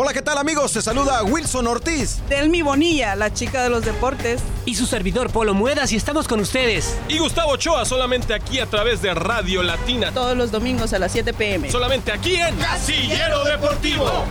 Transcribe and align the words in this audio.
Hola, 0.00 0.12
¿qué 0.12 0.22
tal 0.22 0.38
amigos? 0.38 0.72
Te 0.72 0.80
saluda 0.80 1.24
Wilson 1.24 1.66
Ortiz. 1.66 2.20
Delmi 2.28 2.62
Bonilla, 2.62 3.16
la 3.16 3.34
chica 3.34 3.64
de 3.64 3.68
los 3.68 3.84
deportes. 3.84 4.40
Y 4.64 4.76
su 4.76 4.86
servidor 4.86 5.32
Polo 5.32 5.54
Muedas 5.54 5.90
y 5.90 5.96
estamos 5.96 6.28
con 6.28 6.38
ustedes. 6.38 6.96
Y 7.08 7.18
Gustavo 7.18 7.50
Ochoa 7.50 7.84
solamente 7.84 8.32
aquí 8.32 8.60
a 8.60 8.66
través 8.66 9.02
de 9.02 9.12
Radio 9.12 9.64
Latina. 9.64 10.12
Todos 10.12 10.36
los 10.36 10.52
domingos 10.52 10.92
a 10.92 11.00
las 11.00 11.10
7 11.10 11.32
pm. 11.32 11.68
Solamente 11.72 12.12
aquí 12.12 12.36
en 12.36 12.54
Casillero 12.58 13.42
Deportivo. 13.42 14.24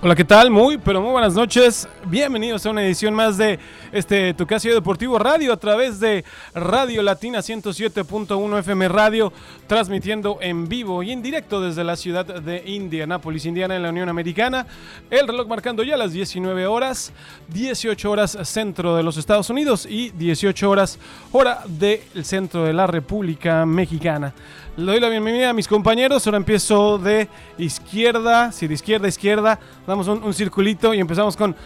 Hola, 0.00 0.14
¿qué 0.14 0.24
tal? 0.24 0.48
Muy, 0.48 0.78
pero 0.78 1.02
muy 1.02 1.10
buenas 1.10 1.34
noches. 1.34 1.88
Bienvenidos 2.06 2.64
a 2.64 2.70
una 2.70 2.84
edición 2.84 3.14
más 3.14 3.36
de 3.36 3.58
este 3.90 4.32
Tu 4.32 4.46
Deportivo 4.46 5.18
Radio 5.18 5.52
a 5.52 5.56
través 5.56 5.98
de 5.98 6.24
Radio 6.54 7.02
Latina 7.02 7.40
107.1 7.40 8.58
FM 8.60 8.86
Radio, 8.86 9.32
transmitiendo 9.66 10.38
en 10.40 10.68
vivo 10.68 11.02
y 11.02 11.10
en 11.10 11.20
directo 11.20 11.60
desde 11.60 11.82
la 11.82 11.96
ciudad 11.96 12.24
de 12.24 12.62
Indianápolis, 12.64 13.44
Indiana, 13.44 13.74
en 13.74 13.82
la 13.82 13.88
Unión 13.88 14.08
Americana. 14.08 14.68
El 15.10 15.26
reloj 15.26 15.48
marcando 15.48 15.82
ya 15.82 15.96
las 15.96 16.12
19 16.12 16.68
horas, 16.68 17.12
18 17.48 18.08
horas 18.08 18.38
centro 18.44 18.94
de 18.94 19.02
los 19.02 19.16
Estados 19.16 19.50
Unidos 19.50 19.84
y 19.84 20.10
18 20.10 20.70
horas 20.70 21.00
hora 21.32 21.64
del 21.66 22.24
centro 22.24 22.62
de 22.62 22.72
la 22.72 22.86
República 22.86 23.66
Mexicana. 23.66 24.32
Le 24.78 24.92
doy 24.92 25.00
la 25.00 25.08
bienvenida 25.08 25.50
a 25.50 25.52
mis 25.52 25.66
compañeros. 25.66 26.24
Ahora 26.24 26.36
empiezo 26.36 26.98
de 26.98 27.28
izquierda, 27.58 28.52
sí, 28.52 28.68
de 28.68 28.74
izquierda 28.74 29.06
a 29.06 29.08
izquierda. 29.08 29.58
Damos 29.84 30.06
un, 30.06 30.22
un, 30.22 30.32
circulito 30.32 30.94
y 30.94 31.00
empezamos 31.00 31.36
con. 31.36 31.56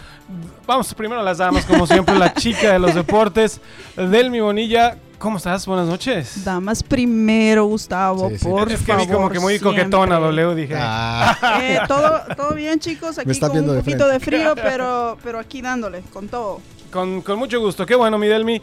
Vamos 0.67 0.95
primero 0.95 1.21
a 1.21 1.23
las 1.23 1.37
damas, 1.37 1.67
como 1.67 1.87
siempre, 1.87 2.19
la 2.19 2.33
chica 2.33 2.73
de 2.73 2.79
los 2.79 2.95
deportes, 2.95 3.61
Delmi 3.97 4.41
Bonilla. 4.41 4.97
¿Cómo 5.19 5.37
estás? 5.37 5.67
Buenas 5.67 5.89
noches. 5.89 6.43
Damas 6.43 6.83
primero, 6.83 7.67
Gustavo, 7.67 8.31
sí, 8.31 8.39
sí. 8.39 8.49
por 8.49 8.73
es 8.73 8.81
que 8.81 8.87
favor. 8.87 9.07
vi 9.07 9.13
como 9.13 9.29
que 9.29 9.41
muy 9.41 9.59
siempre. 9.59 9.83
coquetona, 9.83 10.19
W, 10.19 10.55
dije. 10.55 10.75
Ah. 10.79 11.61
Eh, 11.63 11.81
todo, 11.87 12.19
todo 12.35 12.55
bien, 12.55 12.81
chicos. 12.81 13.19
Aquí 13.19 13.39
con 13.39 13.51
un 13.51 13.67
de 13.75 13.83
poquito 13.83 14.09
de 14.09 14.21
frío, 14.21 14.55
pero, 14.55 15.19
pero 15.23 15.39
aquí 15.39 15.61
dándole, 15.61 16.01
con 16.15 16.29
todo. 16.29 16.63
Con, 16.91 17.21
con 17.21 17.39
mucho 17.39 17.61
gusto. 17.61 17.85
Qué 17.85 17.95
bueno, 17.95 18.17
mi 18.17 18.27
Delmi. 18.27 18.63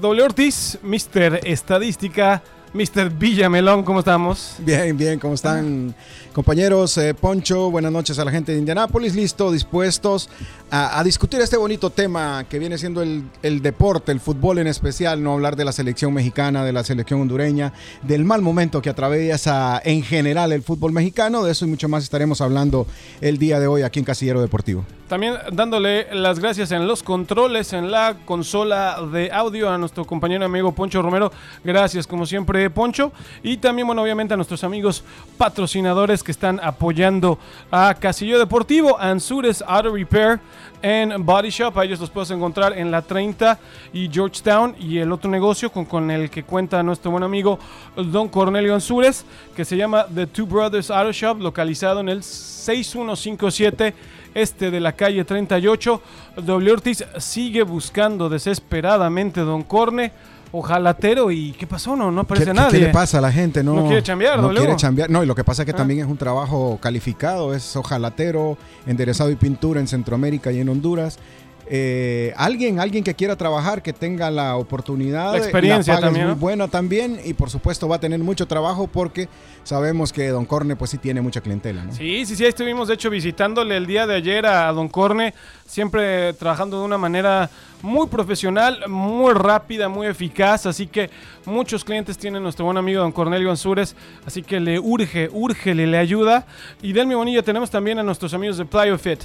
W 0.00 0.20
Ortiz, 0.24 0.80
Mr. 0.82 1.42
Estadística. 1.44 2.42
Mr. 2.74 3.08
Villamelón, 3.08 3.84
¿cómo 3.84 4.00
estamos? 4.00 4.56
Bien, 4.58 4.96
bien, 4.96 5.20
¿cómo 5.20 5.34
están 5.34 5.94
compañeros? 6.32 6.98
Eh, 6.98 7.14
Poncho, 7.14 7.70
buenas 7.70 7.92
noches 7.92 8.18
a 8.18 8.24
la 8.24 8.32
gente 8.32 8.50
de 8.50 8.58
Indianápolis, 8.58 9.14
listo, 9.14 9.52
dispuestos 9.52 10.28
a, 10.72 10.98
a 10.98 11.04
discutir 11.04 11.40
este 11.40 11.56
bonito 11.56 11.90
tema 11.90 12.44
que 12.50 12.58
viene 12.58 12.76
siendo 12.76 13.00
el, 13.00 13.22
el, 13.44 13.62
deporte, 13.62 14.10
el 14.10 14.18
fútbol 14.18 14.58
en 14.58 14.66
especial, 14.66 15.22
no 15.22 15.34
hablar 15.34 15.54
de 15.54 15.64
la 15.64 15.70
selección 15.70 16.12
mexicana, 16.12 16.64
de 16.64 16.72
la 16.72 16.82
selección 16.82 17.20
hondureña, 17.20 17.72
del 18.02 18.24
mal 18.24 18.42
momento 18.42 18.82
que 18.82 18.90
atraviesa 18.90 19.80
en 19.84 20.02
general 20.02 20.50
el 20.50 20.64
fútbol 20.64 20.90
mexicano, 20.90 21.44
de 21.44 21.52
eso 21.52 21.66
y 21.66 21.68
mucho 21.68 21.88
más 21.88 22.02
estaremos 22.02 22.40
hablando 22.40 22.88
el 23.20 23.38
día 23.38 23.60
de 23.60 23.68
hoy 23.68 23.82
aquí 23.82 24.00
en 24.00 24.04
Casillero 24.04 24.40
Deportivo. 24.40 24.84
También 25.08 25.34
dándole 25.52 26.12
las 26.12 26.40
gracias 26.40 26.72
en 26.72 26.88
los 26.88 27.04
controles, 27.04 27.72
en 27.72 27.92
la 27.92 28.16
consola 28.24 28.98
de 29.12 29.30
audio 29.30 29.70
a 29.70 29.78
nuestro 29.78 30.04
compañero 30.04 30.44
amigo 30.44 30.72
Poncho 30.72 31.02
Romero. 31.02 31.30
Gracias 31.62 32.06
como 32.06 32.26
siempre 32.26 32.63
Poncho. 32.70 33.12
Y 33.42 33.56
también, 33.56 33.86
bueno, 33.86 34.02
obviamente 34.02 34.34
a 34.34 34.36
nuestros 34.36 34.64
amigos 34.64 35.04
patrocinadores 35.38 36.22
que 36.22 36.32
están 36.32 36.60
apoyando 36.62 37.38
a 37.70 37.94
Casillo 37.94 38.38
Deportivo, 38.38 38.98
Ansures 38.98 39.62
Auto 39.66 39.92
Repair 39.92 40.40
en 40.82 41.24
Body 41.24 41.50
Shop. 41.50 41.76
A 41.78 41.84
ellos 41.84 42.00
los 42.00 42.10
puedes 42.10 42.30
encontrar 42.30 42.76
en 42.76 42.90
la 42.90 43.02
30 43.02 43.58
y 43.92 44.08
Georgetown. 44.10 44.74
Y 44.78 44.98
el 44.98 45.12
otro 45.12 45.30
negocio 45.30 45.70
con, 45.70 45.84
con 45.84 46.10
el 46.10 46.30
que 46.30 46.42
cuenta 46.42 46.82
nuestro 46.82 47.10
buen 47.10 47.22
amigo 47.22 47.58
Don 47.96 48.28
Cornelio 48.28 48.74
Ansures, 48.74 49.24
que 49.56 49.64
se 49.64 49.76
llama 49.76 50.06
The 50.14 50.26
Two 50.26 50.46
Brothers 50.46 50.90
Auto 50.90 51.12
Shop, 51.12 51.40
localizado 51.40 52.00
en 52.00 52.08
el 52.08 52.22
6157 52.22 53.94
este 54.34 54.70
de 54.70 54.80
la 54.80 54.92
calle 54.92 55.24
38. 55.24 56.02
W 56.36 56.72
Ortiz 56.72 57.04
sigue 57.18 57.62
buscando 57.62 58.28
desesperadamente 58.28 59.40
Don 59.40 59.62
Corne. 59.62 60.12
Ojalatero 60.56 61.30
y 61.32 61.50
¿qué 61.52 61.66
pasó? 61.66 61.96
No, 61.96 62.12
no 62.12 62.20
aparece 62.20 62.46
¿Qué, 62.50 62.54
nadie. 62.54 62.78
¿Qué 62.78 62.86
le 62.86 62.92
pasa 62.92 63.18
a 63.18 63.20
la 63.20 63.32
gente? 63.32 63.64
No, 63.64 63.74
no 63.74 63.86
quiere 63.86 64.02
chambear, 64.04 64.38
No 64.40 64.50
quiere 64.50 64.76
chambear. 64.76 65.10
No, 65.10 65.22
y 65.22 65.26
lo 65.26 65.34
que 65.34 65.42
pasa 65.42 65.62
es 65.62 65.66
que 65.66 65.72
Ah. 65.72 65.76
también 65.76 66.00
es 66.00 66.06
un 66.06 66.16
trabajo 66.16 66.78
calificado. 66.80 67.54
Es 67.54 67.74
ojalatero, 67.74 68.56
enderezado 68.86 69.30
y 69.30 69.36
pintura 69.36 69.80
en 69.80 69.88
Centroamérica 69.88 70.52
y 70.52 70.60
en 70.60 70.68
Honduras. 70.68 71.18
Eh, 71.66 72.34
alguien, 72.36 72.78
alguien 72.78 73.02
que 73.02 73.14
quiera 73.14 73.36
trabajar, 73.36 73.82
que 73.82 73.92
tenga 73.92 74.30
la 74.30 74.56
oportunidad, 74.56 75.32
La 75.32 75.38
experiencia 75.38 75.94
paga 75.94 76.06
también, 76.06 76.24
es 76.24 76.28
¿no? 76.28 76.34
muy 76.34 76.40
buena 76.40 76.68
también 76.68 77.18
y 77.24 77.32
por 77.32 77.48
supuesto 77.48 77.88
va 77.88 77.96
a 77.96 78.00
tener 78.00 78.18
mucho 78.20 78.46
trabajo 78.46 78.86
porque 78.86 79.28
sabemos 79.62 80.12
que 80.12 80.28
Don 80.28 80.44
Corne 80.44 80.76
pues 80.76 80.90
sí 80.90 80.98
tiene 80.98 81.22
mucha 81.22 81.40
clientela, 81.40 81.84
¿no? 81.84 81.92
Sí, 81.94 82.26
sí, 82.26 82.36
sí, 82.36 82.44
estuvimos 82.44 82.88
de 82.88 82.94
hecho 82.94 83.08
visitándole 83.08 83.76
el 83.78 83.86
día 83.86 84.06
de 84.06 84.14
ayer 84.14 84.44
a 84.44 84.70
Don 84.72 84.88
Corne, 84.88 85.32
siempre 85.66 86.34
trabajando 86.34 86.78
de 86.80 86.84
una 86.84 86.98
manera 86.98 87.48
muy 87.80 88.08
profesional, 88.08 88.84
muy 88.88 89.32
rápida, 89.32 89.88
muy 89.88 90.06
eficaz, 90.06 90.66
así 90.66 90.86
que 90.86 91.08
muchos 91.46 91.82
clientes 91.82 92.18
tienen 92.18 92.42
nuestro 92.42 92.66
buen 92.66 92.76
amigo 92.76 93.00
Don 93.00 93.12
Cornelio 93.12 93.50
Ansures, 93.50 93.96
así 94.26 94.42
que 94.42 94.60
le 94.60 94.78
urge, 94.78 95.30
urge, 95.32 95.74
le, 95.74 95.86
le 95.86 95.96
ayuda. 95.98 96.46
Y 96.82 96.92
del 96.92 97.06
mi 97.06 97.14
bonilla 97.14 97.42
tenemos 97.42 97.70
también 97.70 97.98
a 97.98 98.02
nuestros 98.02 98.34
amigos 98.34 98.58
de 98.58 98.64
Plyo 98.66 98.98
Fit. 98.98 99.20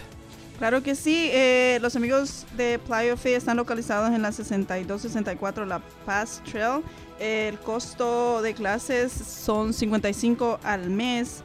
Claro 0.59 0.83
que 0.83 0.93
sí, 0.93 1.29
eh, 1.31 1.79
los 1.81 1.95
amigos 1.95 2.45
de 2.57 2.79
Playa 2.79 3.15
Fe 3.15 3.33
están 3.35 3.55
localizados 3.55 4.13
en 4.13 4.21
la 4.21 4.33
6264 4.33 5.65
La 5.65 5.79
Paz 6.05 6.41
Trail. 6.43 6.83
El 7.17 7.57
costo 7.59 8.41
de 8.41 8.53
clases 8.53 9.13
son 9.13 9.71
55 9.73 10.59
al 10.61 10.89
mes. 10.89 11.43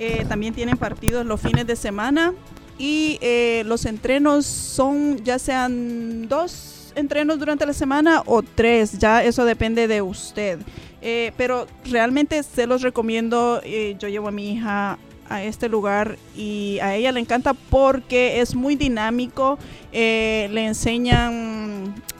Eh, 0.00 0.26
también 0.28 0.54
tienen 0.54 0.76
partidos 0.76 1.24
los 1.24 1.40
fines 1.40 1.68
de 1.68 1.76
semana 1.76 2.34
y 2.78 3.18
eh, 3.20 3.62
los 3.64 3.84
entrenos 3.84 4.44
son 4.44 5.22
ya 5.22 5.38
sean 5.38 6.26
dos 6.26 6.92
entrenos 6.96 7.38
durante 7.38 7.64
la 7.64 7.72
semana 7.72 8.24
o 8.26 8.42
tres, 8.42 8.98
ya 8.98 9.22
eso 9.22 9.44
depende 9.44 9.86
de 9.86 10.02
usted. 10.02 10.58
Pero 11.36 11.68
realmente 11.84 12.42
se 12.42 12.66
los 12.66 12.82
recomiendo, 12.82 13.62
yo 13.62 14.08
llevo 14.08 14.26
a 14.26 14.32
mi 14.32 14.52
hija 14.52 14.98
a 15.28 15.42
este 15.42 15.68
lugar 15.68 16.18
y 16.36 16.78
a 16.80 16.94
ella 16.94 17.12
le 17.12 17.20
encanta 17.20 17.54
porque 17.54 18.40
es 18.40 18.54
muy 18.54 18.76
dinámico, 18.76 19.58
eh, 19.92 20.48
le 20.52 20.66
enseñan 20.66 21.57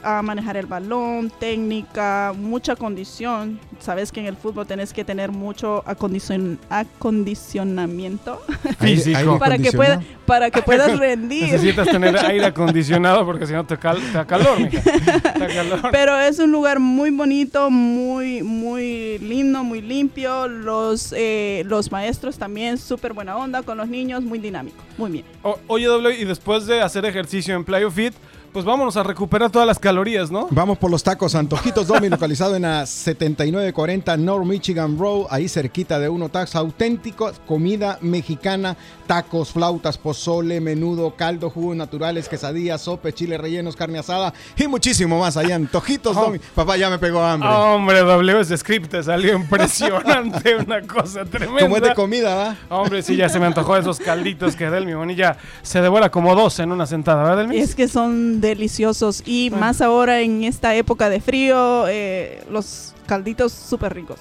a 0.02 0.22
manejar 0.22 0.56
el 0.56 0.66
balón, 0.66 1.30
técnica, 1.40 2.32
mucha 2.36 2.76
condición. 2.76 3.58
Sabes 3.78 4.10
que 4.12 4.20
en 4.20 4.26
el 4.26 4.36
fútbol 4.36 4.66
tenés 4.66 4.92
que 4.92 5.04
tener 5.04 5.30
mucho 5.30 5.82
acondicion 5.86 6.58
acondicionamiento 6.68 8.40
Físico. 8.78 9.38
Para 9.38 9.58
que, 9.58 9.72
pueda, 9.72 10.02
para 10.26 10.50
que 10.50 10.62
puedas 10.62 10.98
rendir. 10.98 11.44
Necesitas 11.44 11.88
tener 11.88 12.16
aire 12.18 12.46
acondicionado 12.46 13.24
porque 13.24 13.46
si 13.46 13.52
no 13.52 13.64
te, 13.64 13.76
cal- 13.78 14.00
te 14.00 14.12
da 14.12 14.26
calor, 14.26 14.58
mija. 14.60 14.80
Te 14.82 15.00
da 15.38 15.48
calor. 15.48 15.80
Pero 15.92 16.18
es 16.18 16.38
un 16.38 16.50
lugar 16.50 16.78
muy 16.80 17.10
bonito, 17.10 17.70
muy, 17.70 18.42
muy 18.42 19.18
lindo, 19.18 19.62
muy 19.64 19.80
limpio. 19.82 20.48
Los, 20.48 21.12
eh, 21.16 21.62
los 21.66 21.90
maestros 21.92 22.38
también 22.38 22.78
súper 22.78 23.12
buena 23.12 23.36
onda 23.36 23.62
con 23.62 23.78
los 23.78 23.88
niños, 23.88 24.22
muy 24.22 24.38
dinámico. 24.38 24.76
Muy 24.96 25.10
bien. 25.10 25.24
O- 25.42 25.58
oye, 25.68 25.86
W, 25.86 26.20
y 26.20 26.24
después 26.24 26.66
de 26.66 26.80
hacer 26.82 27.04
ejercicio 27.04 27.54
en 27.54 27.64
Plyo 27.64 27.90
Fit, 27.90 28.14
pues 28.52 28.64
vámonos 28.64 28.96
a 28.96 29.02
recuperar 29.02 29.50
todas 29.50 29.66
las 29.66 29.78
calorías, 29.78 30.30
¿no? 30.30 30.48
Vamos 30.50 30.78
por 30.78 30.90
los 30.90 31.02
tacos 31.02 31.34
Antojitos 31.34 31.86
Domi, 31.86 32.08
localizado 32.10 32.56
en 32.56 32.62
la 32.62 32.86
7940 32.86 34.16
North 34.16 34.44
Michigan 34.46 34.98
Road, 34.98 35.26
ahí 35.30 35.48
cerquita 35.48 35.98
de 35.98 36.08
Uno 36.08 36.28
Tax, 36.28 36.56
auténtico, 36.56 37.30
comida 37.46 37.98
mexicana, 38.00 38.76
tacos, 39.06 39.52
flautas, 39.52 39.98
pozole, 39.98 40.60
menudo, 40.60 41.14
caldo, 41.16 41.50
jugos 41.50 41.76
naturales, 41.76 42.28
quesadillas, 42.28 42.80
sope, 42.82 43.12
chile 43.12 43.38
rellenos, 43.38 43.76
carne 43.76 43.98
asada 43.98 44.32
y 44.56 44.66
muchísimo 44.66 45.18
más 45.20 45.36
allá. 45.36 45.54
Antojitos 45.56 46.16
Oh. 46.16 46.22
Domi. 46.22 46.38
Papá, 46.54 46.76
ya 46.76 46.88
me 46.90 46.98
pegó 46.98 47.22
hambre. 47.22 47.48
Hombre, 47.48 48.00
W, 48.00 48.40
ese 48.40 48.56
script 48.56 48.90
te 48.90 49.02
salió 49.02 49.34
impresionante, 49.36 50.56
una 50.56 50.80
cosa 50.82 51.24
tremenda. 51.24 51.60
Como 51.62 51.76
es 51.76 51.82
de 51.82 51.94
comida, 51.94 52.34
¿va? 52.34 52.56
Hombre, 52.68 53.02
sí, 53.02 53.16
ya 53.16 53.28
se 53.28 53.38
me 53.38 53.46
antojó 53.46 53.76
esos 53.76 53.98
calditos 53.98 54.56
que 54.56 54.70
Delmi 54.70 54.94
Bonilla 54.94 55.36
se 55.62 55.80
devora 55.80 56.10
como 56.10 56.34
dos 56.34 56.58
en 56.60 56.72
una 56.72 56.86
sentada, 56.86 57.22
¿verdad, 57.22 57.38
Delmi? 57.38 57.58
Es 57.58 57.74
que 57.74 57.88
son 57.88 58.37
deliciosos 58.40 59.22
y 59.26 59.50
más 59.50 59.80
ahora 59.80 60.20
en 60.20 60.44
esta 60.44 60.74
época 60.74 61.08
de 61.08 61.20
frío, 61.20 61.86
eh, 61.88 62.44
los 62.50 62.94
calditos 63.06 63.52
súper 63.52 63.94
ricos. 63.94 64.18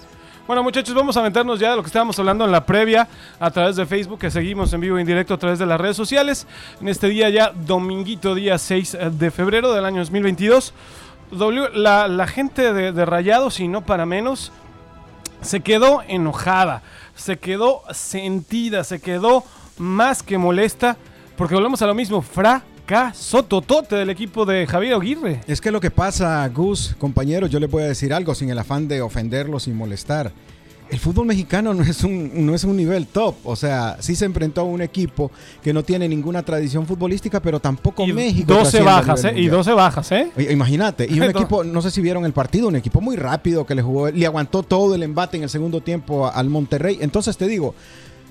Bueno, 0.47 0.63
muchachos, 0.63 0.95
vamos 0.95 1.17
a 1.17 1.19
aventarnos 1.19 1.59
ya 1.59 1.71
de 1.71 1.75
lo 1.75 1.83
que 1.83 1.87
estábamos 1.87 2.17
hablando 2.19 2.45
en 2.45 2.51
la 2.51 2.65
previa 2.65 3.07
a 3.37 3.51
través 3.51 3.75
de 3.75 3.85
Facebook, 3.85 4.19
que 4.19 4.31
seguimos 4.31 4.71
en 4.71 4.79
vivo 4.79 4.97
e 4.97 5.01
indirecto 5.01 5.33
a 5.33 5.37
través 5.37 5.59
de 5.59 5.65
las 5.65 5.79
redes 5.79 5.97
sociales. 5.97 6.47
En 6.79 6.87
este 6.87 7.09
día 7.09 7.29
ya, 7.29 7.51
dominguito, 7.51 8.33
día 8.33 8.57
6 8.57 8.97
de 9.11 9.31
febrero 9.31 9.73
del 9.73 9.83
año 9.83 9.99
2022. 9.99 10.73
W, 11.31 11.69
la, 11.73 12.07
la 12.07 12.27
gente 12.27 12.71
de, 12.71 12.93
de 12.93 13.05
Rayados, 13.05 13.59
y 13.59 13.67
no 13.67 13.85
para 13.85 14.05
menos, 14.05 14.53
se 15.41 15.59
quedó 15.59 16.01
enojada, 16.07 16.81
se 17.15 17.37
quedó 17.37 17.81
sentida, 17.91 18.85
se 18.85 19.01
quedó 19.01 19.43
más 19.77 20.23
que 20.23 20.37
molesta, 20.37 20.95
porque 21.35 21.55
volvemos 21.55 21.81
a 21.81 21.87
lo 21.87 21.93
mismo, 21.93 22.21
fracaso 22.21 22.76
totote 23.47 23.95
del 23.95 24.09
equipo 24.09 24.45
de 24.45 24.65
Javier 24.65 24.93
Aguirre. 24.95 25.41
Es 25.45 25.59
que 25.59 25.71
lo 25.71 25.81
que 25.81 25.91
pasa, 25.91 26.47
Gus, 26.47 26.95
compañeros, 26.97 27.49
yo 27.49 27.59
les 27.59 27.69
voy 27.69 27.83
a 27.83 27.87
decir 27.87 28.13
algo 28.13 28.33
sin 28.33 28.49
el 28.49 28.57
afán 28.57 28.87
de 28.87 29.01
ofenderlos 29.01 29.67
y 29.67 29.71
molestar. 29.71 30.31
el 30.89 30.99
fútbol 30.99 31.25
mexicano 31.25 31.73
no 31.73 31.83
es 31.83 32.01
un 32.05 32.45
no 32.45 32.55
es 32.55 32.63
un 32.63 32.77
nivel 32.77 33.07
top, 33.07 33.35
o 33.43 33.57
sea, 33.57 33.97
sí 33.99 34.15
se 34.15 34.23
enfrentó 34.23 34.61
a 34.61 34.63
un 34.63 34.81
equipo 34.81 35.29
que 35.61 35.73
no 35.73 35.83
tiene 35.83 36.07
ninguna 36.07 36.43
tradición 36.43 36.87
futbolística, 36.87 37.41
pero 37.41 37.59
tampoco 37.59 38.05
Y 38.05 38.13
México. 38.13 38.53
12 38.53 38.63
trasciende 38.63 38.89
a 38.89 38.93
bajas, 38.93 39.23
¿eh? 39.25 39.27
Y 39.27 39.31
mundial. 39.31 39.51
12 39.51 39.73
bajas, 39.73 40.11
¿eh? 40.13 40.31
Imagínate, 40.49 41.05
y 41.09 41.19
un 41.19 41.23
equipo, 41.35 41.65
no 41.65 41.81
sé 41.81 41.91
si 41.91 42.01
vieron 42.01 42.23
el 42.23 42.31
partido, 42.31 42.69
un 42.69 42.77
equipo 42.77 43.01
muy 43.01 43.17
rápido 43.17 43.65
que 43.65 43.75
le 43.75 43.81
jugó, 43.81 44.09
le 44.09 44.25
aguantó 44.25 44.63
todo 44.63 44.95
el 44.95 45.03
embate 45.03 45.35
en 45.35 45.43
el 45.43 45.49
segundo 45.49 45.81
tiempo 45.81 46.31
al 46.33 46.49
Monterrey. 46.49 46.99
Entonces 47.01 47.35
te 47.35 47.47
digo, 47.47 47.75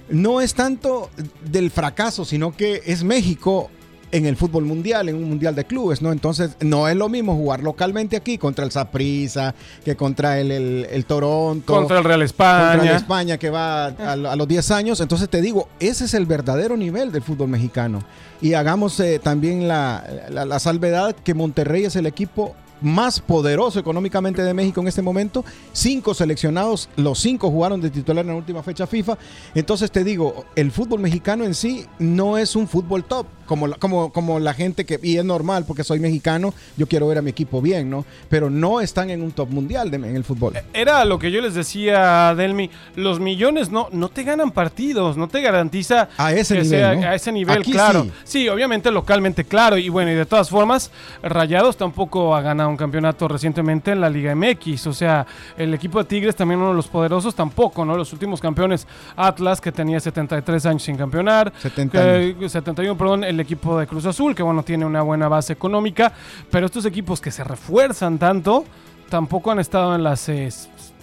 no 0.08 0.40
es 0.40 0.54
tanto 0.54 1.10
del 1.44 1.70
fracaso, 1.70 2.24
sino 2.24 2.56
que 2.56 2.80
es 2.86 3.04
México 3.04 3.68
en 4.12 4.24
el 4.26 4.36
fútbol 4.36 4.64
mundial, 4.64 5.08
en 5.08 5.16
un 5.16 5.24
mundial 5.28 5.54
de 5.54 5.64
clubes, 5.64 6.00
¿no? 6.00 6.12
Entonces 6.12 6.56
no 6.60 6.88
es 6.88 6.94
lo 6.96 7.08
mismo 7.08 7.34
jugar 7.34 7.62
localmente 7.62 8.16
aquí 8.16 8.38
contra 8.38 8.64
el 8.64 8.70
Saprissa 8.70 9.54
que 9.84 9.96
contra 9.96 10.38
el, 10.38 10.50
el- 10.52 10.86
el 10.90 11.04
Toronto. 11.06 11.72
Contra 11.74 11.98
el 11.98 12.04
Real 12.04 12.20
contra 12.20 12.72
el 12.74 12.78
España. 12.80 12.96
España 12.96 13.38
que 13.38 13.50
va 13.50 13.86
a, 13.86 13.88
a- 13.88 14.12
a 14.12 14.36
los 14.36 14.46
10 14.48 14.70
años. 14.70 15.00
Entonces 15.00 15.28
te 15.28 15.40
digo, 15.40 15.68
ese 15.80 16.04
es 16.04 16.14
el 16.14 16.24
verdadero 16.26 16.76
nivel 16.76 17.10
del 17.12 17.22
fútbol 17.22 17.48
mexicano. 17.48 18.00
Y 18.40 18.52
hagamos 18.54 18.98
eh, 19.00 19.18
también 19.22 19.66
la, 19.66 20.04
la- 20.30 20.44
la 20.44 20.58
salvedad 20.60 21.14
que 21.16 21.34
Monterrey 21.34 21.84
es 21.84 21.96
el 21.96 22.06
equipo 22.06 22.54
más 22.82 23.20
poderoso 23.20 23.78
económicamente 23.80 24.42
de 24.42 24.52
México 24.52 24.82
en 24.82 24.88
este 24.88 25.00
momento. 25.02 25.44
Cinco 25.72 26.12
seleccionados, 26.14 26.90
los 26.96 27.18
cinco 27.18 27.50
jugaron 27.50 27.80
de 27.80 27.88
titular 27.90 28.22
en 28.24 28.32
la 28.32 28.36
última 28.36 28.62
fecha 28.62 28.86
FIFA. 28.86 29.16
Entonces 29.54 29.90
te 29.90 30.04
digo, 30.04 30.44
el 30.54 30.70
fútbol 30.70 31.00
mexicano 31.00 31.44
en 31.44 31.54
sí 31.54 31.86
no 31.98 32.36
es 32.36 32.54
un 32.54 32.68
fútbol 32.68 33.04
top, 33.04 33.26
como 33.46 33.66
la, 33.68 33.76
como, 33.76 34.12
como 34.12 34.38
la 34.38 34.52
gente 34.54 34.84
que, 34.84 34.98
y 35.02 35.16
es 35.18 35.24
normal 35.24 35.64
porque 35.66 35.84
soy 35.84 35.98
mexicano, 36.00 36.52
yo 36.76 36.86
quiero 36.86 37.06
ver 37.08 37.18
a 37.18 37.22
mi 37.22 37.30
equipo 37.30 37.62
bien, 37.62 37.88
¿no? 37.88 38.04
Pero 38.28 38.50
no 38.50 38.80
están 38.80 39.10
en 39.10 39.22
un 39.22 39.30
top 39.32 39.48
mundial 39.50 39.90
de- 39.90 39.96
en 39.96 40.16
el 40.16 40.24
fútbol. 40.24 40.54
Era 40.74 41.04
lo 41.04 41.18
que 41.18 41.30
yo 41.30 41.40
les 41.40 41.54
decía, 41.54 42.34
Delmi. 42.34 42.70
Los 42.96 43.20
millones 43.20 43.70
no, 43.70 43.88
no 43.92 44.08
te 44.08 44.22
ganan 44.24 44.50
partidos, 44.50 45.16
no 45.16 45.28
te 45.28 45.40
garantiza 45.40 46.08
A 46.18 46.32
ese 46.32 46.56
que 46.56 46.62
nivel, 46.62 46.80
sea- 46.80 46.94
¿no? 46.94 47.06
a 47.06 47.14
ese 47.14 47.32
nivel, 47.32 47.58
Aquí 47.60 47.72
claro. 47.72 48.04
sí. 48.04 48.12
Sí. 48.24 48.48
obviamente 48.48 48.90
localmente, 48.90 49.44
claro. 49.44 49.78
Y 49.78 49.88
bueno, 49.88 50.10
y 50.10 50.14
de 50.14 50.26
todas 50.26 50.50
formas, 50.50 50.90
Rayados 51.22 51.76
tampoco 51.76 52.34
ha 52.34 52.40
ganado 52.42 52.68
un 52.68 52.76
campeonato 52.76 53.28
recientemente 53.28 53.90
en 53.92 54.00
la 54.00 54.10
Liga 54.10 54.34
MX. 54.34 54.86
O 54.88 54.92
sea, 54.92 55.26
el 55.56 55.72
equipo 55.74 55.98
de 55.98 56.04
Tigres, 56.04 56.36
también 56.36 56.60
uno 56.60 56.70
de 56.70 56.76
los 56.76 56.88
poderosos, 56.88 57.34
tampoco, 57.34 57.84
¿no? 57.84 57.96
Los 57.96 58.12
últimos 58.12 58.40
campeones, 58.40 58.86
Atlas, 59.16 59.60
que 59.60 59.72
tenía 59.72 60.00
73 60.00 60.66
años 60.66 60.82
sin 60.82 60.96
campeonar. 60.96 61.52
70 61.60 61.98
que- 62.38 62.48
71, 62.48 62.96
perdón, 62.96 63.24
el 63.24 63.35
equipo 63.40 63.78
de 63.78 63.86
Cruz 63.86 64.06
Azul, 64.06 64.34
que 64.34 64.42
bueno, 64.42 64.62
tiene 64.62 64.84
una 64.84 65.02
buena 65.02 65.28
base 65.28 65.52
económica. 65.52 66.12
Pero 66.50 66.66
estos 66.66 66.84
equipos 66.86 67.20
que 67.20 67.30
se 67.30 67.44
refuerzan 67.44 68.18
tanto, 68.18 68.64
tampoco 69.08 69.50
han 69.50 69.58
estado 69.58 69.94
en 69.94 70.02
las 70.02 70.28
eh, 70.28 70.48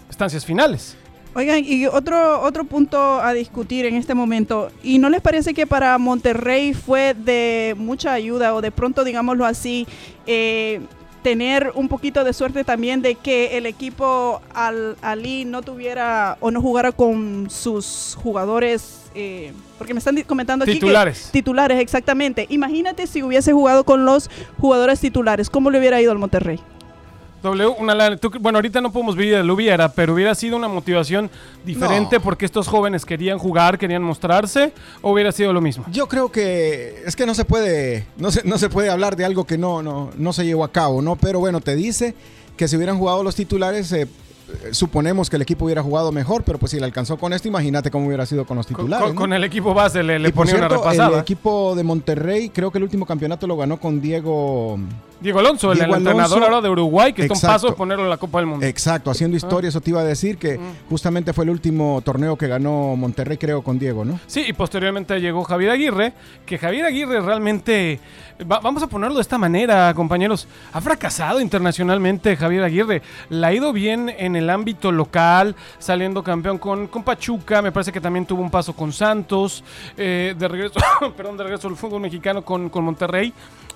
estancias 0.10 0.46
finales. 0.46 0.98
Oigan, 1.36 1.64
y 1.66 1.88
otro, 1.88 2.42
otro 2.42 2.64
punto 2.64 3.20
a 3.20 3.34
discutir 3.34 3.88
en 3.88 3.96
este 3.96 4.14
momento, 4.14 4.72
¿y 4.84 5.00
no 5.00 5.10
les 5.10 5.20
parece 5.20 5.56
que 5.56 5.66
para 5.66 5.98
Monterrey 5.98 6.76
fue 6.76 7.16
de 7.16 7.74
mucha 7.76 8.14
ayuda 8.14 8.54
o 8.54 8.62
de 8.62 8.70
pronto, 8.70 9.04
digámoslo 9.04 9.44
así, 9.44 9.88
eh, 10.28 10.82
tener 11.24 11.72
un 11.74 11.88
poquito 11.88 12.24
de 12.24 12.34
suerte 12.34 12.64
también 12.64 13.02
de 13.02 13.16
que 13.16 13.58
el 13.58 13.66
equipo 13.66 14.42
al 14.54 14.98
Ali 15.02 15.46
no 15.46 15.62
tuviera 15.62 16.38
o 16.42 16.52
no 16.52 16.62
jugara 16.62 16.92
con 16.92 17.48
sus 17.50 18.18
jugadores, 18.22 19.00
eh, 19.16 19.54
porque 19.78 19.94
me 19.94 20.00
están 20.00 20.22
comentando 20.24 20.64
aquí 20.64 20.74
que- 20.74 20.80
Titulares. 20.80 21.30
titulares, 21.32 21.80
exactamente. 21.80 22.46
Imagínate 22.50 23.08
si 23.08 23.24
hubiese 23.24 23.54
jugado 23.54 23.84
con 23.86 24.06
los 24.06 24.30
jugadores 24.60 25.00
titulares, 25.00 25.50
¿cómo 25.50 25.72
le 25.72 25.80
hubiera 25.80 26.02
ido 26.02 26.12
al 26.12 26.18
Monterrey? 26.20 26.60
W, 27.44 27.68
una 27.78 27.94
lana- 27.94 28.18
tú- 28.18 28.32
bueno, 28.40 28.58
ahorita 28.58 28.80
no 28.82 28.92
podemos 28.92 29.16
vivir 29.16 29.36
del 29.36 29.52
hubiera, 29.52 29.90
pero 29.90 30.14
hubiera 30.14 30.34
sido 30.34 30.56
una 30.58 30.68
motivación 30.70 31.30
diferente 31.66 32.16
No. 32.16 32.22
porque 32.24 32.46
estos 32.46 32.68
jóvenes 32.68 33.06
querían 33.06 33.38
jugar, 33.38 33.78
querían 33.78 34.02
mostrarse, 34.02 34.72
o 35.02 35.12
hubiera 35.12 35.32
sido 35.32 35.52
lo 35.54 35.60
mismo. 35.62 35.86
Yo 35.92 36.08
creo 36.08 36.32
que 36.32 37.04
es 37.06 37.16
que 37.16 37.26
no 37.26 37.36
se 37.36 37.46
puede, 37.46 38.06
no 38.18 38.32
se, 38.32 38.44
no 38.48 38.58
se 38.58 38.70
puede 38.70 38.90
hablar 38.90 39.16
de 39.16 39.26
algo 39.26 39.46
que 39.46 39.58
no, 39.58 39.84
no, 39.84 40.12
no 40.18 40.34
se 40.34 40.46
llevó 40.46 40.64
a 40.64 40.72
cabo, 40.72 41.02
¿no? 41.02 41.16
Pero 41.18 41.40
bueno, 41.40 41.60
te 41.62 41.76
dice 41.76 42.16
que 42.56 42.68
si 42.68 42.78
hubieran 42.78 42.98
jugado 42.98 43.24
los 43.24 43.36
titulares, 43.36 43.92
eh, 43.92 44.08
suponemos 44.72 45.30
que 45.30 45.36
el 45.38 45.42
equipo 45.42 45.66
hubiera 45.66 45.82
jugado 45.82 46.12
mejor, 46.12 46.44
pero 46.44 46.58
pues 46.60 46.72
si 46.72 46.80
le 46.80 46.86
alcanzó 46.86 47.18
con 47.18 47.34
esto, 47.34 47.48
imagínate 47.48 47.90
cómo 47.92 48.08
hubiera 48.08 48.26
sido 48.26 48.46
con 48.46 48.58
los 48.58 48.68
titulares. 48.68 49.04
con- 49.06 49.16
¿no? 49.16 49.22
con 49.22 49.34
el 49.34 49.44
equipo 49.44 49.74
base 49.74 50.04
le, 50.04 50.20
le 50.20 50.30
Y 50.30 50.32
ponía 50.32 50.56
una 50.56 50.68
repasada. 50.68 51.16
El 51.16 51.22
equipo 51.22 51.76
de 51.76 51.84
Monterrey, 51.84 52.50
creo 52.50 52.72
que 52.72 52.78
el 52.78 52.84
último 52.84 53.06
campeonato 53.06 53.48
lo 53.48 53.58
ganó 53.58 53.78
con 53.78 54.02
Diego. 54.02 54.78
Diego 55.22 55.40
Alonso, 55.40 55.72
el- 55.72 55.78
Diego 55.80 55.96
el, 55.96 56.02
entrenador 56.02 56.44
ahora 56.44 56.62
de 56.62 56.70
Uruguay, 56.70 57.14
que 57.14 57.22
está 57.24 57.34
un 57.34 57.42
paso 57.42 57.68
de 57.68 57.74
ponerlo 57.74 58.04
en 58.04 58.10
la 58.10 58.18
Copa 58.18 58.40
del 58.40 58.48
Mundo. 58.48 58.66
Exacto, 58.66 59.10
haciendo 59.10 59.38
historia, 59.38 59.70
eso 59.70 59.80
te 59.80 59.90
iba 59.92 60.02
a 60.02 60.04
decir 60.04 60.38
que 60.38 60.60
justamente 60.90 61.32
fue 61.32 61.46
el 61.46 61.50
último 61.50 62.02
torneo 62.04 62.38
que 62.38 62.48
ganó 62.48 62.96
Monterrey, 62.98 63.38
creo, 63.38 63.62
con 63.64 63.80
Diego, 63.80 64.04
¿no? 64.04 64.20
Sí, 64.28 64.44
y 64.48 64.54
posteriormente 64.54 65.20
llegó 65.22 65.44
Javier 65.46 65.72
Aguirre, 65.72 66.14
que 66.46 66.58
Javier 66.58 66.86
Aguirre 66.86 67.22
realmente, 67.22 68.00
va- 68.52 68.60
vamos 68.60 68.84
a 68.84 68.88
ponerlo 68.88 69.16
de 69.16 69.22
esta 69.22 69.38
manera, 69.38 69.94
compañeros, 69.94 70.46
ha 70.74 70.82
fracasado 70.82 71.40
internacionalmente 71.40 72.36
Javier 72.36 72.64
Aguirre. 72.64 73.02
Le 73.30 73.48
ha 73.48 73.54
ido 73.54 73.72
bien 73.72 74.10
en 74.18 74.33
el 74.36 74.50
ámbito 74.50 74.92
local, 74.92 75.56
saliendo 75.80 76.24
campeón 76.24 76.58
con, 76.58 76.88
con 76.88 77.04
Pachuca, 77.04 77.62
me 77.62 77.72
parece 77.72 77.92
que 77.92 78.02
también 78.02 78.26
tuvo 78.26 78.42
un 78.42 78.52
paso 78.52 78.74
con 78.76 78.92
Santos, 78.94 79.64
eh, 79.98 80.36
de 80.38 80.48
regreso, 80.48 80.80
perdón, 81.18 81.38
de 81.38 81.44
regreso 81.44 81.68
al 81.68 81.76
fútbol 81.76 82.02
mexicano 82.02 82.42
con, 82.44 82.70
con 82.70 82.84
Monterrey. 82.84 83.34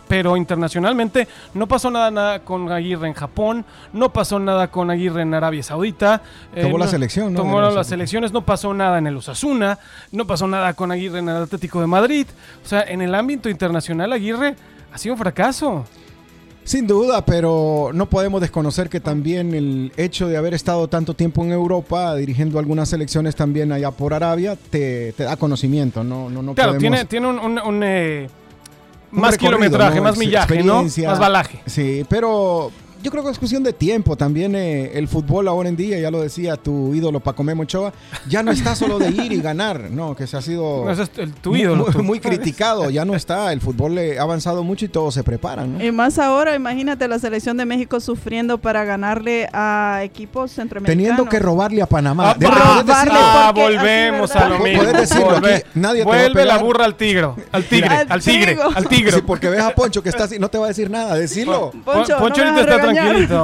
Pero 0.07 0.38
internacionalmente 0.38 1.27
no 1.54 1.68
pasó 1.68 1.92
nada, 1.92 2.09
nada 2.09 2.39
con 2.39 2.71
Aguirre 2.71 3.09
en 3.09 3.13
Japón, 3.13 3.65
no 3.92 4.13
pasó 4.13 4.39
nada 4.39 4.69
con 4.69 4.89
Aguirre 4.89 5.21
en 5.24 5.33
Arabia 5.33 5.62
Saudita. 5.62 6.21
eh, 6.56 6.62
Tomó 6.62 6.77
la 6.77 6.86
no- 6.86 6.92
selección, 6.92 7.33
¿no? 7.33 7.42
Tomó 7.42 7.57
De 7.59 7.65
los- 7.65 7.75
la 7.75 7.83
selección 7.83 8.24
no 8.31 8.42
pasó 8.45 8.74
nada 8.74 9.00
en 9.00 9.07
el 9.07 9.18
Osasuna, 9.18 9.77
no 10.13 10.25
pasó 10.25 10.48
nada 10.48 10.74
con 10.75 10.94
Aguirre 10.94 11.19
en 11.19 11.27
el 11.27 11.44
Atlético 11.44 11.81
de 11.81 11.88
Madrid. 11.88 12.25
O 12.63 12.65
sea, 12.68 12.83
en 12.83 13.01
el 13.01 13.13
ámbito 13.13 13.50
internacional 13.50 14.13
Aguirre 14.13 14.56
ha 14.94 14.98
sido 14.98 15.15
un 15.15 15.19
fracaso. 15.19 15.86
Sin 16.67 16.85
duda, 16.85 17.23
pero 17.25 17.91
no 17.93 18.07
podemos 18.09 18.41
desconocer 18.41 18.89
que 18.89 18.99
también 18.99 19.53
el 19.53 19.93
hecho 19.95 20.27
de 20.27 20.35
haber 20.35 20.53
estado 20.53 20.89
tanto 20.89 21.13
tiempo 21.13 21.41
en 21.45 21.53
Europa 21.53 22.13
dirigiendo 22.15 22.59
algunas 22.59 22.89
selecciones 22.89 23.37
también 23.37 23.71
allá 23.71 23.89
por 23.91 24.13
Arabia 24.13 24.57
te, 24.69 25.13
te 25.13 25.23
da 25.23 25.37
conocimiento, 25.37 26.03
no, 26.03 26.29
no, 26.29 26.41
no 26.41 26.53
Claro, 26.53 26.73
podemos- 26.73 26.81
tiene, 26.81 27.05
tiene 27.05 27.27
un, 27.29 27.39
un- 27.39 27.59
un, 27.59 27.83
eh, 27.85 28.27
más 29.11 29.37
kilometraje, 29.37 29.95
¿no? 29.99 30.03
más 30.03 30.17
millaje, 30.17 30.61
¿no? 30.61 30.83
Más 30.83 31.19
balaje. 31.19 31.61
Sí, 31.65 32.05
pero 32.09 32.69
yo 33.07 33.12
creo 33.12 33.24
que 33.24 33.31
es 33.31 33.39
cuestión 33.39 33.63
de 33.63 33.71
tiempo. 33.71 34.18
También 34.18 34.54
eh, 34.54 34.92
el 34.95 35.07
fútbol 35.07 35.48
ahora 35.48 35.69
en 35.69 35.77
día, 35.77 35.98
ya 35.98 36.12
lo 36.12 36.19
decía 36.21 36.57
tu 36.57 36.94
ídolo 36.94 37.21
Paco 37.21 37.42
Memo 37.42 37.63
Ochoa, 37.63 37.94
ya 38.27 38.44
no 38.44 38.51
está 38.51 38.75
solo 38.75 39.00
de 39.00 39.07
ir 39.12 39.31
y 39.31 39.39
ganar, 39.42 39.89
no, 39.89 40.13
que 40.13 40.27
se 40.27 40.36
ha 40.36 40.42
sido 40.42 40.83
No, 40.86 40.92
ese 40.92 41.04
es 41.04 41.12
el, 41.15 41.33
tu 41.33 41.52
muy- 41.52 41.61
ídolo. 41.61 41.85
muy, 42.04 42.19
criticado, 42.19 42.90
ya 42.90 43.06
no 43.06 43.16
está. 43.16 43.54
El 43.54 43.61
fútbol 43.61 43.97
eh, 43.97 44.19
ha 44.19 44.23
avanzado 44.23 44.61
mucho 44.61 44.83
y 44.83 44.90
todos 44.90 45.14
se 45.14 45.23
preparan, 45.23 45.78
¿no? 45.78 45.83
Y 45.85 45.90
más 45.94 46.19
ahora, 46.19 46.54
imagínate 46.54 47.07
la 47.07 47.18
selección 47.18 47.56
de 47.56 47.64
México 47.66 48.02
sufriendo 48.02 48.57
para 48.57 48.83
ganarle 48.83 49.47
a 49.54 50.02
equipos 50.04 50.52
centroamericanos. 50.52 50.97
Teniendo 51.16 51.30
que 51.30 51.40
robarle 51.40 51.81
a 51.81 51.85
Panamá. 51.85 52.31
Ah, 52.31 52.35
De- 52.37 52.45
ah, 52.47 52.83
ah, 53.09 53.52
volvemos 53.56 54.35
a 54.35 54.49
lo 54.49 54.57
Puedes 54.57 54.78
mismo. 54.83 54.99
decirlo, 54.99 55.28
Volve- 55.40 55.56
aquí 55.56 55.64
nadie 55.76 56.04
te 56.04 56.09
va 56.09 56.16
a 56.16 56.18
Vuelve 56.23 56.45
la 56.45 56.57
burra 56.57 56.83
al 56.83 56.95
tigre, 56.95 57.28
al 57.54 57.64
tigre, 57.64 57.87
Al 58.09 58.21
tigre, 58.21 58.57
al 58.76 58.87
tigre. 58.90 59.11
Sí, 59.14 59.21
porque 59.26 59.49
ves 59.49 59.61
a 59.61 59.73
Poncho 59.73 60.04
que 60.04 60.09
está 60.09 60.26
así, 60.26 60.40
no 60.40 60.49
te 60.49 60.57
va 60.57 60.66
a 60.66 60.68
decir 60.69 60.90
nada, 60.90 61.16
decirlo. 61.16 61.71
Poncho, 61.85 62.14
no 62.16 62.19
Poncho 62.19 62.42
ahorita 62.44 62.61
está 62.61 62.78
regañar. 62.78 62.96
Tranquilito. 62.97 63.44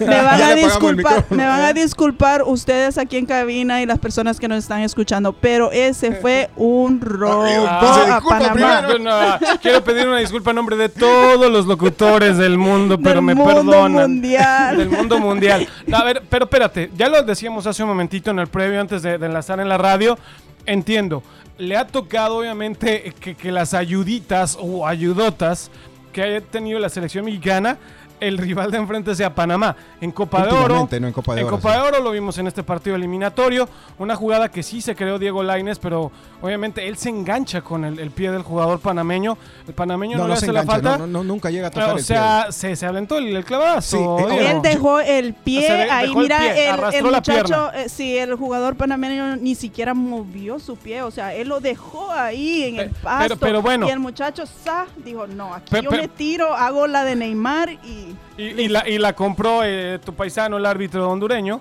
Me 0.00 0.22
van, 0.22 0.42
a 0.42 0.54
disculpar, 0.54 1.24
me 1.30 1.46
van 1.46 1.60
a 1.60 1.72
disculpar 1.72 2.42
ustedes 2.42 2.98
aquí 2.98 3.16
en 3.16 3.26
cabina 3.26 3.80
y 3.80 3.86
las 3.86 3.98
personas 4.00 4.40
que 4.40 4.48
nos 4.48 4.58
están 4.58 4.80
escuchando, 4.80 5.32
pero 5.32 5.70
ese 5.70 6.12
fue 6.12 6.50
un 6.56 7.00
robo 7.00 7.44
Ah, 7.68 8.16
a 8.16 8.20
Panamá. 8.20 8.82
No, 8.98 9.58
quiero 9.62 9.84
pedir 9.84 10.08
una 10.08 10.18
disculpa 10.18 10.50
en 10.50 10.56
nombre 10.56 10.76
de 10.76 10.88
todos 10.88 11.50
los 11.50 11.66
locutores 11.66 12.38
del 12.38 12.58
mundo, 12.58 12.98
pero 12.98 13.16
Del 13.16 13.22
me 13.22 13.34
mundo 13.34 13.54
perdonan. 13.54 13.92
mundial. 14.10 14.76
Del 14.78 14.88
mundo 14.90 15.18
mundial. 15.20 15.68
No, 15.86 15.98
a 15.98 16.04
ver, 16.04 16.22
pero 16.28 16.46
espérate, 16.46 16.90
ya 16.96 17.08
lo 17.08 17.22
decíamos 17.22 17.66
hace 17.66 17.82
un 17.84 17.90
momentito 17.90 18.30
en 18.32 18.40
el 18.40 18.48
previo 18.48 18.80
antes 18.80 19.02
de, 19.02 19.18
de 19.18 19.26
enlazar 19.26 19.60
en 19.60 19.68
la 19.68 19.78
radio. 19.78 20.18
Entiendo, 20.66 21.22
le 21.58 21.76
ha 21.76 21.86
tocado 21.86 22.38
obviamente 22.38 23.14
que, 23.20 23.34
que 23.36 23.52
las 23.52 23.74
ayuditas 23.74 24.58
o 24.60 24.86
ayudotas 24.86 25.70
que 26.12 26.22
haya 26.22 26.40
tenido 26.40 26.78
la 26.78 26.88
selección 26.88 27.24
mexicana, 27.24 27.78
el 28.20 28.38
rival 28.38 28.70
de 28.70 28.78
enfrente 28.78 29.14
sea 29.14 29.34
Panamá. 29.34 29.74
En 30.00 30.12
Copa 30.12 30.44
de 30.46 30.52
Oro. 30.52 30.88
No 30.90 31.06
en 31.06 31.12
Copa 31.12 31.34
de 31.34 31.40
en 31.40 31.46
Oro, 31.46 31.56
Copa 31.56 31.72
sí. 31.74 31.80
de 31.80 31.88
Oro 31.88 32.00
lo 32.02 32.10
vimos 32.12 32.36
en 32.38 32.46
este 32.46 32.62
partido 32.62 32.96
eliminatorio. 32.96 33.68
Una 33.98 34.14
jugada 34.16 34.48
que 34.50 34.62
sí 34.62 34.80
se 34.80 34.94
creó 34.94 35.18
Diego 35.18 35.42
Laines, 35.42 35.78
pero 35.78 36.10
obviamente 36.40 36.86
él 36.88 36.96
se 36.96 37.08
engancha 37.08 37.60
con 37.62 37.84
el, 37.84 37.98
el 37.98 38.10
pie 38.10 38.30
del 38.30 38.42
jugador 38.42 38.80
panameño. 38.80 39.36
El 39.66 39.74
panameño 39.74 40.16
no, 40.16 40.22
No, 40.24 40.28
le 40.28 40.34
hace 40.34 40.52
la 40.52 40.64
falta. 40.64 40.98
no, 40.98 41.06
no, 41.06 41.24
nunca 41.24 41.50
llega 41.50 41.68
a 41.68 41.70
tocar 41.70 41.94
o 41.94 41.98
el 41.98 42.04
sea, 42.04 42.46
se, 42.50 42.76
se 42.76 42.86
aventó 42.86 43.18
el, 43.18 43.34
el 43.36 43.44
clavazo. 43.44 43.96
Sí, 44.18 44.24
eh, 44.24 44.26
Diego. 44.36 44.50
Él 44.50 44.62
dejó 44.62 45.00
el 45.00 45.34
pie 45.34 45.70
ahí, 45.90 46.06
dejó 46.08 46.18
el 46.20 46.24
mira, 46.24 46.38
pie, 46.38 46.64
el, 46.66 46.70
arrastró 46.72 47.06
el 47.06 47.12
la 47.12 47.18
muchacho, 47.18 47.44
pierna. 47.46 47.70
eh, 47.74 47.88
sí, 47.88 48.16
el 48.18 48.34
jugador 48.34 48.76
panameño 48.76 49.36
ni 49.36 49.54
siquiera 49.54 49.94
movió 49.94 50.58
su 50.58 50.76
pie, 50.76 51.02
o 51.02 51.10
sea, 51.10 51.34
él 51.34 51.48
lo 51.48 51.60
dejó 51.60 52.10
ahí 52.12 52.64
en 52.64 52.80
el 52.80 52.90
pasto. 52.90 53.36
pero- 53.36 53.40
pero 53.40 53.62
bueno. 53.62 53.86
Y 53.88 53.90
el 53.90 53.98
muchacho, 53.98 54.44
sa, 54.46 54.86
dijo, 55.04 55.26
no, 55.26 55.52
aquí 55.54 55.70
Pe- 55.70 55.82
yo 55.82 55.90
me 55.90 56.08
tiro, 56.08 56.54
hago 56.54 56.86
la 56.86 57.04
de 57.04 57.16
Neymar 57.16 57.70
y... 57.70 58.09
Y, 58.38 58.42
y 58.62 58.68
la, 58.68 58.88
y 58.88 58.98
la 58.98 59.12
compró 59.14 59.60
eh, 59.64 59.98
tu 60.04 60.14
paisano, 60.14 60.56
el 60.56 60.66
árbitro 60.66 61.08
hondureño. 61.10 61.60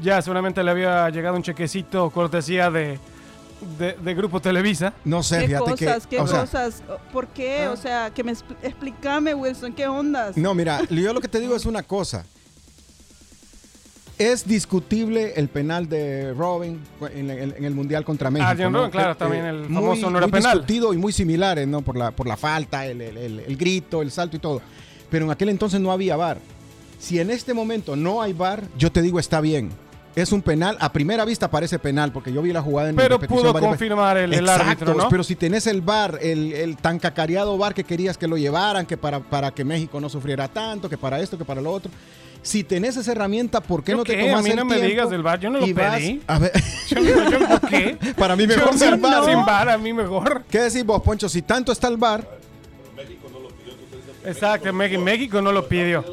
Ya 0.00 0.22
seguramente 0.22 0.62
le 0.62 0.70
había 0.70 1.08
llegado 1.10 1.34
un 1.36 1.42
chequecito 1.42 2.10
cortesía 2.10 2.70
de, 2.70 2.98
de, 3.78 3.94
de 3.94 4.14
Grupo 4.14 4.40
Televisa. 4.40 4.92
No 5.04 5.22
sé, 5.22 5.40
¿Qué 5.40 5.46
fíjate 5.48 5.70
cosas? 5.70 6.06
que. 6.06 6.16
¿Qué 6.16 6.22
o 6.22 6.26
sea, 6.28 6.40
cosas? 6.42 6.82
¿Por 7.12 7.26
qué? 7.28 7.64
Ah. 7.64 7.72
O 7.72 7.76
sea, 7.76 8.10
que 8.14 8.22
me 8.22 8.32
expl- 8.32 8.56
explícame, 8.62 9.34
Wilson, 9.34 9.72
¿qué 9.72 9.88
ondas? 9.88 10.36
No, 10.36 10.54
mira, 10.54 10.80
yo 10.88 11.12
lo 11.12 11.20
que 11.20 11.28
te 11.28 11.40
digo 11.40 11.56
es 11.56 11.66
una 11.66 11.82
cosa. 11.82 12.24
Es 14.18 14.46
discutible 14.46 15.32
el 15.36 15.48
penal 15.48 15.88
de 15.88 16.34
Robin 16.34 16.78
en, 17.14 17.30
el- 17.30 17.54
en 17.56 17.64
el 17.64 17.74
Mundial 17.74 18.04
contra 18.04 18.30
México. 18.30 18.50
Arjen 18.50 18.70
¿no? 18.70 18.78
Robben, 18.80 18.90
claro, 18.90 19.12
Eh, 19.12 19.16
también 19.16 19.44
el 19.46 19.60
muy- 19.68 19.74
famoso 19.82 20.10
no 20.10 20.18
era 20.18 20.26
muy 20.26 20.32
penal. 20.32 20.52
discutido 20.58 20.92
y 20.92 20.98
muy 20.98 21.12
similares, 21.12 21.66
¿no? 21.66 21.80
Por 21.80 21.96
la, 21.96 22.10
por 22.10 22.26
la 22.28 22.36
falta, 22.36 22.84
el, 22.86 23.00
el- 23.00 23.16
el- 23.16 23.40
el 23.40 23.56
grito, 23.56 24.02
el 24.02 24.10
salto 24.10 24.36
y 24.36 24.38
todo. 24.38 24.60
Pero 25.10 25.24
en 25.24 25.30
aquel 25.30 25.48
entonces 25.48 25.80
no 25.80 25.92
había 25.92 26.16
VAR. 26.16 26.38
Si 26.98 27.18
en 27.18 27.30
este 27.30 27.54
momento 27.54 27.96
no 27.96 28.22
hay 28.22 28.32
VAR, 28.32 28.62
yo 28.78 28.92
te 28.92 29.02
digo 29.02 29.18
está 29.18 29.40
bien. 29.40 29.70
Es 30.16 30.32
un 30.32 30.42
penal, 30.42 30.76
a 30.80 30.92
primera 30.92 31.24
vista 31.24 31.48
parece 31.50 31.78
penal, 31.78 32.10
porque 32.12 32.32
yo 32.32 32.42
vi 32.42 32.52
la 32.52 32.60
jugada 32.60 32.90
en 32.90 32.96
Pero 32.96 33.20
pudo 33.20 33.52
confirmar 33.54 34.16
el, 34.18 34.34
el 34.34 34.48
árbitro, 34.48 34.92
¿no? 34.94 35.08
pero 35.08 35.22
si 35.22 35.36
tenés 35.36 35.68
el 35.68 35.82
bar, 35.82 36.18
el, 36.20 36.52
el 36.52 36.76
tan 36.76 36.98
cacareado 36.98 37.56
bar 37.56 37.74
que 37.74 37.84
querías 37.84 38.18
que 38.18 38.26
lo 38.26 38.36
llevaran, 38.36 38.86
que 38.86 38.96
para, 38.96 39.20
para 39.20 39.52
que 39.52 39.64
México 39.64 40.00
no 40.00 40.08
sufriera 40.08 40.48
tanto, 40.48 40.88
que 40.90 40.98
para 40.98 41.20
esto, 41.20 41.38
que 41.38 41.44
para 41.44 41.60
lo 41.60 41.70
otro. 41.70 41.92
Si 42.42 42.64
tenés 42.64 42.96
esa 42.96 43.12
herramienta, 43.12 43.60
¿por 43.60 43.84
qué 43.84 43.92
¿Yo 43.92 43.98
no 43.98 44.04
te 44.04 44.16
qué? 44.16 44.22
tomas 44.26 44.40
A 44.40 44.42
mí 44.42 44.50
el 44.50 44.56
no 44.56 44.64
me 44.64 44.80
digas 44.80 45.10
del 45.10 45.22
VAR, 45.22 45.38
yo 45.38 45.48
no 45.48 45.60
lo 45.60 45.74
vas- 45.74 45.98
pedí. 45.98 46.20
A 46.26 46.38
ver, 46.40 46.52
Yo, 46.88 46.98
yo- 47.00 47.30
yo- 47.30 47.60
¿qué? 47.68 47.96
para 48.18 48.34
mí 48.34 48.46
mejor 48.48 48.72
Yo 48.72 48.78
sin 48.92 49.00
bar. 49.00 49.24
sin 49.24 49.44
VAR, 49.44 49.68
a 49.68 49.78
mí 49.78 49.92
mejor. 49.92 50.42
¿Qué 50.50 50.58
decís 50.62 50.84
vos, 50.84 51.00
Poncho? 51.02 51.28
Si 51.28 51.42
tanto 51.42 51.70
está 51.70 51.86
el 51.86 51.96
bar, 51.98 52.26
Exacto, 54.24 54.72
México, 54.72 55.00
México 55.00 55.42
no 55.42 55.52
lo 55.52 55.66
pidió. 55.66 56.04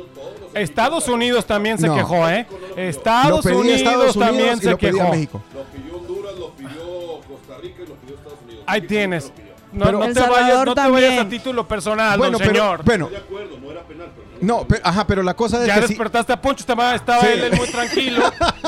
Estados 0.54 1.08
Unidos 1.08 1.46
también 1.46 1.78
se 1.78 1.88
No. 1.88 1.96
quejó, 1.96 2.28
¿eh? 2.30 2.48
Estados 2.76 3.44
pedí 3.46 3.54
a 3.54 3.58
Unidos 3.58 3.78
Estados 3.82 4.16
Unidos 4.16 4.28
también 4.28 4.58
y 4.58 4.62
se 4.62 4.70
lo 4.72 4.78
quejó. 4.78 5.10
México. 5.10 5.42
Lo 5.54 5.64
pidió 5.66 5.98
Honduras, 5.98 6.34
lo 6.36 6.50
pidió 6.52 7.20
Costa 7.28 7.58
Rica 7.62 7.84
y 7.84 7.88
lo 7.88 7.96
pidió 7.96 8.16
Estados 8.16 8.40
Unidos. 8.46 8.64
Ahí 8.66 8.82
México 8.82 8.90
tienes. 8.94 9.24
no 9.24 9.30
lo 9.30 9.36
pidió. 9.36 9.48
No, 9.74 9.86
Pero- 9.86 10.00
no 10.00 10.06
El 10.06 10.14
te 10.14 10.20
vayas, 10.22 10.36
Salvador 10.38 10.68
no 10.68 10.74
te 10.76 10.82
vayas 10.90 11.12
a 11.12 11.16
también. 11.18 11.30
título 11.30 11.68
personal, 11.68 12.18
bueno, 12.18 12.38
don 12.38 12.48
pero, 12.48 12.60
señor. 12.62 12.84
bueno, 12.86 13.10
De 13.10 13.18
acuerdo, 13.18 13.58
no 13.60 13.72
era 13.72 13.82
penal, 13.84 14.08
pero 14.16 14.27
no. 14.42 14.68
pero, 14.68 14.82
ajá, 14.86 15.08
pero 15.08 15.24
la 15.24 15.34
cosa 15.36 15.62
es 15.62 15.68
ya 15.68 15.76
que 15.76 15.82
si- 15.84 15.88
despertaste 15.90 16.34
a 16.34 16.42
Poncho, 16.42 16.62
estaba, 16.62 16.96
estaba 16.96 17.22
Sí. 17.22 17.28
él, 17.34 17.44
él 17.46 17.56
muy 17.58 17.68
tranquilo. 17.68 18.24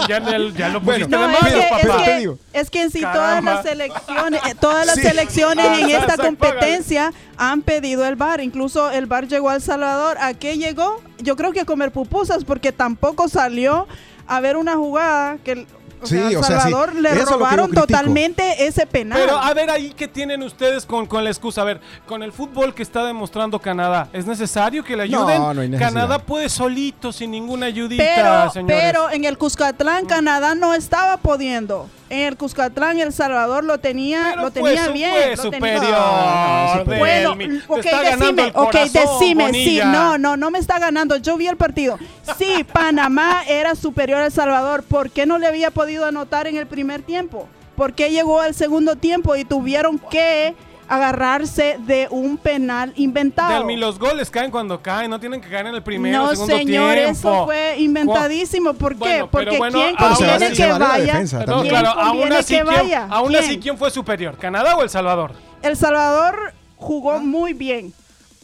y 0.05 0.09
ya, 0.09 0.19
ya 0.19 0.69
lo 0.69 0.81
Bueno, 0.81 1.05
pusiste 1.05 1.15
No, 1.17 1.27
de 1.27 1.33
es 1.33 1.41
manos, 1.41 1.53
que, 1.53 1.59
es, 1.59 1.87
papá. 1.87 1.97
te 1.97 2.03
que, 2.11 2.17
digo. 2.19 2.37
es 2.53 2.69
que 2.69 2.81
en 2.81 2.91
sí 2.91 3.01
Caramba. 3.01 3.19
todas 3.23 3.43
las 3.43 3.63
selecciones, 3.63 4.41
eh, 4.47 4.55
todas 4.59 4.85
las 4.85 4.95
Sí. 4.95 5.01
selecciones 5.01 5.65
Ah, 5.69 5.79
en 5.79 5.89
esta 5.89 6.17
competencia 6.17 7.13
han 7.37 7.61
pedido 7.61 8.05
el 8.05 8.15
bar. 8.15 8.41
Incluso 8.41 8.89
el 8.91 9.05
bar 9.05 9.27
llegó 9.27 9.49
a 9.49 9.55
El 9.55 9.61
Salvador. 9.61 10.17
¿A 10.19 10.33
qué 10.33 10.57
llegó? 10.57 11.01
Yo 11.19 11.35
creo 11.35 11.51
que 11.51 11.61
a 11.61 11.65
comer 11.65 11.91
pupusas 11.91 12.43
porque 12.43 12.71
tampoco 12.71 13.27
salió 13.29 13.87
a 14.27 14.39
ver 14.39 14.57
una 14.57 14.75
jugada 14.75 15.37
que 15.43 15.51
el- 15.53 15.67
o 16.01 16.05
Sí, 16.05 16.15
sea, 16.15 16.27
a 16.27 16.29
El 16.31 16.37
o 16.37 16.43
sea, 16.43 16.57
sí. 16.57 16.63
Salvador 16.63 16.95
le 16.95 17.09
Eso 17.11 17.33
robaron 17.33 17.71
totalmente 17.71 18.65
ese 18.65 18.85
penal. 18.87 19.19
Pero 19.19 19.37
a 19.37 19.53
ver 19.53 19.69
ahí 19.69 19.93
qué 19.95 20.07
tienen 20.07 20.41
ustedes 20.43 20.85
con, 20.85 21.05
con 21.05 21.23
la 21.23 21.29
excusa. 21.29 21.61
A 21.61 21.65
ver, 21.65 21.81
con 22.05 22.23
el 22.23 22.31
fútbol 22.31 22.73
que 22.73 22.83
está 22.83 23.03
demostrando 23.05 23.59
Canadá, 23.59 24.07
¿es 24.13 24.25
necesario 24.25 24.83
que 24.83 24.95
le 24.95 25.07
No, 25.09 25.19
ayuden? 25.27 25.41
no 25.55 25.61
hay 25.61 25.69
necesidad. 25.69 25.93
Canadá 25.93 26.19
puede 26.19 26.49
solito, 26.49 27.11
sin 27.11 27.31
ninguna 27.31 27.65
ayudita, 27.67 28.03
pero, 28.03 28.51
señores. 28.51 28.77
pero 28.81 29.09
en 29.11 29.25
el 29.25 29.37
Cuscatlán 29.37 30.05
Canadá 30.05 30.55
no 30.55 30.73
estaba 30.73 31.17
pudiendo. 31.17 31.89
En 32.09 32.21
el 32.21 32.37
Cuscatlán 32.37 32.99
El 32.99 33.13
Salvador 33.13 33.63
lo 33.63 33.77
tenía, 33.79 34.29
Pero 34.31 34.41
lo 34.43 34.51
tenía 34.51 34.87
bien. 34.89 35.11
fue 35.11 35.35
lo 35.35 35.51
tenía- 35.51 35.77
superior. 35.77 35.91
No, 35.99 36.73
no, 36.73 36.79
superior. 36.79 36.99
Bueno, 36.99 37.29
Delmi. 37.35 37.59
Te 37.59 37.65
ok, 37.67 37.83
decime, 38.03 38.51
ok, 38.55 38.73
decime, 38.91 39.53
sí, 39.53 39.79
no, 39.83 40.17
no, 40.17 40.35
no 40.37 40.49
me 40.51 40.59
está 40.59 40.79
ganando, 40.79 41.17
yo 41.17 41.37
vi 41.37 41.47
el 41.47 41.57
partido. 41.57 41.97
Sí, 42.37 42.63
Panamá 42.73 43.43
era 43.47 43.75
superior 43.75 44.21
a 44.21 44.25
El 44.27 44.31
Salvador, 44.31 44.83
¿por 44.83 45.11
qué 45.11 45.25
no 45.25 45.37
le 45.37 45.47
había 45.47 45.71
podido 45.71 46.05
anotar 46.05 46.47
en 46.47 46.57
el 46.57 46.65
primer 46.67 47.01
tiempo? 47.03 47.47
¿Por 47.75 47.93
qué 47.93 48.09
llegó 48.09 48.41
al 48.41 48.53
segundo 48.55 48.95
tiempo 48.95 49.35
y 49.35 49.45
tuvieron 49.45 49.99
que 49.99 50.53
agarrarse 50.89 51.77
de 51.79 52.07
un 52.09 52.37
penal 52.37 52.91
inventado? 52.95 53.53
Delmi, 53.53 53.77
los 53.77 53.97
goles 53.99 54.29
caen 54.29 54.51
cuando 54.51 54.81
caen, 54.81 55.09
no 55.09 55.19
tienen 55.19 55.39
que 55.39 55.47
caer 55.47 55.67
en 55.67 55.75
el 55.75 55.83
primero 55.83 56.17
no, 56.17 56.23
o 56.25 56.29
segundo 56.31 56.57
señor, 56.57 56.93
tiempo. 56.95 57.11
eso 57.11 57.45
fue 57.45 57.75
inventadísimo. 57.79 58.73
¿Por 58.73 58.93
qué? 58.93 58.99
Bueno, 58.99 59.29
Porque 59.31 59.57
bueno, 59.57 59.79
¿quién 59.79 59.95
se 59.97 60.03
conviene 60.25 60.49
que 60.49 60.55
se 60.55 60.71
vaya? 60.73 61.05
defensa 61.05 61.39
No, 61.39 61.45
también. 61.45 61.61
¿Quién 61.75 61.81
claro, 61.83 61.99
aún 62.01 62.33
así, 62.33 62.55
que 62.55 62.63
¿quién, 62.63 62.65
vaya? 62.75 63.07
aún 63.09 63.35
así, 63.35 63.59
¿quién 63.59 63.77
fue 63.77 63.91
superior? 63.91 64.37
¿Canadá 64.37 64.75
o 64.75 64.81
El 64.83 64.89
Salvador? 64.89 65.33
El 65.61 65.77
Salvador 65.77 66.53
jugó 66.77 67.19
muy 67.19 67.53
bien. 67.53 67.93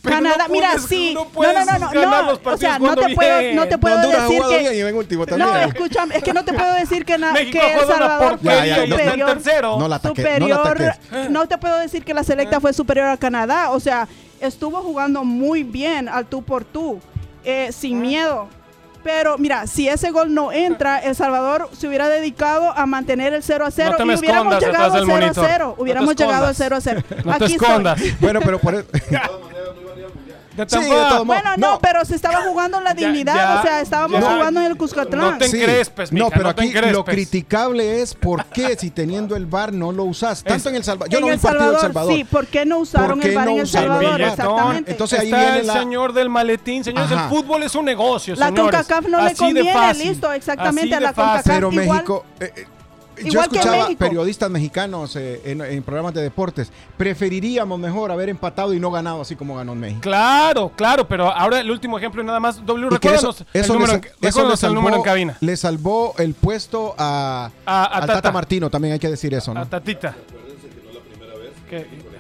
Pero 0.06 0.16
Canadá, 0.18 0.46
no 0.48 0.54
mira, 0.54 0.70
puedes- 0.72 0.86
sí. 0.88 1.12
no 1.14 1.24
No, 1.26 1.30
puedes 1.30 1.54
no, 1.66 1.66
no, 1.66 1.78
no, 2.32 2.52
O 2.54 2.58
sea, 2.58 2.80
no 2.80 2.96
te 2.96 3.14
puedo, 3.16 3.42
no 3.54 3.68
te 3.68 3.78
puedo 3.78 3.96
Honduras 3.96 4.22
decir 4.30 4.42
que 4.50 4.60
bien 4.60 4.74
y 4.76 4.80
en 4.82 4.96
último 4.96 5.26
también. 5.26 5.50
no, 5.50 5.56
escúchame, 5.58 6.16
es 6.18 6.24
que 6.24 6.34
no 6.34 6.46
te 6.46 6.54
puedo 6.54 6.74
decir 6.76 7.04
que, 7.06 7.18
na- 7.18 7.32
México 7.34 7.60
que 7.60 7.74
El 7.74 7.88
Salvador 7.88 8.40
fue 8.42 8.54
Ya, 8.56 8.66
ya, 8.66 8.88
superior. 8.88 9.30
tercero. 9.34 9.78
No 9.78 9.88
la 9.88 9.88
no 9.88 9.90
la 9.90 10.00
superior. 10.10 10.62
ataques. 10.62 11.30
No 11.30 11.48
te 11.48 11.58
puedo 11.58 11.78
decir 11.78 12.04
que 12.06 12.14
la 12.14 12.24
selecta 12.24 12.60
fue 12.62 12.72
superior 12.74 13.08
a 13.08 13.18
Canadá. 13.18 13.72
O 13.72 13.80
sea, 13.80 14.08
estuvo 14.40 14.82
jugando 14.82 15.24
muy 15.24 15.64
bien 15.64 16.08
al 16.10 16.26
tú 16.26 16.44
por 16.44 16.64
tú, 16.64 17.00
eh, 17.44 17.70
sin 17.72 18.00
miedo. 18.02 18.48
Pero 19.06 19.38
mira, 19.38 19.68
si 19.68 19.88
ese 19.88 20.10
gol 20.10 20.34
no 20.34 20.52
entra, 20.52 20.98
El 20.98 21.14
Salvador 21.16 21.70
se 21.78 21.88
hubiera 21.88 22.10
dedicado 22.10 22.72
a 22.76 22.88
mantener 22.88 23.34
el 23.34 23.44
0 23.44 23.64
a 23.64 23.70
0 23.70 23.92
No 23.92 23.98
te 23.98 24.04
y 24.04 24.06
me 24.08 24.16
hubiéramos 24.18 24.54
escondas 24.56 24.66
llegado 24.68 24.86
al 24.86 25.00
del 25.00 25.06
0 25.06 25.16
a 25.16 25.22
monitor. 25.22 25.46
0. 25.48 25.66
No 25.68 25.76
te 25.76 25.82
Hubiéramos 25.84 26.16
llegado 26.16 26.46
al 26.48 26.52
escondas. 26.52 26.58
0 26.58 26.76
a 26.76 26.82
0. 26.82 27.02
No 27.26 27.38
te 27.38 27.44
Aquí 27.46 27.54
estoy. 27.54 27.68
escondas. 27.70 28.02
Bueno, 28.20 28.40
pero 28.44 28.58
por 28.60 28.74
eso. 28.76 28.86
Sí, 30.68 30.80
de. 30.80 31.24
Bueno, 31.26 31.52
no, 31.58 31.72
No. 31.74 31.80
pero 31.80 32.06
se 32.06 32.16
estaba 32.16 32.42
jugando 32.44 32.80
la 32.82 32.94
Ya- 32.94 33.08
dignidad, 33.08 33.36
ya- 33.36 33.60
o 33.60 33.62
sea, 33.64 33.82
estábamos 33.82 34.22
ya- 34.22 34.32
jugando 34.34 34.60
en 34.62 34.66
el 34.68 34.78
Cuscatlán. 34.78 35.32
No 35.32 35.38
te 35.38 35.46
encrespes, 35.46 36.12
mija, 36.12 36.26
no, 36.26 36.30
pero 36.32 36.44
no 36.46 36.56
te 36.56 36.64
aquí 36.64 36.92
lo 36.92 37.04
criticable 37.06 38.02
es 38.02 38.14
por 38.14 38.46
qué 38.46 38.78
si 38.78 38.90
teniendo 38.92 39.36
el 39.36 39.46
VAR 39.46 39.74
no 39.74 39.92
lo 39.92 40.04
usas. 40.06 40.44
Tanto 40.44 40.70
en 40.70 40.76
El 40.76 40.84
Salvador. 40.84 41.10
Yo 41.12 41.18
en 41.20 41.26
no 41.26 41.32
vi 41.32 41.38
partido 41.38 41.52
del 41.72 41.80
Salvador, 41.80 41.82
Salvador. 41.82 42.14
sí, 42.14 42.24
¿por 42.24 42.48
qué 42.48 42.66
no 42.66 42.80
usaron 42.80 43.20
¿Por 43.20 43.20
qué 43.22 43.30
el 43.30 43.36
no 43.46 43.52
en 43.52 43.60
El 43.60 43.68
Salvador? 43.68 44.22
Exactamente. 44.22 44.92
Entonces 44.92 45.20
ahí 45.20 45.26
Está 45.28 45.38
viene 45.40 45.60
el 45.60 45.68
la- 45.68 45.74
señor 45.74 46.14
del 46.14 46.30
maletín, 46.30 46.84
señores. 46.84 47.12
Ajá. 47.12 47.24
El 47.26 47.30
fútbol 47.30 47.64
es 47.64 47.76
un 47.76 47.86
negocio, 47.86 48.36
La 48.36 48.48
señores. 48.48 48.72
CONCACAF 48.76 49.08
no 49.10 49.20
le 49.22 49.28
Así 49.28 49.36
conviene, 49.36 49.94
listo, 49.96 50.32
exactamente, 50.32 50.94
Así 50.96 51.04
a 51.04 51.08
la 51.08 51.14
CONCACAF. 51.14 51.46
Pero 51.48 51.72
Igual- 51.72 51.88
México. 51.90 52.26
Yo 53.22 53.28
igual 53.28 53.50
que 53.50 53.58
escuchaba 53.58 53.84
México. 53.86 54.00
periodistas 54.00 54.50
mexicanos 54.50 55.16
eh, 55.16 55.42
en, 55.46 55.62
en 55.62 55.84
programas 55.84 56.14
de 56.14 56.22
deportes. 56.22 56.72
Preferiríamos 56.98 57.80
mejor 57.80 58.12
haber 58.12 58.30
empatado 58.30 58.74
y 58.74 58.80
no 58.80 58.92
ganado 58.92 59.22
así 59.22 59.36
como 59.36 59.56
ganó 59.56 59.76
México. 59.76 60.02
Claro, 60.02 60.72
claro, 60.76 61.08
pero 61.08 61.32
ahora 61.32 61.60
el 61.60 61.70
último 61.72 61.98
ejemplo 61.98 62.22
y 62.22 62.26
nada 62.26 62.40
más. 62.40 62.66
W, 62.66 62.90
que 62.90 62.96
recuérdanos 62.96 63.36
eso, 63.42 63.46
el 63.54 63.62
eso, 63.62 63.74
número, 63.74 63.94
en- 63.94 64.06
eso 64.22 64.52
el 64.52 64.58
salvó, 64.58 64.76
número 64.76 64.96
en 64.98 65.04
cabina. 65.04 65.38
le 65.42 65.58
salvó 65.58 66.14
el 66.18 66.34
puesto 66.34 66.96
a, 66.98 67.52
A- 67.66 67.84
a 67.84 67.86
al 67.86 68.02
Tata. 68.02 68.14
Tata. 68.14 68.32
Martino, 68.32 68.70
también 68.70 68.94
hay 68.94 69.00
que 69.00 69.10
decir 69.10 69.34
eso, 69.34 69.54
¿no? 69.54 69.60
A 69.62 69.66
Tatita. 69.66 70.10
Acuérdense 70.10 70.68
que 70.70 70.82
no 70.84 70.90
es 70.90 70.96
la 70.96 71.02
primera 71.02 71.34
vez 71.38 71.52
Que- 71.70 72.15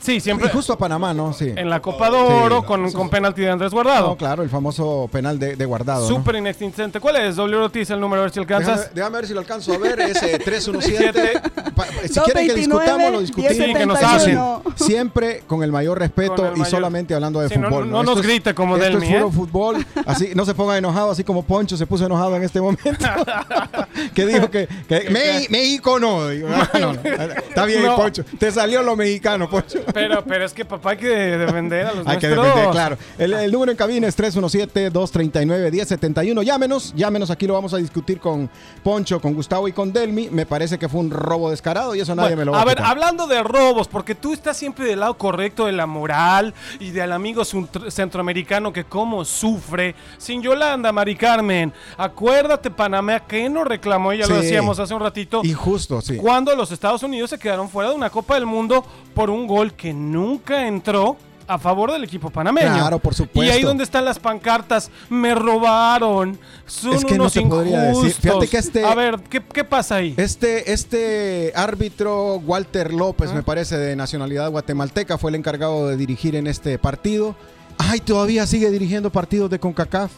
Sí, 0.00 0.20
siempre 0.20 0.48
Y 0.48 0.50
justo 0.50 0.72
a 0.72 0.78
Panamá, 0.78 1.14
¿no? 1.14 1.32
Sí. 1.32 1.52
en 1.56 1.70
la 1.70 1.80
Copa 1.80 2.10
de 2.10 2.16
Oro 2.18 2.60
Sí. 2.60 2.66
con, 2.66 2.92
con 2.92 3.08
penalti 3.08 3.40
de 3.42 3.50
Andrés 3.50 3.72
Guardado. 3.72 4.08
No, 4.08 4.16
claro, 4.16 4.42
el 4.42 4.50
famoso 4.50 5.08
penal 5.10 5.38
de, 5.38 5.56
de 5.56 5.64
guardado. 5.64 6.08
¿no? 6.08 6.16
Súper 6.16 6.36
inexistente. 6.36 7.00
¿Cuál 7.00 7.16
es? 7.16 7.36
W 7.36 7.56
Ortiz, 7.62 7.90
el 7.90 8.00
número, 8.00 8.20
a 8.22 8.24
ver 8.24 8.32
si 8.32 8.40
Déjame, 8.40 8.64
alcanzas. 8.64 8.94
déjame 8.94 9.16
ver 9.16 9.26
si 9.26 9.32
lo 9.34 9.40
alcanzo 9.40 9.72
a 9.72 9.78
ver. 9.78 10.00
Es 10.00 10.22
eh, 10.22 10.38
317. 10.38 11.40
Pa- 11.74 11.86
si 11.86 12.20
quieren 12.20 12.46
que 12.46 12.52
229, 12.52 12.54
discutamos, 12.60 13.12
lo 13.12 13.20
discutimos. 13.20 13.52
Sí, 13.56 13.74
que 13.74 13.86
nos 13.86 13.98
1071. 14.00 14.62
Siempre 14.76 15.42
con 15.46 15.62
el 15.62 15.72
mayor 15.72 15.98
respeto 15.98 16.46
el 16.46 16.56
y 16.56 16.60
mayor- 16.60 16.66
solamente 16.70 17.14
hablando 17.14 17.40
de 17.40 17.48
Sí, 17.48 17.58
no- 17.58 17.68
fútbol. 17.68 17.90
no 17.90 18.02
nos 18.02 18.16
Esto 18.16 18.20
es- 18.20 18.26
grite 18.26 18.54
como 18.54 18.76
esto 18.76 18.88
Delmi, 18.90 19.06
es 19.06 19.12
puro 19.14 19.28
¿eh? 19.28 19.32
fútbol. 19.32 19.86
Así, 20.06 20.30
no 20.34 20.44
se 20.44 20.54
ponga 20.54 20.76
enojado, 20.76 21.10
así 21.10 21.24
como 21.24 21.42
Poncho 21.42 21.76
se 21.76 21.86
puso 21.86 22.04
enojado 22.06 22.36
en 22.36 22.42
este 22.44 22.60
momento. 22.60 22.84
que 24.14 24.26
dijo 24.26 24.50
que, 24.50 24.68
que 24.88 25.08
Me- 25.10 25.46
México 25.50 25.98
no. 25.98 26.28
Digo, 26.28 26.48
ah, 26.52 26.68
no, 26.78 26.92
no. 26.92 27.00
Está 27.48 27.64
bien, 27.64 27.82
No. 27.84 27.96
Poncho. 27.96 28.24
Te 28.38 28.50
salió 28.52 28.82
lo 28.82 28.96
mexicano, 28.96 29.48
Poncho. 29.48 29.80
Pero, 29.92 30.22
pero 30.24 30.44
es 30.44 30.52
que 30.52 30.64
papá 30.64 30.90
hay 30.90 30.96
que 30.98 31.08
defender 31.08 31.86
a 31.86 31.94
los 31.94 32.06
Hay 32.06 32.18
que 32.18 32.28
nuestros. 32.28 32.46
defender, 32.46 32.70
claro. 32.72 32.98
El, 33.18 33.32
el 33.32 33.50
número 33.52 33.72
en 33.72 33.78
cabina 33.78 34.06
es 34.08 34.16
317-239-1071. 34.18 36.42
Llámenos, 36.42 36.92
llámenos. 36.94 37.30
Aquí 37.30 37.46
lo 37.46 37.54
vamos 37.54 37.72
a 37.74 37.78
discutir 37.78 38.20
con 38.20 38.48
Poncho, 38.82 39.20
con 39.20 39.34
Gustavo 39.34 39.68
y 39.68 39.72
con 39.72 39.92
Delmi. 39.92 40.28
Me 40.30 40.46
parece 40.46 40.78
que 40.78 40.88
fue 40.88 41.00
un 41.00 41.10
robo 41.10 41.50
descarado 41.50 41.94
y 41.94 42.00
eso 42.00 42.14
nadie 42.14 42.30
Bueno, 42.36 42.40
me 42.40 42.44
lo 42.46 42.52
va 42.52 42.58
a 42.58 42.62
a 42.62 42.64
ver, 42.64 42.76
quitar. 42.76 42.90
hablando 42.90 43.26
de 43.26 43.42
robos, 43.42 43.88
porque 43.88 44.14
tú 44.14 44.32
estás 44.32 44.56
siempre 44.56 44.86
del 44.86 45.00
lado 45.00 45.16
correcto 45.18 45.66
de 45.66 45.72
la 45.72 45.86
moral 45.86 46.54
y 46.80 46.90
del 46.90 47.12
amigo 47.12 47.44
centro- 47.44 47.90
centroamericano 47.90 48.72
que 48.72 48.84
cómo 48.84 49.24
sufre. 49.24 49.94
Sin 50.18 50.42
Yolanda, 50.42 50.92
Mari 50.92 51.16
Carmen, 51.16 51.72
acuérdate 51.96 52.70
Panamá 52.70 53.20
que 53.20 53.48
nos 53.48 53.66
reclamó, 53.66 54.12
ya 54.12 54.26
lo 54.26 54.36
Sí. 54.36 54.42
decíamos 54.42 54.78
hace 54.78 54.94
un 54.94 55.00
ratito, 55.00 55.40
Injusto, 55.44 56.00
sí. 56.00 56.16
cuando 56.16 56.54
los 56.54 56.70
Estados 56.72 57.02
Unidos 57.02 57.30
se 57.30 57.38
quedaron 57.38 57.68
fuera 57.68 57.90
de 57.90 57.96
una 57.96 58.10
Copa 58.10 58.34
del 58.34 58.46
Mundo 58.46 58.84
por 59.14 59.30
un 59.30 59.46
gol 59.46 59.72
que 59.76 59.92
nunca 59.92 60.66
entró 60.66 61.16
a 61.48 61.58
favor 61.58 61.92
del 61.92 62.02
equipo 62.02 62.28
panameño. 62.30 62.74
Claro, 62.74 62.98
por 62.98 63.14
supuesto. 63.14 63.44
Y 63.44 63.56
ahí 63.56 63.62
donde 63.62 63.84
están 63.84 64.04
las 64.04 64.18
pancartas, 64.18 64.90
me 65.08 65.34
robaron, 65.34 66.38
son 66.66 66.94
Es 66.94 67.04
que 67.04 67.14
no 67.16 67.24
unos 67.24 67.32
te 67.32 67.42
podría 67.42 67.82
decir. 67.82 68.12
Fíjate 68.14 68.48
que 68.48 68.58
este- 68.58 68.84
A 68.84 68.94
ver, 68.94 69.20
¿qué, 69.30 69.40
qué 69.42 69.62
pasa 69.62 69.96
ahí? 69.96 70.14
Este, 70.16 70.72
este 70.72 71.52
árbitro, 71.54 72.36
Walter 72.38 72.92
López, 72.92 73.32
me 73.32 73.42
parece, 73.44 73.76
de 73.76 73.94
nacionalidad 73.94 74.50
guatemalteca, 74.50 75.18
fue 75.18 75.30
el 75.30 75.36
encargado 75.36 75.86
de 75.88 75.96
dirigir 75.96 76.34
en 76.34 76.46
este 76.48 76.78
partido. 76.78 77.36
Ay, 77.78 78.00
todavía 78.00 78.46
sigue 78.46 78.70
dirigiendo 78.70 79.10
partidos 79.12 79.50
de 79.50 79.60
CONCACAF. 79.60 80.10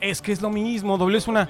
Es 0.00 0.20
que 0.20 0.32
es 0.32 0.42
lo 0.42 0.50
mismo, 0.50 0.98
W 0.98 1.16
es 1.18 1.28
una... 1.28 1.42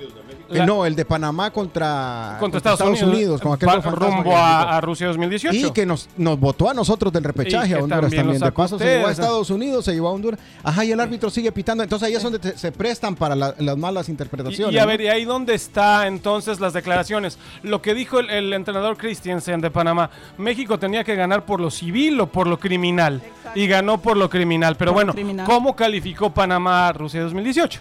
Eh, 0.48 0.58
la- 0.58 0.66
no, 0.66 0.86
el 0.86 0.94
de 0.94 1.04
Panamá 1.04 1.50
contra, 1.50 2.36
contra 2.38 2.58
Estados, 2.58 3.02
Unidos, 3.02 3.40
con 3.40 3.54
aquel 3.54 3.82
rumbo 3.82 4.36
a, 4.36 4.80
Rusia 4.80 5.08
2018. 5.08 5.56
Y 5.56 5.70
que 5.72 5.84
nos, 5.84 6.08
nos 6.16 6.38
votó 6.38 6.70
a 6.70 6.74
nosotros 6.74 7.12
del 7.12 7.24
repechaje 7.24 7.70
Y 7.70 7.72
a 7.72 7.78
Honduras 7.78 8.12
también 8.12 8.38
De 8.38 8.52
paso 8.52 8.78
se 8.78 8.84
llevó 8.84 9.08
a. 9.08 9.10
Estados 9.10 9.50
Unidos, 9.50 9.84
se 9.84 9.92
llevó 9.92 10.08
a 10.08 10.12
Honduras. 10.12 10.38
Ajá, 10.62 10.84
y 10.84 10.92
el 10.92 11.00
árbitro 11.00 11.30
sigue 11.30 11.50
pitando. 11.50 11.82
Entonces 11.82 12.06
ahí 12.06 12.14
es 12.14 12.22
donde 12.22 12.38
te- 12.38 12.56
se 12.56 12.70
prestan 12.70 13.16
para 13.16 13.34
la- 13.34 13.54
las 13.58 13.76
malas 13.76 14.08
interpretaciones. 14.08 14.72
y 14.74 14.78
a 14.78 14.82
¿no? 14.82 14.88
ver, 14.88 15.00
¿y 15.00 15.08
ahí 15.08 15.24
dónde 15.24 15.54
está 15.54 16.06
entonces 16.06 16.60
las 16.60 16.72
declaraciones? 16.72 17.38
Lo 17.64 17.82
que 17.82 17.94
dijo 17.94 18.20
el, 18.20 18.30
el 18.30 18.52
entrenador 18.52 18.96
Christiansen 18.96 19.60
de 19.60 19.70
Panamá, 19.72 20.10
México 20.38 20.78
tenía 20.78 21.02
que 21.02 21.16
ganar 21.16 21.44
por 21.44 21.60
lo 21.60 21.70
civil 21.72 22.20
o 22.20 22.26
por 22.28 22.46
lo 22.46 22.58
criminal. 22.60 23.20
Exacto. 23.24 23.58
Y 23.58 23.66
ganó 23.66 24.00
por 24.00 24.16
lo 24.16 24.30
criminal. 24.30 24.76
Pero 24.76 24.90
Por 24.92 24.94
bueno, 24.96 25.12
criminal. 25.12 25.44
¿cómo 25.46 25.74
calificó 25.74 26.30
Panamá 26.30 26.86
a 26.88 26.92
Rusia 26.92 27.22
2018? 27.22 27.80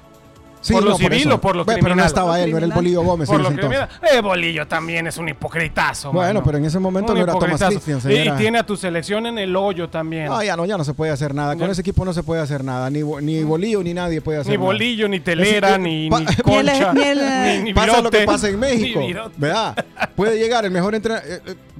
Sí, 0.66 0.74
¿por 0.74 0.84
lo 0.84 0.90
no, 0.92 0.98
civil 0.98 1.14
eso. 1.28 1.36
o 1.36 1.40
por 1.42 1.56
lo 1.56 1.64
Ve, 1.64 1.74
Pero 1.74 1.84
criminal? 1.86 1.98
no 1.98 2.06
estaba 2.08 2.40
él, 2.42 2.50
no 2.52 2.58
era 2.58 2.66
el 2.66 2.72
Criminal. 2.72 2.76
Bolillo 2.96 3.04
Gómez 3.04 3.28
por 3.30 3.38
en 3.38 3.44
lo 3.44 3.50
criminal. 3.52 3.90
Eh, 4.12 4.20
Bolillo 4.22 4.68
también 4.68 5.06
es 5.06 5.18
un 5.18 5.30
hipocritazo. 5.30 6.12
Bueno, 6.12 6.34
mano. 6.36 6.44
pero 6.44 6.58
en 6.58 6.66
ese 6.66 6.80
momento 6.80 7.12
Un 7.14 7.20
no 7.20 7.24
era 7.24 7.34
Thomas. 7.34 7.62
Christiansen. 7.64 8.12
Y, 8.12 8.16
era- 8.16 8.36
tiene 8.36 8.58
a 8.58 8.66
tu 8.66 8.76
selección 8.76 9.28
en 9.28 9.38
el 9.38 9.56
hoyo 9.56 9.90
también. 9.90 10.26
No, 10.26 10.42
ya 10.42 10.58
no, 10.58 10.66
ya 10.66 10.76
no 10.78 10.84
se 10.84 10.94
puede 10.96 11.12
hacer 11.12 11.36
nada. 11.36 11.56
Con 11.56 11.68
Ya. 11.68 11.72
ese 11.72 11.82
equipo 11.82 12.04
no 12.04 12.14
se 12.14 12.24
puede 12.24 12.42
hacer 12.42 12.64
nada. 12.64 12.90
Ni, 12.90 13.04
ni 13.04 13.44
Bolillo 13.44 13.84
ni 13.84 13.94
nadie 13.94 14.22
puede 14.22 14.40
hacer 14.40 14.52
ni 14.54 14.58
nada. 14.58 14.66
bolillo, 14.66 15.08
ni 15.08 15.20
telera, 15.20 15.70
Es- 15.70 15.76
eh, 15.76 15.80
ni, 15.80 16.10
ni 16.10 16.20
Ni 16.26 16.36
concha, 16.44 16.94
ni 16.94 17.02
el- 17.04 17.20
ni, 17.60 17.64
ni 17.66 17.74
pasa 17.76 18.02
lo 18.02 18.10
que 18.10 18.26
pasa 18.26 18.50
en 18.50 18.60
México. 18.60 19.00
ni. 19.00 19.14
¿Verdad? 19.38 19.86
Puede 20.16 20.40
llegar 20.40 20.66
el 20.66 20.72
mejor 20.72 20.96
entrenador. 20.96 21.26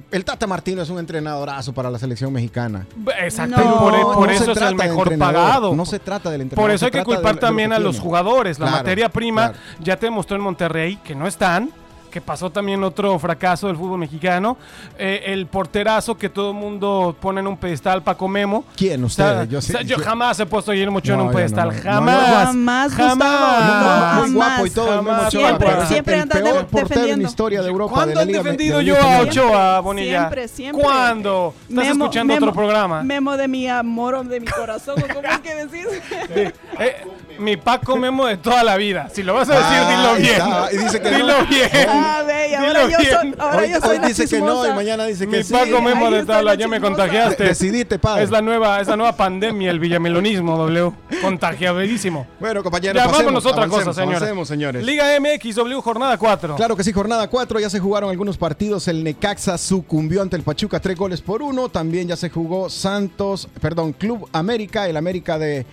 El 0.08 0.24
Tata 0.24 0.46
Martino 0.46 0.80
es 0.82 0.88
un 0.88 1.00
entrenadorazo 1.00 1.72
para 1.74 1.90
la 1.90 1.98
selección 1.98 2.32
mexicana. 2.32 2.86
Exacto, 3.20 3.60
No. 3.60 3.78
por, 3.80 3.92
por 4.14 4.28
No 4.28 4.38
se 4.38 4.44
eso 4.44 4.52
es 4.52 4.62
el 4.62 4.76
mejor 4.76 5.18
pagado. 5.18 5.74
No 5.74 5.84
se 5.84 5.98
trata 5.98 6.30
del 6.30 6.42
entrenador. 6.42 6.68
Por 6.68 6.74
eso 6.74 6.84
hay 6.86 6.92
que 6.92 7.02
culpar 7.02 7.34
lo 7.34 7.40
también 7.40 7.70
que 7.70 7.76
a 7.76 7.78
los 7.80 7.98
jugadores. 7.98 8.60
La 8.60 8.75
materia 8.78 9.08
prima 9.08 9.48
claro. 9.52 9.58
ya 9.80 9.96
te 9.96 10.06
demostró 10.06 10.36
en 10.36 10.42
Monterrey 10.42 10.96
que 11.04 11.14
no 11.14 11.26
están. 11.26 11.70
Que 12.08 12.20
pasó 12.22 12.48
también 12.48 12.82
otro 12.82 13.18
fracaso 13.18 13.66
del 13.66 13.76
fútbol 13.76 13.98
mexicano. 13.98 14.56
Eh, 14.96 15.24
el 15.26 15.44
porterazo 15.48 16.16
que 16.16 16.30
todo 16.30 16.52
el 16.52 16.56
mundo 16.56 17.14
pone 17.20 17.40
en 17.40 17.46
un 17.46 17.58
pedestal, 17.58 18.02
Paco 18.02 18.26
Memo. 18.26 18.64
¿Quién 18.74 19.04
O 19.04 19.08
sea, 19.10 19.26
ustedes? 19.42 19.48
Yo 19.50 19.58
o 19.58 19.60
sé- 19.60 19.72
sea, 19.72 19.82
yo 19.82 19.98
yo- 19.98 20.02
jamás 20.02 20.40
he 20.40 20.46
puesto 20.46 20.70
a 20.70 20.74
Guillermo 20.74 20.96
Ochoa 20.98 21.16
No, 21.16 21.22
en 21.24 21.28
un 21.28 21.34
pedestal. 21.34 21.68
no, 21.68 21.74
no, 21.74 21.82
jamás. 21.82 22.46
Jamás, 22.46 22.92
Jamás. 22.94 24.20
Muy 24.20 24.30
guapo 24.34 24.66
y 24.66 24.70
todo 24.70 24.86
el 24.88 24.94
Jamás. 24.96 25.04
Memo 25.14 25.28
Ochoa. 25.28 25.48
Siempre- 25.58 25.86
siempre 25.86 26.14
el 26.14 26.20
anda 26.22 26.34
peor 26.36 26.46
de- 26.46 26.52
portero 26.52 26.80
en 26.80 26.88
defendiendo. 26.88 27.22
la 27.22 27.28
historia 27.28 27.62
de 27.62 27.68
Europa. 27.68 27.94
¿Cuándo 27.94 28.20
han 28.20 28.26
Liga 28.28 28.38
defendido 28.42 28.78
de 28.78 28.84
yo 28.86 28.96
a. 29.02 29.18
Ochoa, 29.20 29.80
Bonilla? 29.80 30.18
Siempre, 30.20 30.48
siempre. 30.48 30.82
¿Cuándo? 30.84 31.54
¿Estás 31.68 31.84
Memo- 31.86 32.04
escuchando 32.04 32.34
Memo- 32.34 32.46
otro 32.46 32.54
programa? 32.54 33.02
Memo 33.02 33.36
de 33.36 33.48
mi 33.48 33.68
amor 33.68 34.14
o 34.14 34.24
de 34.24 34.40
mi 34.40 34.46
corazón, 34.46 34.94
¿o 35.02 35.14
¿cómo 35.14 35.28
es 35.28 35.38
que 35.40 35.54
decís? 35.54 35.86
Eh, 36.78 37.04
mi 37.38 37.56
Paco 37.56 37.96
Memo 37.96 38.26
de 38.26 38.36
toda 38.36 38.62
la 38.64 38.76
vida. 38.76 39.08
Si 39.12 39.22
lo 39.22 39.34
vas 39.34 39.48
a 39.48 39.52
decir, 39.54 39.66
Ah, 39.70 39.90
dilo 39.90 40.14
bien. 40.22 40.34
está. 40.40 40.72
Y 40.72 40.76
dice 40.78 41.00
que 41.00 41.10
no. 41.10 41.16
dilo 41.16 41.46
bien. 41.46 41.70
Ah, 41.88 42.18
ahora 42.20 42.86
Dilo 42.86 42.88
yo 42.88 42.96
soy, 42.96 43.04
bien. 43.06 43.36
ahora 43.38 43.56
Hoy, 43.58 43.70
yo 43.70 43.80
soy 43.80 43.90
hoy 43.90 43.98
la 43.98 44.08
dice 44.08 44.26
que 44.28 44.40
no 44.40 44.66
y 44.66 44.72
mañana 44.72 45.04
dice 45.06 45.26
que 45.26 45.36
Mi 45.38 45.42
sí. 45.42 45.52
Paco 45.52 45.82
Memo 45.82 46.10
de 46.10 46.24
tabla, 46.24 46.52
la 46.52 46.54
ya 46.54 46.68
me 46.68 46.80
contagiaste. 46.80 47.44
Decidite, 47.44 47.98
padre. 47.98 48.24
Es 48.24 48.30
la 48.30 48.40
nueva, 48.40 48.80
es 48.80 48.88
la 48.88 48.96
nueva 48.96 49.16
pandemia, 49.16 49.70
el 49.70 49.78
villamelonismo, 49.80 50.56
W. 50.56 50.92
Contagiadísimo. 51.22 52.26
Bueno, 52.40 52.62
compañeros, 52.62 52.96
Ya, 52.96 53.04
pasemos, 53.08 53.18
vámonos 53.42 53.46
otra 53.46 53.68
cosa, 53.68 53.92
señores. 53.92 54.16
avancemos, 54.18 54.48
señores. 54.48 54.84
Liga 54.84 55.06
MX, 55.20 55.56
W, 55.56 55.80
jornada 55.82 56.16
4. 56.16 56.56
Claro 56.56 56.76
que 56.76 56.84
sí, 56.84 56.92
jornada 56.92 57.28
4, 57.28 57.60
ya 57.60 57.70
se 57.70 57.78
jugaron 57.80 58.10
algunos 58.10 58.36
partidos. 58.38 58.88
El 58.88 59.04
Necaxa 59.04 59.58
sucumbió 59.58 60.22
ante 60.22 60.36
el 60.36 60.42
Pachuca, 60.42 60.80
tres 60.80 60.96
goles 60.96 61.20
por 61.20 61.42
uno. 61.42 61.68
También 61.68 62.08
ya 62.08 62.16
se 62.16 62.30
jugó 62.30 62.70
Santos, 62.70 63.48
perdón, 63.60 63.92
Club 63.92 64.28
América, 64.32 64.88
el 64.88 64.96
América 64.96 65.38
de 65.38 65.66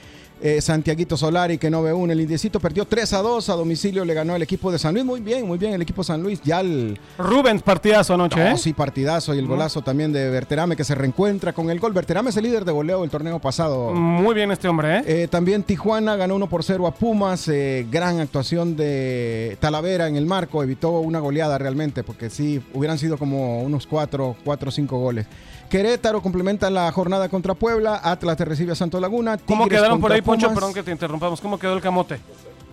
eh, 0.46 0.60
Santiaguito 0.60 1.16
Solari, 1.16 1.58
que 1.58 1.70
no 1.70 1.82
ve 1.82 1.94
uno. 1.94 2.12
El 2.12 2.20
Indiecito 2.20 2.60
perdió 2.60 2.84
3 2.84 3.14
a 3.14 3.22
2 3.22 3.50
a 3.50 3.54
domicilio, 3.54 4.04
le 4.04 4.14
ganó 4.14 4.36
el 4.36 4.42
equipo 4.42 4.74
de 4.74 4.78
San 4.78 4.94
Luis. 4.94 5.06
Muy 5.06 5.22
bien, 5.22 5.48
muy 5.48 5.58
bien, 5.58 5.72
el 5.72 5.82
equipo 5.82 6.04
San 6.04 6.22
Luis. 6.22 6.42
Ya 6.44 6.60
el. 6.60 7.00
Rubens, 7.18 7.64
partidazo 7.64 8.16
anoche, 8.16 8.52
¿eh? 8.52 8.58
Sí, 8.58 8.74
partidazo. 8.74 9.34
Y 9.34 9.40
el 9.40 9.48
golazo 9.48 9.82
también 9.82 10.12
de 10.12 10.30
Berterame, 10.30 10.76
que 10.76 10.84
se 10.84 10.96
reencuentra 10.96 11.54
con 11.54 11.70
el 11.70 11.80
gol. 11.80 11.94
Berterame 11.94 12.30
es 12.30 12.36
el 12.36 12.44
líder 12.44 12.66
de 12.66 12.74
goleo 12.74 13.02
del 13.02 13.10
torneo 13.10 13.40
pasado. 13.40 13.92
Muy 13.94 14.36
bien 14.36 14.52
este 14.52 14.68
hombre, 14.68 14.98
¿eh? 14.98 15.04
Eh, 15.08 15.28
también 15.30 15.64
Tijuana 15.64 16.18
ganó 16.18 16.36
1 16.36 16.50
por 16.50 16.62
0 16.64 16.88
a 16.88 16.94
Pumas. 16.94 17.48
eh, 17.48 17.88
gran 17.90 18.20
actuación 18.20 18.76
de 18.76 19.58
Talavera 19.62 20.10
en 20.10 20.18
el 20.18 20.26
marco. 20.26 20.62
Evitó 20.62 21.00
una 21.00 21.20
goleada 21.20 21.58
realmente, 21.58 22.04
porque 22.04 22.30
sí, 22.30 22.62
hubieran 22.74 22.98
sido 22.98 23.18
como 23.18 23.64
unos 23.64 23.88
4 23.88 24.36
o 24.44 24.72
5 24.72 24.98
goles. 25.00 25.26
Querétaro 25.74 26.22
complementa 26.22 26.70
la 26.70 26.92
jornada 26.92 27.30
contra 27.30 27.56
Puebla. 27.56 28.00
Atlas 28.04 28.38
te 28.38 28.46
recibe 28.46 28.74
a 28.74 28.76
Santo 28.76 29.00
Laguna. 29.00 29.40
¿Cómo 29.40 29.68
quedaron 29.68 30.00
por 30.00 30.12
ahí, 30.12 30.22
Poncho? 30.22 30.46
Pumas. 30.46 30.60
Perdón 30.60 30.74
que 30.76 30.84
te 30.84 30.92
interrumpamos. 30.92 31.42
¿Cómo 31.42 31.58
quedó 31.58 31.74
el 31.74 31.82
camote? 31.82 32.20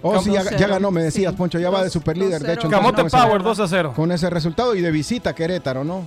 Oh, 0.03 0.21
sí, 0.21 0.31
ya, 0.31 0.43
ya 0.43 0.67
2-0, 0.67 0.69
ganó, 0.69 0.91
me 0.91 1.03
decías, 1.03 1.33
sí. 1.33 1.39
Poncho. 1.39 1.59
Ya 1.59 1.71
va 1.71 1.83
de 1.83 1.89
superlíder. 1.89 2.43
De 2.43 2.53
hecho, 2.53 2.69
2-0. 2.69 2.89
entonces, 2.91 3.13
Camote 3.13 3.29
Power 3.29 3.43
2 3.43 3.61
a 3.61 3.69
0. 3.69 3.93
con 3.97 4.13
ese 4.13 4.29
resultado 4.29 4.75
y 4.75 4.83
de 4.83 4.91
visita 4.91 5.31
a 5.31 5.35
Querétaro, 5.35 5.83
¿no? 5.83 6.07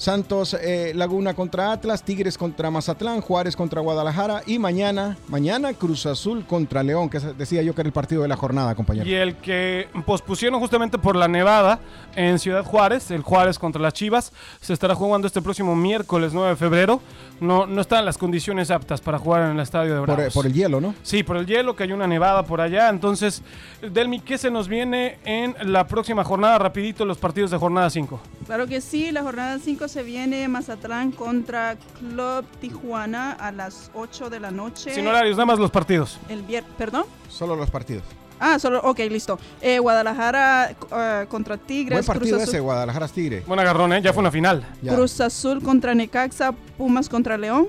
Santos 0.00 0.56
eh, 0.58 0.92
Laguna 0.94 1.34
contra 1.34 1.72
Atlas, 1.72 2.02
Tigres 2.02 2.38
contra 2.38 2.70
Mazatlán, 2.70 3.20
Juárez 3.20 3.54
contra 3.54 3.82
Guadalajara 3.82 4.42
y 4.46 4.58
mañana, 4.58 5.18
mañana 5.28 5.74
Cruz 5.74 6.06
Azul 6.06 6.46
contra 6.46 6.82
León, 6.82 7.10
que 7.10 7.18
decía 7.18 7.60
yo 7.60 7.74
que 7.74 7.82
era 7.82 7.88
el 7.88 7.92
partido 7.92 8.22
de 8.22 8.28
la 8.28 8.36
jornada, 8.36 8.74
compañero. 8.74 9.06
Y 9.06 9.12
el 9.12 9.36
que 9.36 9.88
pospusieron 10.06 10.58
justamente 10.58 10.96
por 10.96 11.16
la 11.16 11.28
nevada 11.28 11.80
en 12.16 12.38
Ciudad 12.38 12.64
Juárez, 12.64 13.10
el 13.10 13.20
Juárez 13.20 13.58
contra 13.58 13.82
las 13.82 13.92
Chivas, 13.92 14.32
se 14.62 14.72
estará 14.72 14.94
jugando 14.94 15.26
este 15.26 15.42
próximo 15.42 15.76
miércoles 15.76 16.32
9 16.32 16.48
de 16.48 16.56
febrero. 16.56 17.02
No, 17.38 17.66
no 17.66 17.82
están 17.82 18.06
las 18.06 18.16
condiciones 18.16 18.70
aptas 18.70 19.02
para 19.02 19.18
jugar 19.18 19.50
en 19.50 19.56
el 19.56 19.60
estadio 19.60 19.92
de 19.92 20.00
Por, 20.00 20.16
Bravos. 20.16 20.32
por 20.32 20.46
el 20.46 20.54
hielo, 20.54 20.80
¿no? 20.80 20.94
Sí, 21.02 21.22
por 21.22 21.36
el 21.36 21.44
hielo, 21.44 21.76
que 21.76 21.82
hay 21.82 21.92
una 21.92 22.06
nevada 22.06 22.42
por 22.44 22.62
allá. 22.62 22.88
Entonces, 22.88 23.42
Delmi, 23.82 24.20
¿qué 24.20 24.38
se 24.38 24.50
nos 24.50 24.66
viene 24.66 25.18
en 25.24 25.54
la 25.72 25.86
próxima 25.86 26.24
jornada? 26.24 26.58
Rapidito 26.58 27.04
los 27.04 27.18
partidos 27.18 27.50
de 27.50 27.58
jornada 27.58 27.90
5. 27.90 28.18
Claro 28.46 28.66
que 28.66 28.80
sí, 28.80 29.10
la 29.12 29.22
jornada 29.22 29.58
5 29.58 29.89
se 29.90 30.02
viene 30.02 30.46
Mazatlán 30.48 31.10
contra 31.12 31.76
Club 31.98 32.44
Tijuana 32.60 33.32
a 33.32 33.50
las 33.52 33.90
8 33.94 34.30
de 34.30 34.40
la 34.40 34.50
noche. 34.50 34.94
Sin 34.94 35.06
horarios, 35.06 35.36
nada 35.36 35.46
más 35.46 35.58
los 35.58 35.70
partidos. 35.70 36.18
El 36.28 36.46
vier- 36.46 36.64
¿Perdón? 36.78 37.04
Solo 37.28 37.56
los 37.56 37.70
partidos. 37.70 38.04
Ah, 38.38 38.58
solo, 38.58 38.80
ok, 38.82 39.00
listo. 39.10 39.38
Eh, 39.60 39.78
Guadalajara 39.80 40.70
eh, 40.70 41.26
contra 41.28 41.56
Tigres. 41.58 41.98
Buen 41.98 42.06
partido 42.06 42.36
Cruz 42.36 42.42
Azul, 42.44 42.54
ese, 42.54 42.60
Guadalajara 42.60 43.08
Tigre. 43.08 43.42
Buen 43.46 43.60
agarrón, 43.60 43.92
¿eh? 43.92 44.00
Ya 44.00 44.12
fue 44.14 44.20
una 44.22 44.30
final. 44.30 44.64
Ya. 44.80 44.94
Cruz 44.94 45.20
Azul 45.20 45.62
contra 45.62 45.94
Necaxa, 45.94 46.52
Pumas 46.78 47.08
contra 47.08 47.36
León. 47.36 47.68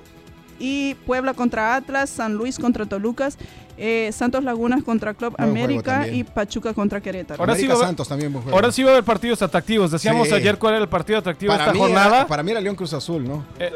Y 0.64 0.94
Puebla 1.08 1.34
contra 1.34 1.76
Atlas, 1.76 2.10
San 2.12 2.36
Luis 2.36 2.60
contra 2.60 2.86
Tolucas, 2.86 3.36
eh, 3.78 4.10
Santos 4.14 4.44
Lagunas 4.44 4.84
contra 4.84 5.14
Club 5.14 5.36
Buen 5.38 5.50
América 5.50 6.08
y 6.08 6.24
Pachuca 6.24 6.74
contra 6.74 7.02
Querétaro. 7.02 7.42
Ahora 7.42 7.56
sí 7.56 7.68
va 7.68 7.74
a- 7.76 7.78
Santos 7.78 8.08
también 8.08 8.32
buen 8.32 8.44
juego. 8.44 8.58
Ahora 8.58 8.72
sí 8.72 8.84
va 8.84 8.90
a 8.90 8.94
haber 8.94 9.04
partidos 9.04 9.42
atractivos. 9.42 9.92
Decíamos 9.92 10.28
Sí. 10.28 10.34
ayer 10.34 10.58
cuál 10.58 10.74
era 10.76 10.84
el 10.84 10.90
partido 10.90 11.20
atractivo 11.20 11.52
de 11.54 11.58
para 11.60 11.72
esta 11.72 11.74
mí, 11.74 11.80
jornada. 11.80 12.18
Era, 12.20 12.28
para 12.28 12.44
mí 12.44 12.52
era 12.52 12.62
León 12.62 12.76
Cruz 12.76 12.94
Azul, 12.94 13.28
¿no? 13.28 13.44
Eh, 13.60 13.72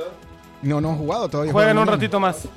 No, 0.61 0.81
no 0.81 0.89
han 0.91 0.97
jugado 0.97 1.29
todavía. 1.29 1.51
Juegan 1.51 1.71
un 1.77 1.81
mañana. 1.81 1.91
ratito 1.97 2.19
más. 2.19 2.47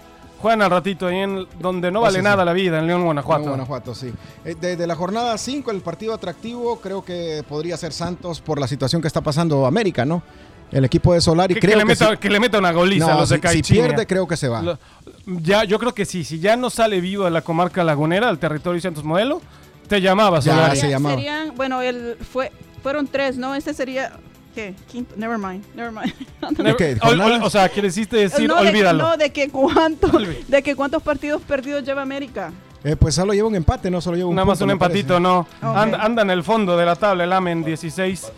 Juegan 0.40 0.62
al 0.62 0.70
ratito 0.70 1.09
ahí 1.09 1.16
en 1.18 1.46
donde 1.59 1.90
no 1.90 1.98
Oh, 1.98 2.03
vale 2.03 2.18
sí, 2.18 2.22
nada 2.24 2.42
sí. 2.42 2.46
la 2.46 2.53
vida, 2.53 2.79
en 2.79 2.87
León, 2.87 3.05
Guanajuato. 3.05 3.42
No, 3.44 3.48
Guanajuato, 3.51 3.94
sí. 3.94 4.12
Eh, 4.44 4.55
Desde 4.59 4.87
la 4.87 4.94
jornada 4.94 5.37
5, 5.37 5.70
el 5.72 5.81
partido 5.81 6.14
atractivo, 6.14 6.79
creo 6.81 7.05
que 7.05 7.42
podría 7.48 7.77
ser 7.77 7.92
Santos 7.92 8.40
por 8.40 8.61
la 8.61 8.68
situación 8.68 9.03
que 9.03 9.09
está 9.09 9.20
pasando 9.20 9.66
América, 9.66 10.05
¿no? 10.05 10.22
El 10.70 10.85
equipo 10.85 11.14
de 11.14 11.20
Solari 11.20 11.54
que, 11.54 11.61
que 11.61 11.66
creo 11.68 11.78
le 11.78 11.85
que, 11.85 11.88
meta, 11.88 12.11
sí- 12.11 12.16
que 12.18 12.28
le 12.31 12.40
meta 12.40 12.59
una 12.59 12.72
goliza 12.72 13.07
a 13.07 13.14
No, 13.14 13.20
los 13.20 13.28
de 13.31 13.40
si, 13.48 13.62
si 13.62 13.72
pierde, 13.74 14.07
creo 14.07 14.26
que 14.28 14.37
se 14.37 14.48
va. 14.48 14.61
Lo- 14.62 14.78
ya, 15.26 15.64
yo 15.64 15.78
creo 15.78 15.94
que 15.94 16.04
sí. 16.04 16.24
Si 16.24 16.38
ya 16.40 16.57
no 16.57 16.68
sale 16.70 17.00
vivo 17.00 17.24
de 17.24 17.31
la 17.31 17.40
comarca 17.42 17.83
lagunera, 17.85 18.26
del 18.28 18.38
territorio 18.38 18.81
Santos 18.81 19.04
Modelo, 19.04 19.40
te 19.88 20.00
llamaba 20.00 20.40
Ya, 20.40 20.52
Solari. 20.52 20.78
se 20.78 20.90
llamaba. 20.90 21.14
Serían, 21.14 21.54
bueno, 21.57 21.81
el, 21.83 22.16
fue, 22.33 22.52
fueron 22.83 23.07
tres, 23.07 23.37
¿no? 23.38 23.54
Este 23.54 23.72
sería, 23.72 24.12
¿qué? 24.54 24.74
Quinto, 24.90 25.14
never 25.16 25.38
mind, 25.38 25.64
never 25.74 25.90
mind. 25.92 26.12
Ne- 26.59 26.72
Ok, 26.72 26.81
ol- 26.81 26.98
ol- 27.00 27.18
jornada- 27.20 27.44
o 27.44 27.50
sea, 27.50 27.68
quieres 27.70 27.94
decir, 27.94 28.46
no, 28.46 28.62
de, 28.62 28.68
olvídalo. 28.68 29.02
no, 29.09 29.16
de 29.16 29.31
que, 29.33 29.48
cuánto, 29.48 30.09
de 30.48 30.62
que 30.62 30.76
cuántos 30.76 31.02
partidos 31.02 31.40
perdidos 31.42 31.83
lleva 31.85 32.02
América. 32.02 32.52
Eh, 32.85 32.94
pues 32.94 33.14
solo 33.14 33.33
lleva 33.33 33.48
un 33.48 33.57
empate, 33.57 33.90
no 33.90 34.00
solo 34.00 34.16
lleva 34.16 34.28
un 34.28 34.37
Nada 34.37 34.44
más 34.46 34.59
punto, 34.59 34.64
un 34.64 34.68
me 34.68 34.72
empatito, 34.74 35.14
parece. 35.14 35.22
no. 35.22 35.38
Ok. 35.40 35.76
Anda, 35.78 35.98
anda 36.04 36.22
en 36.22 36.31
el 36.31 36.44
fondo 36.44 36.76
de 36.76 36.87
la 36.87 36.94
tabla 36.94 37.24
el 37.24 37.33
AMEN 37.33 37.64
16 37.64 38.33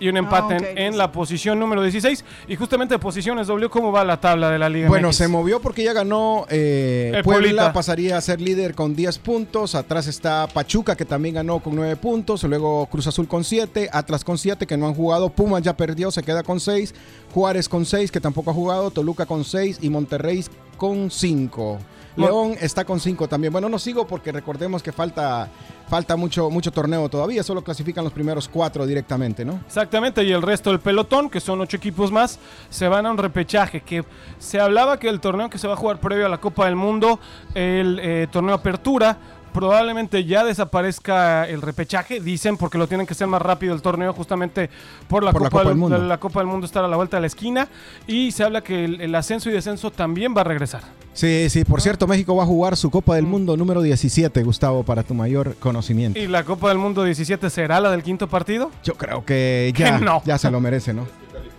y 0.00 0.08
un 0.08 0.16
empate 0.16 0.56
en- 0.56 0.62
ok, 0.64 0.68
en, 0.76 0.98
la 0.98 1.12
posición 1.12 1.58
número 1.58 1.82
16. 1.82 2.24
Y 2.48 2.56
justamente 2.56 2.94
de 2.94 2.98
posiciones 2.98 3.46
W, 3.48 3.68
¿cómo 3.68 3.90
va 3.92 4.04
la 4.04 4.20
tabla 4.20 4.50
de 4.50 4.58
la 4.58 4.68
Liga 4.68 4.88
Bueno, 4.88 5.08
MX? 5.08 5.16
se 5.16 5.28
movió 5.28 5.60
porque 5.60 5.82
ya 5.84 5.92
ganó 5.92 6.46
eh, 6.48 7.12
El 7.16 7.22
Puebla, 7.24 7.40
Pueblita. 7.42 7.72
pasaría 7.72 8.16
a 8.16 8.20
ser 8.20 8.40
líder 8.40 8.74
con 8.74 8.94
10 8.94 9.18
puntos. 9.18 9.74
Atrás 9.74 10.06
está 10.06 10.46
Pachuca, 10.46 10.96
que 10.96 11.04
también 11.04 11.34
ganó 11.36 11.60
con 11.60 11.74
9 11.74 11.96
puntos. 11.96 12.42
Luego 12.44 12.86
Cruz 12.86 13.06
Azul 13.06 13.26
con 13.28 13.44
7, 13.44 13.88
Atlas 13.92 14.24
con 14.24 14.38
7, 14.38 14.66
que 14.66 14.76
no 14.76 14.86
han 14.86 14.94
jugado. 14.94 15.28
Pumas 15.30 15.62
ya 15.62 15.76
perdió, 15.76 16.10
se 16.10 16.22
queda 16.22 16.42
con 16.42 16.60
6. 16.60 16.94
Juárez 17.34 17.68
con 17.68 17.84
6, 17.84 18.10
que 18.10 18.20
tampoco 18.20 18.50
ha 18.50 18.54
jugado. 18.54 18.90
Toluca 18.90 19.26
con 19.26 19.44
6 19.44 19.78
y 19.82 19.90
Monterrey 19.90 20.44
con 20.76 21.10
5. 21.10 21.78
Mon- 22.16 22.26
León 22.26 22.54
está 22.60 22.84
con 22.84 22.98
5 22.98 23.28
también. 23.28 23.52
Bueno, 23.52 23.68
no 23.68 23.78
sigo 23.78 24.06
porque 24.06 24.32
recordemos 24.32 24.82
que 24.82 24.90
falta, 24.92 25.48
falta 25.88 26.16
mucho, 26.16 26.50
mucho 26.50 26.70
torneo 26.70 27.08
todavía. 27.08 27.42
Solo 27.42 27.62
clasifican 27.62 28.04
los 28.04 28.12
primeros 28.12 28.48
4 28.48 28.86
directamente, 28.86 29.44
¿no? 29.44 29.60
Exactamente, 29.66 30.22
y 30.24 30.32
el 30.32 30.42
resto 30.42 30.70
del 30.70 30.80
pelotón, 30.80 31.30
que 31.30 31.40
son 31.40 31.60
ocho 31.60 31.76
equipos 31.76 32.12
más, 32.12 32.38
se 32.70 32.88
van 32.88 33.06
a 33.06 33.10
un 33.10 33.18
repechaje. 33.18 33.80
Que 33.80 34.04
se 34.38 34.60
hablaba 34.60 34.98
que 34.98 35.08
el 35.08 35.20
torneo 35.20 35.50
que 35.50 35.58
se 35.58 35.66
va 35.66 35.74
a 35.74 35.76
jugar 35.76 35.98
previo 35.98 36.26
a 36.26 36.28
la 36.28 36.38
Copa 36.38 36.66
del 36.66 36.76
Mundo, 36.76 37.18
el 37.54 37.98
eh, 38.02 38.28
torneo 38.30 38.54
Apertura, 38.54 39.18
probablemente 39.52 40.24
ya 40.24 40.44
desaparezca 40.44 41.48
el 41.48 41.62
repechaje, 41.62 42.20
dicen, 42.20 42.56
porque 42.56 42.78
lo 42.78 42.86
tienen 42.86 43.06
que 43.06 43.12
hacer 43.12 43.26
más 43.26 43.42
rápido 43.42 43.74
el 43.74 43.82
torneo, 43.82 44.12
justamente 44.12 44.70
por 45.08 45.22
la, 45.24 45.32
Por 45.32 45.42
la 45.42 45.50
Copa, 45.50 45.64
del, 45.64 45.76
Mundo. 45.76 45.98
la 45.98 46.18
Copa 46.18 46.40
del 46.40 46.46
Mundo 46.46 46.66
estar 46.66 46.84
a 46.84 46.88
la 46.88 46.96
vuelta 46.96 47.16
de 47.16 47.22
la 47.22 47.26
esquina. 47.26 47.68
Y 48.06 48.32
se 48.32 48.44
habla 48.44 48.62
que 48.62 48.84
el, 48.84 49.00
el 49.00 49.14
ascenso 49.14 49.50
y 49.50 49.52
descenso 49.52 49.90
también 49.90 50.34
va 50.36 50.42
a 50.42 50.44
regresar. 50.44 50.82
Sí, 51.12 51.50
sí, 51.50 51.64
por 51.64 51.80
cierto, 51.80 52.06
México 52.06 52.36
va 52.36 52.44
a 52.44 52.46
jugar 52.46 52.76
su 52.76 52.90
Copa 52.90 53.16
del 53.16 53.26
Mundo 53.26 53.56
número 53.56 53.82
17, 53.82 54.42
Gustavo, 54.44 54.84
para 54.84 55.02
tu 55.02 55.14
mayor 55.14 55.56
conocimiento. 55.56 56.18
¿Y 56.18 56.28
la 56.28 56.44
Copa 56.44 56.68
del 56.68 56.78
Mundo 56.78 57.02
17 57.02 57.50
será 57.50 57.80
la 57.80 57.90
del 57.90 58.02
quinto 58.04 58.28
partido? 58.28 58.70
Yo 58.84 58.94
creo 58.94 59.24
que 59.24 59.72
ya, 59.76 59.98
Que 59.98 60.04
no. 60.04 60.22
ya 60.24 60.38
se 60.38 60.50
lo 60.50 60.60
merece, 60.60 60.94
¿no? 60.94 61.06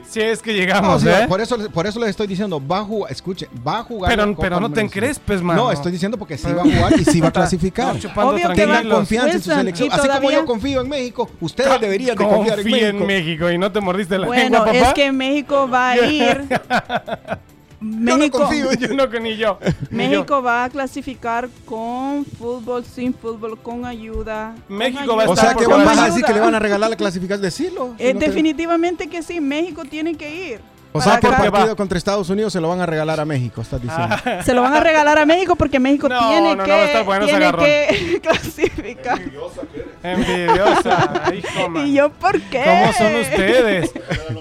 Si 0.10 0.20
es 0.22 0.42
que 0.42 0.52
No, 0.52 0.58
llegamos, 0.58 1.02
sí, 1.04 1.08
¿eh? 1.08 1.26
por, 1.28 1.40
eso, 1.40 1.56
por 1.70 1.86
eso 1.86 2.00
les 2.00 2.10
estoy 2.10 2.26
diciendo, 2.26 2.60
va 2.66 2.80
a 2.80 2.84
jugar, 2.84 3.12
escuche, 3.12 3.48
va 3.66 3.80
a 3.80 3.84
jugar. 3.84 4.10
Pero, 4.10 4.26
no 4.26 4.36
te 4.36 4.50
número 4.50 4.70
17. 4.70 4.82
encrespes, 4.82 5.42
mano. 5.44 5.66
No, 5.66 5.72
estoy 5.72 5.92
diciendo 5.92 6.18
porque 6.18 6.36
sí 6.36 6.52
va 6.52 6.64
a 6.64 6.66
jugar 6.66 7.00
y 7.00 7.06
sí 7.06 7.22
va 7.22 7.28
a 7.28 7.32
clasificar. 7.40 7.96
Obvio 8.16 8.52
Tengan 8.54 8.90
confianza 8.90 9.34
en 9.36 9.42
su 9.44 9.52
selección. 9.52 9.90
Así 9.92 10.08
como 10.08 10.32
yo 10.32 10.46
confío 10.46 10.82
en 10.82 10.90
México, 10.90 11.30
ustedes 11.40 11.80
deberían 11.82 12.18
de 12.18 12.26
confiar 12.26 12.60
en 12.60 12.66
México. 12.66 12.88
en 12.88 13.06
México 13.06 13.52
y 13.52 13.58
no 13.60 13.72
te 13.72 13.82
mordiste 13.82 14.18
la 14.18 14.26
Bueno, 14.26 14.44
lengua, 14.44 14.66
papá. 14.66 14.78
es 14.80 14.94
que 14.94 15.12
México 15.12 15.70
va 15.70 15.92
a 15.92 15.98
ir. 15.98 16.48
México, 17.82 18.40
confío. 18.40 18.72
Yo 18.74 18.88
no 18.94 19.10
que 19.10 19.20
ni 19.20 19.38
yo. 19.38 19.58
ni 19.90 20.04
yo. 20.04 20.10
México 20.10 20.42
va 20.42 20.66
a 20.66 20.70
clasificar 20.70 21.48
con 21.66 22.26
fútbol, 22.26 22.84
sin 22.86 23.14
fútbol, 23.14 23.58
con 23.60 23.86
ayuda. 23.86 24.56
con 24.68 24.78
México 24.78 25.16
va 25.16 25.24
a 25.24 25.30
O 25.30 25.34
estar 25.34 25.50
sea, 25.50 25.56
que 25.56 25.66
por 25.66 25.84
van 25.86 26.00
a 26.00 26.06
decir 26.06 26.24
que 26.26 26.34
le 26.34 26.40
van 26.40 26.56
a 26.56 26.60
regalar 26.60 26.90
la 26.90 26.96
clasificación. 26.96 27.42
Decirlo. 27.42 27.96
Eh, 27.98 28.08
Si 28.10 28.14
no 28.14 28.20
te- 28.20 28.26
definitivamente 28.28 29.08
que 29.08 29.22
sí, 29.24 29.40
México 29.40 29.84
tiene 29.86 30.16
que 30.16 30.34
ir. 30.54 30.62
O 30.92 31.00
sea, 31.02 31.20
porque 31.20 31.38
partido 31.52 31.68
va. 31.70 31.76
contra 31.76 32.00
Estados 32.00 32.32
Unidos 32.32 32.52
se 32.52 32.60
lo 32.60 32.68
van 32.68 32.82
a 32.82 32.86
regalar 32.88 33.20
a 33.20 33.26
México, 33.26 33.62
estás 33.62 33.80
diciendo. 33.80 34.16
Se 34.44 34.56
lo 34.56 34.64
van 34.64 34.74
a 34.74 34.80
regalar 34.80 35.20
a 35.20 35.26
México 35.26 35.56
porque 35.56 35.80
México 35.80 36.10
No, 36.10 36.18
tiene 36.30 36.56
no, 36.56 36.56
no, 36.56 36.64
que, 36.66 37.04
bueno 37.06 37.26
ese 37.26 37.38
tiene 37.38 37.52
que 37.58 38.20
clasificar. 38.24 39.20
Envidiosa 39.22 39.62
que 39.72 39.80
eres. 39.80 40.28
Envidiosa, 40.28 41.24
hijo, 41.36 41.70
man. 41.70 41.86
¿Y 41.88 41.94
yo 41.94 42.10
por 42.10 42.42
qué? 42.42 42.64
¿Cómo 42.66 42.94
son 42.94 43.16
ustedes? 43.22 43.92
No, 44.32 44.40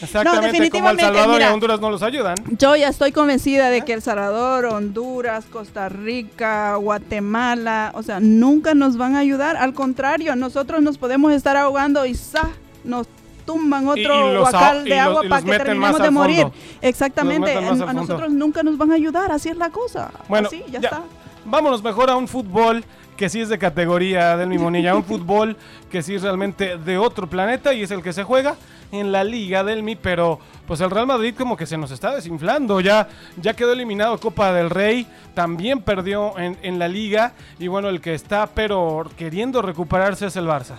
Pe- 0.00 0.06
no. 0.06 0.06
Exactamente, 0.06 0.30
como 0.40 0.46
El 0.46 0.52
definitivamente, 0.52 1.02
Salvador 1.04 1.40
y. 1.40 1.44
Honduras 1.44 1.80
no 1.80 1.90
los 1.90 2.02
ayudan. 2.02 2.34
Yo 2.58 2.74
ya 2.76 2.88
estoy 2.88 3.12
convencida 3.12 3.68
de 3.70 3.82
que 3.82 3.92
El 3.92 4.02
Salvador, 4.02 4.64
Honduras, 4.66 5.44
Costa 5.50 5.88
Rica, 5.88 6.76
Guatemala, 6.76 7.92
o 7.94 8.02
sea, 8.02 8.18
nunca 8.20 8.74
nos 8.74 8.96
van 8.96 9.14
a 9.14 9.18
ayudar. 9.18 9.56
Al 9.56 9.74
contrario, 9.74 10.34
nosotros 10.36 10.82
nos 10.82 10.98
podemos 10.98 11.32
estar 11.32 11.56
ahogando 11.56 12.06
y 12.06 12.14
¡za! 12.14 12.48
nos 12.84 13.06
tumban 13.44 13.86
otro 13.88 14.32
y 14.32 14.36
guacal 14.38 14.86
y 14.86 14.90
de 14.90 14.96
los- 14.96 15.04
agua 15.06 15.22
para 15.28 15.42
que 15.42 15.58
terminemos 15.58 16.00
de 16.02 16.10
morir. 16.10 16.46
Exactamente, 16.80 17.56
a 17.56 17.92
nosotros 17.92 18.30
nunca 18.30 18.62
nos 18.62 18.76
van 18.78 18.92
a 18.92 18.94
ayudar, 18.94 19.32
así 19.32 19.48
es 19.48 19.56
la 19.56 19.70
cosa. 19.70 20.10
Bueno, 20.28 20.48
Así, 20.48 20.62
ya, 20.70 20.80
ya. 20.80 20.88
está. 20.88 21.02
Vámonos 21.44 21.82
mejor 21.82 22.10
a 22.10 22.16
un 22.16 22.28
fútbol 22.28 22.84
que 23.16 23.28
sí 23.28 23.40
es 23.40 23.48
de 23.48 23.58
categoría 23.58 24.36
del 24.36 24.48
Mimonilla, 24.48 24.94
un 24.94 25.04
fútbol 25.12 25.56
que 25.90 26.02
sí 26.02 26.14
es 26.14 26.22
realmente 26.22 26.78
de 26.78 26.98
otro 26.98 27.26
planeta 27.28 27.72
y 27.74 27.82
es 27.82 27.90
el 27.90 28.02
que 28.02 28.12
se 28.12 28.22
juega 28.24 28.56
en 28.92 29.12
la 29.12 29.24
Liga 29.24 29.64
del 29.64 29.82
Mi, 29.82 29.96
pero 29.96 30.38
pues 30.66 30.80
el 30.80 30.90
Real 30.90 31.06
Madrid 31.06 31.34
como 31.36 31.56
que 31.56 31.66
se 31.66 31.76
nos 31.76 31.90
está 31.90 32.14
desinflando, 32.14 32.80
ya, 32.80 33.08
ya 33.40 33.54
quedó 33.54 33.72
eliminado 33.72 34.18
Copa 34.18 34.52
del 34.52 34.70
Rey, 34.70 35.06
también 35.34 35.80
perdió 35.82 36.38
en, 36.38 36.58
en 36.62 36.78
la 36.78 36.88
Liga 36.88 37.32
y 37.58 37.68
bueno, 37.68 37.88
el 37.88 38.00
que 38.00 38.14
está 38.14 38.46
pero 38.46 39.04
queriendo 39.16 39.62
recuperarse 39.62 40.26
es 40.26 40.36
el 40.36 40.46
Barça. 40.46 40.76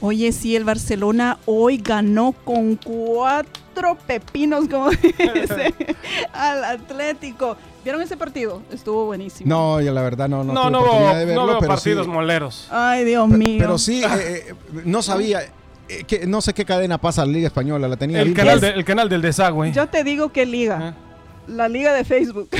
Oye, 0.00 0.30
sí, 0.30 0.54
el 0.54 0.62
Barcelona 0.62 1.38
hoy 1.46 1.78
ganó 1.78 2.32
con 2.44 2.76
cuatro 2.76 3.96
pepinos, 4.06 4.68
como 4.68 4.90
dice, 4.90 5.74
al 6.32 6.64
Atlético. 6.64 7.56
¿Vieron 7.82 8.02
ese 8.02 8.16
partido? 8.16 8.62
Estuvo 8.70 9.06
buenísimo. 9.06 9.48
No, 9.48 9.80
yo 9.80 9.92
la 9.92 10.02
verdad 10.02 10.28
no, 10.28 10.44
no, 10.44 10.52
No, 10.52 10.62
tuve 10.62 10.70
no, 10.70 10.78
oportunidad 10.80 11.10
veo, 11.10 11.18
de 11.18 11.24
verlo, 11.24 11.40
no 11.40 11.46
veo 11.48 11.58
pero 11.58 11.68
partidos 11.72 12.06
sí, 12.06 12.12
moleros. 12.12 12.68
Ay, 12.70 13.04
Dios 13.04 13.28
mío. 13.28 13.56
pero 13.58 13.78
sí, 13.78 14.04
eh, 14.04 14.08
eh, 14.50 14.54
no 14.84 15.02
sabía, 15.02 15.40
eh, 15.88 16.04
que, 16.04 16.26
no 16.26 16.40
sé 16.40 16.52
qué 16.54 16.64
cadena 16.64 16.98
pasa 16.98 17.24
la 17.26 17.32
Liga 17.32 17.46
Española, 17.48 17.88
la 17.88 17.96
tenía 17.96 18.20
El 18.20 18.34
canal, 18.34 18.60
de- 18.60 18.70
el 18.70 18.84
canal 18.84 19.08
del 19.08 19.22
desagüe. 19.22 19.72
Yo 19.72 19.88
te 19.88 20.04
digo 20.04 20.30
que 20.32 20.46
liga. 20.46 20.78
Ah. 20.80 20.94
La 21.48 21.66
liga 21.68 21.92
de 21.94 22.04
Facebook. 22.04 22.50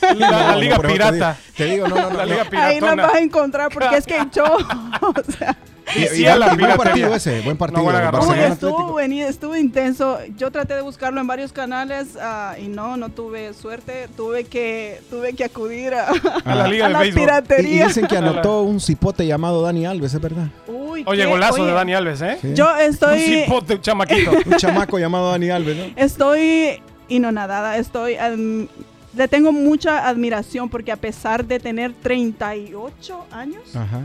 La, 0.00 0.14
la 0.14 0.30
No, 0.30 0.52
no, 0.52 0.60
Liga 0.60 0.76
te 0.78 0.88
Pirata. 0.88 1.12
digo- 1.12 1.34
Te 1.56 1.64
digo, 1.64 1.88
no, 1.88 1.96
no, 1.96 2.10
no. 2.10 2.16
La. 2.18 2.24
Liga 2.26 2.42
Ahí 2.52 2.74
la 2.76 2.80
Piratona. 2.80 3.02
vas 3.02 3.14
a 3.14 3.18
encontrar 3.20 3.70
porque 3.72 3.96
es 3.96 4.06
que 4.06 4.16
yo, 4.32 4.44
o 5.00 5.32
sea, 5.36 5.56
Y, 5.96 6.02
y- 6.02 6.06
Sí, 6.08 6.26
a 6.26 6.36
la 6.36 6.46
y 6.46 6.48
buen 6.48 6.58
piratería. 6.58 6.76
partido 6.84 7.14
ese, 7.14 7.40
buen 7.42 7.56
partido. 7.56 7.88
agarrón, 7.88 8.28
uy, 8.28 8.38
estuvo 8.40 9.00
estuvo 9.00 9.56
intenso. 9.56 10.18
Yo 10.36 10.50
traté 10.50 10.74
de 10.74 10.82
buscarlo 10.82 11.20
en 11.20 11.26
varios 11.26 11.52
canales 11.52 12.08
ah, 12.20 12.54
y 12.60 12.68
no, 12.68 12.96
no 12.96 13.08
tuve 13.10 13.54
suerte. 13.54 14.08
Tuve 14.16 14.44
que, 14.44 15.00
tuve 15.10 15.34
que 15.34 15.44
acudir 15.44 15.94
a, 15.94 16.08
A 16.44 16.54
la 16.54 16.66
Liga 16.68 16.86
de 16.88 16.92
la 16.92 16.98
Béisbol. 17.00 17.20
Y, 17.20 17.22
y 17.22 17.26
piratería. 17.26 17.86
dicen 17.86 18.06
que 18.06 18.16
anotó 18.18 18.62
un 18.62 18.80
cipote 18.80 19.26
llamado 19.26 19.62
Dani 19.62 19.86
Alves, 19.86 20.14
¿es 20.14 20.20
verdad? 20.20 20.48
Uy, 20.66 21.04
Oye, 21.06 21.22
qué- 21.22 21.28
golazo 21.28 21.54
oye, 21.54 21.66
de 21.66 21.72
Dani 21.72 21.94
Alves, 21.94 22.20
¿eh? 22.22 22.38
Sí. 22.40 22.48
Yo 22.54 22.72
Un 22.74 22.80
estoy, 22.80 23.20
cipote, 23.20 23.80
chamaquito. 23.80 24.30
Un 24.46 24.56
chamaco 24.56 24.98
llamado 24.98 25.30
Dani 25.30 25.50
Alves, 25.50 25.76
¿no? 25.76 25.84
estoy 25.96 26.82
inonadada. 27.08 27.76
Estoy, 27.78 28.16
le 29.16 29.28
tengo 29.28 29.52
mucha 29.52 30.06
admiración 30.08 30.68
porque 30.68 30.92
a 30.92 30.96
pesar 30.96 31.44
de 31.44 31.58
tener 31.58 31.92
38 32.02 33.26
años 33.32 33.62
Ajá. 33.74 34.00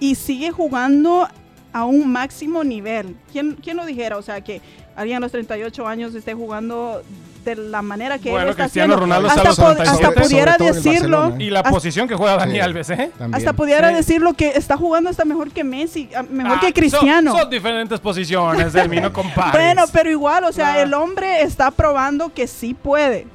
Y 0.00 0.14
sigue 0.14 0.50
jugando 0.50 1.28
a 1.72 1.84
un 1.84 2.10
máximo 2.10 2.64
nivel. 2.64 3.16
¿Quién, 3.32 3.56
quién 3.62 3.76
lo 3.76 3.84
dijera? 3.84 4.16
O 4.16 4.22
sea, 4.22 4.40
que 4.40 4.60
alguien 4.94 5.18
a 5.18 5.20
los 5.20 5.32
38 5.32 5.86
años 5.86 6.14
esté 6.14 6.32
jugando 6.34 7.02
de 7.44 7.54
la 7.54 7.80
manera 7.80 8.18
que 8.18 8.28
él 8.30 8.34
Bueno, 8.34 8.50
está 8.50 8.64
Cristiano 8.64 8.94
haciendo. 8.94 9.14
Ronaldo 9.14 9.28
hasta, 9.28 9.40
está 9.40 9.48
a 9.48 9.50
los 9.50 9.58
pod- 9.58 9.76
37. 9.84 10.06
hasta 10.06 10.20
pudiera 10.22 10.56
decirlo, 10.58 11.34
Y 11.38 11.50
la 11.50 11.60
Hasta- 11.60 11.70
posición 11.70 12.08
que 12.08 12.14
juega 12.16 12.36
Dani 12.38 12.54
Sí. 12.54 12.60
Alves, 12.60 12.90
¿eh? 12.90 13.10
También. 13.16 13.34
hasta 13.36 13.52
pudiera 13.52 13.88
Sí. 13.90 13.94
decirlo 13.94 14.34
que 14.34 14.48
está 14.48 14.76
jugando 14.76 15.10
hasta 15.10 15.24
mejor 15.24 15.50
que 15.52 15.62
Messi, 15.62 16.08
a- 16.16 16.22
mejor 16.24 16.56
Ah, 16.56 16.60
que 16.60 16.72
Cristiano. 16.72 17.30
Son, 17.32 17.40
son 17.42 17.50
diferentes 17.50 18.00
posiciones, 18.00 18.72
Delmi, 18.72 19.00
no 19.00 19.12
compares. 19.12 19.52
bueno, 19.52 19.84
pero 19.92 20.10
igual, 20.10 20.42
o 20.44 20.52
sea, 20.52 20.74
Ah. 20.74 20.82
el 20.82 20.92
hombre 20.94 21.42
está 21.42 21.70
probando 21.70 22.32
que 22.34 22.46
sí 22.48 22.74
puede. 22.74 23.28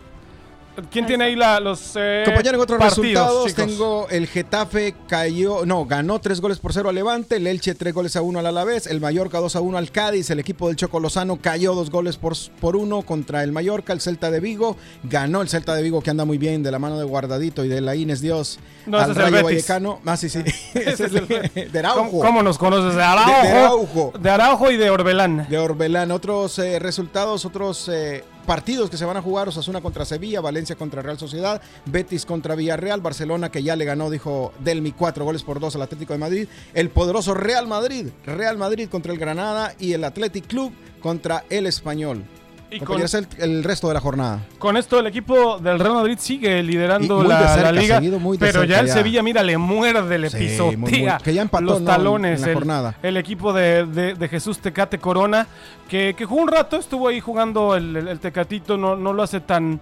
¿Quién 0.90 1.06
tiene 1.06 1.26
ahí 1.26 1.36
la, 1.36 1.60
los 1.60 1.94
eh, 1.96 2.24
Compañeros, 2.26 2.56
en 2.56 2.62
otros 2.62 2.80
partidos, 2.80 3.04
resultados 3.26 3.48
chicos? 3.48 3.66
tengo 3.66 4.08
el 4.10 4.28
Getafe 4.28 4.96
cayó, 5.08 5.66
no, 5.66 5.86
ganó 5.86 6.20
tres 6.20 6.40
goles 6.40 6.60
por 6.60 6.72
cero 6.74 6.90
al 6.90 6.96
Levante, 6.96 7.36
el 7.36 7.48
Elche 7.48 7.76
tres 7.76 7.94
goles 7.94 8.16
a 8.16 8.22
uno 8.22 8.40
al 8.40 8.46
Alavés, 8.46 8.88
el 8.88 9.02
Mallorca 9.02 9.40
2 9.40 9.56
a 9.56 9.62
1 9.62 9.78
al 9.78 9.92
Cádiz, 9.92 10.30
el 10.30 10.40
equipo 10.40 10.68
del 10.68 10.78
Choco 10.78 11.00
Lozano 11.00 11.38
cayó 11.42 11.76
dos 11.76 11.90
goles 11.92 12.18
por, 12.18 12.34
por 12.60 12.76
uno 12.76 13.02
contra 13.02 13.44
el 13.44 13.52
Mallorca, 13.52 13.92
el 13.94 14.02
Celta 14.02 14.32
de 14.32 14.40
Vigo, 14.40 14.78
ganó 15.04 15.42
el 15.42 15.50
Celta 15.50 15.76
de 15.76 15.84
Vigo 15.84 16.02
que 16.02 16.10
anda 16.10 16.26
muy 16.26 16.38
bien 16.38 16.64
de 16.64 16.72
la 16.72 16.80
mano 16.80 16.98
de 16.98 17.04
Guardadito 17.06 17.66
y 17.66 17.68
de 17.68 17.82
la 17.82 17.96
Inés 17.96 18.22
Dios 18.22 18.58
No, 18.86 18.98
al 18.98 19.04
ese 19.04 19.12
es 19.12 19.18
el 19.18 19.24
Rayo 19.24 19.36
Betis. 19.48 19.68
Vallecano. 19.68 20.00
Ah, 20.06 20.18
sí, 20.18 20.30
sí. 20.30 20.40
Ese 20.74 20.90
Ese 20.92 21.06
es 21.06 21.14
el- 21.14 21.72
de 21.72 21.80
Araujo. 21.80 22.10
¿Cómo, 22.12 22.20
cómo 22.22 22.44
nos 22.44 22.58
conoces? 22.58 22.96
De 22.96 23.04
Araujo. 23.04 23.32
De- 23.44 23.48
de 23.50 23.58
Araujo. 23.58 24.14
De 24.20 24.30
Araujo 24.30 24.72
y 24.72 24.78
de 24.78 24.90
Orbelán. 24.90 25.48
de 25.50 25.58
Orbelán. 25.58 26.12
Otros 26.12 26.58
eh, 26.60 26.80
resultados, 26.80 27.46
otros 27.46 27.90
eh, 27.92 28.24
partidos 28.42 28.90
que 28.90 28.98
se 28.98 29.06
van 29.06 29.18
a 29.18 29.22
jugar: 29.22 29.48
Osasuna 29.48 29.82
contra 29.82 30.06
Sevilla, 30.06 30.42
Valencia 30.42 30.76
contra 30.76 31.02
Real 31.02 31.20
Sociedad, 31.20 31.62
Betis 31.86 32.26
contra 32.26 32.56
Villarreal, 32.56 33.02
Barcelona 33.02 33.52
que 33.52 33.64
ya 33.64 33.76
le 33.76 33.86
ganó, 33.86 34.10
dijo 34.10 34.54
Delmi, 34.60 34.92
cuatro 34.92 35.26
goles 35.26 35.44
por 35.44 35.60
dos 35.60 35.76
al 35.76 35.84
Atlético 35.84 36.14
de 36.14 36.20
Madrid, 36.20 36.48
el 36.74 36.90
poderoso 36.90 37.34
Real 37.34 37.68
Madrid, 37.68 38.08
Real 38.26 38.58
Madrid 38.58 38.90
contra 38.90 39.14
el 39.14 39.20
Granada 39.20 39.74
y 39.80 39.94
el 39.94 40.04
Athletic 40.04 40.48
Club 40.48 40.74
contra 41.02 41.46
el 41.50 41.68
Español. 41.68 42.26
Y 42.74 42.80
con, 42.80 43.02
el, 43.02 43.28
el 43.40 43.64
resto 43.66 43.90
de 43.90 43.94
la 43.94 44.00
jornada. 44.00 44.40
con 44.58 44.78
esto 44.78 44.98
el 44.98 45.06
equipo 45.08 45.60
del 45.60 45.78
Real 45.78 45.94
Madrid 45.94 46.18
sigue 46.18 46.64
liderando 46.64 47.22
la, 47.22 47.54
cerca, 47.54 47.72
la 47.74 47.82
liga. 47.82 47.96
seguido 47.98 48.20
pero 48.40 48.64
ya 48.64 48.80
el 48.80 48.88
ya. 48.88 48.94
Sevilla, 48.94 49.22
mira, 49.22 49.44
le 49.44 49.58
muerde, 49.58 50.18
le 50.18 50.30
Sí, 50.30 50.38
pisotea 50.38 50.78
muy, 50.78 50.90
muy- 50.92 51.10
que 51.22 51.34
ya 51.34 51.42
empató, 51.42 51.66
los 51.66 51.82
¿no? 51.82 51.88
talones. 51.88 52.36
en 52.40 52.42
la 52.42 52.48
el, 52.48 52.54
jornada. 52.54 52.96
el 53.04 53.18
equipo 53.18 53.52
de, 53.52 53.86
de- 53.86 54.14
de 54.14 54.28
Jesús 54.30 54.60
Tecate 54.60 55.00
Corona, 55.00 55.48
que, 55.90 56.14
que 56.18 56.24
jugó 56.24 56.42
un 56.44 56.48
rato, 56.48 56.78
estuvo 56.78 57.10
ahí 57.10 57.20
jugando 57.20 57.76
el, 57.76 57.94
el- 57.96 58.08
el 58.08 58.20
Tecatito, 58.20 58.78
no, 58.78 58.96
no 58.96 59.12
lo 59.12 59.22
hace 59.24 59.42
tan 59.42 59.82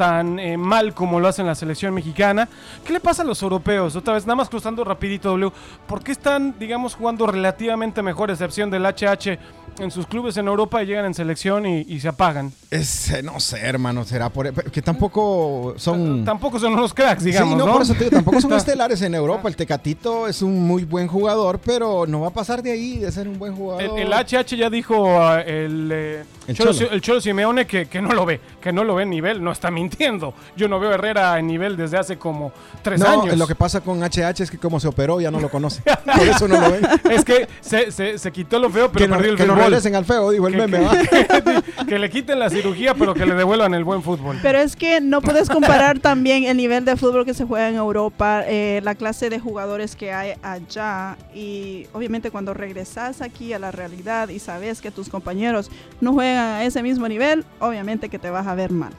tan 0.00 0.38
eh, 0.38 0.56
mal 0.56 0.94
como 0.94 1.20
lo 1.20 1.28
hace 1.28 1.42
en 1.42 1.46
la 1.46 1.54
selección 1.54 1.92
mexicana. 1.92 2.48
¿Qué 2.86 2.94
le 2.94 3.00
pasa 3.00 3.20
a 3.20 3.24
los 3.26 3.42
europeos? 3.42 3.96
Otra 3.96 4.14
vez, 4.14 4.24
nada 4.24 4.36
más 4.36 4.48
cruzando 4.48 4.82
rapidito, 4.82 5.28
W. 5.28 5.52
¿Por 5.86 6.02
qué 6.02 6.12
están, 6.12 6.54
digamos, 6.58 6.94
jugando 6.94 7.26
relativamente 7.26 8.00
mejor, 8.00 8.30
excepción 8.30 8.70
del 8.70 8.86
HH, 8.86 9.38
en 9.78 9.90
sus 9.90 10.06
clubes 10.06 10.36
en 10.36 10.46
Europa 10.46 10.82
y 10.82 10.86
llegan 10.86 11.04
en 11.04 11.14
selección 11.14 11.66
y, 11.66 11.80
y 11.80 12.00
se 12.00 12.08
apagan? 12.08 12.52
Es, 12.70 13.10
eh, 13.10 13.22
no 13.22 13.40
sé, 13.40 13.58
hermano, 13.58 14.04
será 14.04 14.30
por 14.30 14.52
que 14.70 14.82
tampoco 14.82 15.74
son. 15.76 16.24
Tampoco 16.24 16.58
son 16.58 16.72
unos 16.72 16.94
cracks, 16.94 17.24
digamos, 17.24 17.52
sí, 17.52 17.58
no, 17.58 17.66
¿no? 17.66 17.72
por 17.74 17.82
eso 17.82 17.92
te 17.94 18.04
digo, 18.04 18.10
tampoco 18.10 18.40
son 18.40 18.52
estelares 18.54 19.02
en 19.02 19.14
Europa. 19.14 19.48
El 19.48 19.56
Tecatito 19.56 20.28
es 20.28 20.42
un 20.42 20.66
muy 20.66 20.84
buen 20.84 21.08
jugador, 21.08 21.60
pero 21.64 22.06
no 22.06 22.20
va 22.20 22.28
a 22.28 22.32
pasar 22.32 22.62
de 22.62 22.72
ahí, 22.72 22.98
de 22.98 23.10
ser 23.12 23.28
un 23.28 23.38
buen 23.38 23.54
jugador. 23.54 23.98
El, 23.98 24.12
el 24.12 24.12
HH 24.12 24.56
ya 24.56 24.70
dijo 24.70 25.20
ah, 25.20 25.40
el, 25.40 25.90
eh, 25.92 26.24
El 26.46 26.56
Cholo, 26.56 26.72
Cholo. 26.72 26.90
el 26.90 27.00
Cholo 27.00 27.20
Simeone 27.20 27.66
que, 27.66 27.86
que 27.86 28.00
no 28.00 28.12
lo 28.12 28.24
ve, 28.24 28.40
que 28.60 28.72
no 28.72 28.84
lo 28.84 28.94
ve 28.94 29.02
en 29.04 29.10
nivel, 29.10 29.42
no 29.42 29.52
está 29.52 29.70
mintiendo. 29.70 29.89
Entiendo. 29.90 30.34
Yo 30.56 30.68
no 30.68 30.78
veo 30.80 30.90
a 30.90 30.94
Herrera 30.94 31.38
en 31.38 31.46
nivel 31.46 31.76
desde 31.76 31.98
hace 31.98 32.16
como 32.16 32.52
tres 32.82 33.00
No, 33.00 33.08
años. 33.08 33.36
lo 33.36 33.46
que 33.46 33.54
pasa 33.54 33.80
con 33.80 34.00
HH 34.02 34.42
es 34.44 34.50
que 34.50 34.58
como 34.58 34.78
se 34.80 34.88
operó 34.88 35.20
ya 35.20 35.30
no 35.30 35.40
lo 35.40 35.48
conoce. 35.50 35.82
Por 35.82 36.26
eso 36.28 36.48
no 36.48 36.60
lo 36.60 36.70
ven. 36.70 36.80
Es 37.10 37.24
que 37.24 37.48
se, 37.60 37.90
se- 37.90 38.18
se 38.18 38.32
quitó 38.32 38.58
lo 38.58 38.70
feo, 38.70 38.90
pero 38.92 39.04
que 39.04 39.08
no, 39.08 39.16
perdió 39.16 39.32
el 39.32 39.36
que 39.36 39.46
no 39.46 39.54
fútbol. 39.54 39.64
regresen 39.66 39.94
al 39.96 40.04
feo, 40.04 40.30
dijo 40.30 40.46
el 40.46 40.54
Que- 40.56 40.66
meme. 40.66 40.88
que- 41.10 41.86
que 41.86 41.98
le 41.98 42.08
quiten 42.10 42.38
la 42.38 42.48
cirugía, 42.50 42.94
pero 42.94 43.14
que 43.14 43.26
le 43.26 43.34
devuelvan 43.34 43.74
el 43.74 43.84
buen 43.84 44.02
fútbol. 44.02 44.38
Pero 44.42 44.58
es 44.58 44.76
que 44.76 45.00
no 45.00 45.20
puedes 45.20 45.48
comparar 45.48 45.98
también 45.98 46.44
el 46.44 46.56
nivel 46.56 46.84
de 46.84 46.96
fútbol 46.96 47.24
que 47.24 47.34
se 47.34 47.44
juega 47.44 47.68
en 47.68 47.76
Europa, 47.76 48.42
eh, 48.46 48.80
la 48.84 48.94
clase 48.94 49.28
de 49.30 49.40
jugadores 49.40 49.96
que 49.96 50.12
hay 50.12 50.34
allá 50.42 51.16
y 51.34 51.86
obviamente 51.92 52.30
cuando 52.30 52.54
regresas 52.54 53.20
aquí 53.22 53.52
a 53.52 53.58
la 53.58 53.70
realidad 53.72 54.28
y 54.28 54.38
sabes 54.38 54.80
que 54.80 54.90
tus 54.90 55.08
compañeros 55.08 55.70
no 56.00 56.12
juegan 56.12 56.36
a 56.56 56.64
ese 56.64 56.82
mismo 56.82 57.08
nivel, 57.08 57.44
obviamente 57.58 58.08
que 58.08 58.18
te 58.18 58.30
vas 58.30 58.46
a 58.46 58.54
ver 58.54 58.70
mal. 58.70 58.92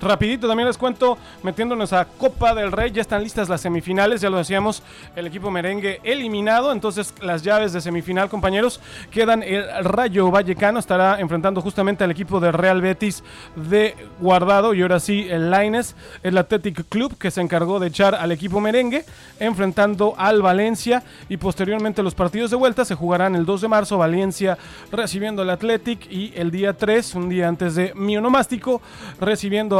Rapidito 0.00 0.48
también 0.48 0.66
les 0.66 0.76
cuento, 0.76 1.16
metiéndonos 1.42 1.92
a 1.92 2.04
Copa 2.04 2.54
del 2.54 2.72
Rey, 2.72 2.90
ya 2.90 3.00
están 3.00 3.22
listas 3.22 3.48
las 3.48 3.60
semifinales, 3.60 4.20
ya 4.20 4.30
lo 4.30 4.38
decíamos, 4.38 4.82
el 5.16 5.26
equipo 5.26 5.50
merengue 5.50 6.00
eliminado, 6.02 6.72
entonces 6.72 7.14
las 7.20 7.42
llaves 7.42 7.72
de 7.72 7.80
semifinal, 7.80 8.28
compañeros, 8.28 8.80
quedan 9.10 9.42
el 9.42 9.64
Rayo 9.84 10.30
Vallecano, 10.30 10.78
estará 10.78 11.20
enfrentando 11.20 11.60
justamente 11.60 12.04
al 12.04 12.10
equipo 12.10 12.40
de 12.40 12.52
Real 12.52 12.80
Betis 12.80 13.22
de 13.56 13.94
Guardado 14.20 14.74
y 14.74 14.82
ahora 14.82 15.00
sí 15.00 15.26
el 15.30 15.50
Laines, 15.50 15.94
el 16.22 16.36
Athletic 16.36 16.88
Club 16.88 17.16
que 17.16 17.30
se 17.30 17.40
encargó 17.40 17.80
de 17.80 17.88
echar 17.88 18.14
al 18.14 18.32
equipo 18.32 18.60
merengue, 18.60 19.04
enfrentando 19.38 20.14
al 20.16 20.42
Valencia 20.42 21.02
y 21.28 21.36
posteriormente 21.36 22.02
los 22.02 22.14
partidos 22.14 22.50
de 22.50 22.56
vuelta 22.56 22.84
se 22.84 22.94
jugarán 22.94 23.34
el 23.34 23.46
2 23.46 23.62
de 23.62 23.68
marzo, 23.68 23.98
Valencia 23.98 24.58
recibiendo 24.92 25.42
al 25.42 25.50
Athletic 25.50 26.10
y 26.10 26.32
el 26.36 26.50
día 26.50 26.74
3, 26.74 27.14
un 27.14 27.28
día 27.28 27.48
antes 27.48 27.74
de 27.74 27.92
mi 27.94 28.16
onomástico, 28.16 28.82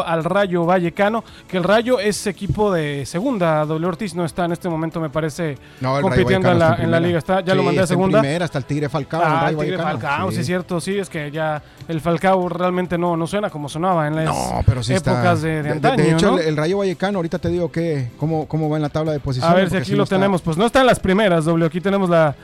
al 0.05 0.25
Rayo 0.25 0.65
Vallecano, 0.65 1.25
que 1.49 1.57
el 1.57 1.65
Rayo 1.65 1.99
es 1.99 2.27
equipo 2.27 2.73
de 2.73 3.05
segunda, 3.07 3.65
W 3.65 3.87
Ortiz 3.87 4.15
no 4.15 4.25
está 4.25 4.45
en 4.45 4.53
este 4.53 4.69
momento, 4.69 5.01
me 5.01 5.11
parece, 5.11 5.57
No, 5.81 5.97
el 5.97 6.03
compitiendo 6.03 6.51
en 6.51 6.59
la, 6.59 6.71
está 6.73 6.83
en 6.83 6.91
la 6.91 7.01
liga, 7.01 7.19
está, 7.19 7.41
ya 7.41 7.55
lo 7.55 7.61
Sí, 7.63 7.67
mandé 7.67 7.81
a 7.81 7.85
en 7.85 7.89
segunda. 7.89 8.21
primera, 8.21 8.45
hasta 8.45 8.59
el 8.59 8.65
Tigre 8.65 8.89
Falcao. 8.89 9.21
el 9.23 9.27
Ah, 9.29 9.41
Rayo 9.43 9.59
Tigre 9.59 9.77
Vallecano. 9.77 10.01
Falcao, 10.01 10.29
sí. 10.31 10.35
Sí. 10.37 10.41
es 10.43 10.47
cierto, 10.47 10.81
sí, 10.81 10.99
es 10.99 11.09
que 11.09 11.31
ya 11.31 11.63
el 11.89 12.01
Falcao 12.01 12.49
realmente 12.49 12.97
no, 12.99 13.17
no 13.17 13.27
suena 13.27 13.51
como 13.51 13.69
sonaba 13.69 14.07
en 14.07 14.17
las 14.17 14.25
No, 14.27 14.61
pero 14.67 14.83
sí 14.83 14.95
épocas 14.95 15.43
de, 15.43 15.49
de 15.57 15.63
de, 15.63 15.71
antaño, 15.71 15.97
de 16.05 16.13
hecho, 16.13 16.31
¿no? 16.33 16.39
el, 16.39 16.49
el 16.49 16.57
Rayo 16.57 16.79
Vallecano, 16.79 17.19
ahorita 17.19 17.39
te 17.39 17.49
digo 17.49 17.71
que 17.73 18.11
cómo, 18.19 18.47
cómo 18.47 18.69
va 18.69 18.77
en 18.77 18.83
la 18.83 18.89
tabla 18.89 19.13
de 19.13 19.21
posiciones. 19.21 19.53
A 19.53 19.57
ver 19.59 19.71
si 19.71 19.77
aquí 19.77 19.93
lo 19.95 20.05
está- 20.05 20.17
tenemos. 20.17 20.43
Pues 20.43 20.57
no 20.57 20.67
está 20.67 20.81
en 20.81 20.87
las 20.87 21.01
primeras, 21.01 21.45
W. 21.45 21.67
Aquí 21.67 21.81
tenemos 21.81 22.09
la. 22.11 22.35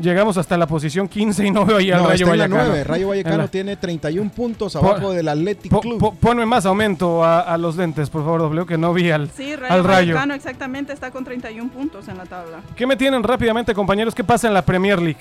Llegamos 0.00 0.36
hasta 0.36 0.56
la 0.58 0.66
posición 0.66 1.08
15 1.08 1.46
y 1.46 1.50
no 1.50 1.64
veo 1.64 1.78
ahí 1.78 1.90
al 1.90 2.02
No, 2.02 2.08
Rayo 2.08 2.26
Vallecano. 2.26 2.56
9. 2.66 2.84
Rayo 2.84 3.08
Vallecano 3.08 3.36
la- 3.38 3.48
tiene 3.48 3.76
31 3.76 4.30
puntos 4.30 4.74
Po- 4.74 4.78
abajo 4.80 5.12
del 5.12 5.28
Athletic 5.28 5.70
Po- 5.72 5.80
Club. 5.80 5.98
po- 5.98 6.14
ponme 6.14 6.44
más 6.44 6.66
aumento 6.66 7.24
a, 7.24 7.40
a 7.40 7.56
los 7.56 7.76
lentes, 7.76 8.10
por 8.10 8.22
favor, 8.22 8.40
W, 8.42 8.66
que 8.66 8.76
no 8.76 8.92
vi 8.92 9.10
al, 9.10 9.30
Sí, 9.30 9.56
Rayo 9.56 9.72
al 9.74 9.84
Rayo. 9.84 10.14
Vallecano 10.14 10.34
exactamente 10.34 10.92
está 10.92 11.10
con 11.10 11.24
31 11.24 11.70
puntos 11.70 12.06
en 12.08 12.18
la 12.18 12.26
tabla. 12.26 12.58
¿Qué 12.76 12.86
me 12.86 12.96
tienen 12.96 13.22
rápidamente, 13.22 13.74
compañeros? 13.74 14.14
¿Qué 14.14 14.22
pasa 14.24 14.48
en 14.48 14.54
la 14.54 14.62
Premier 14.62 15.00
League? 15.00 15.18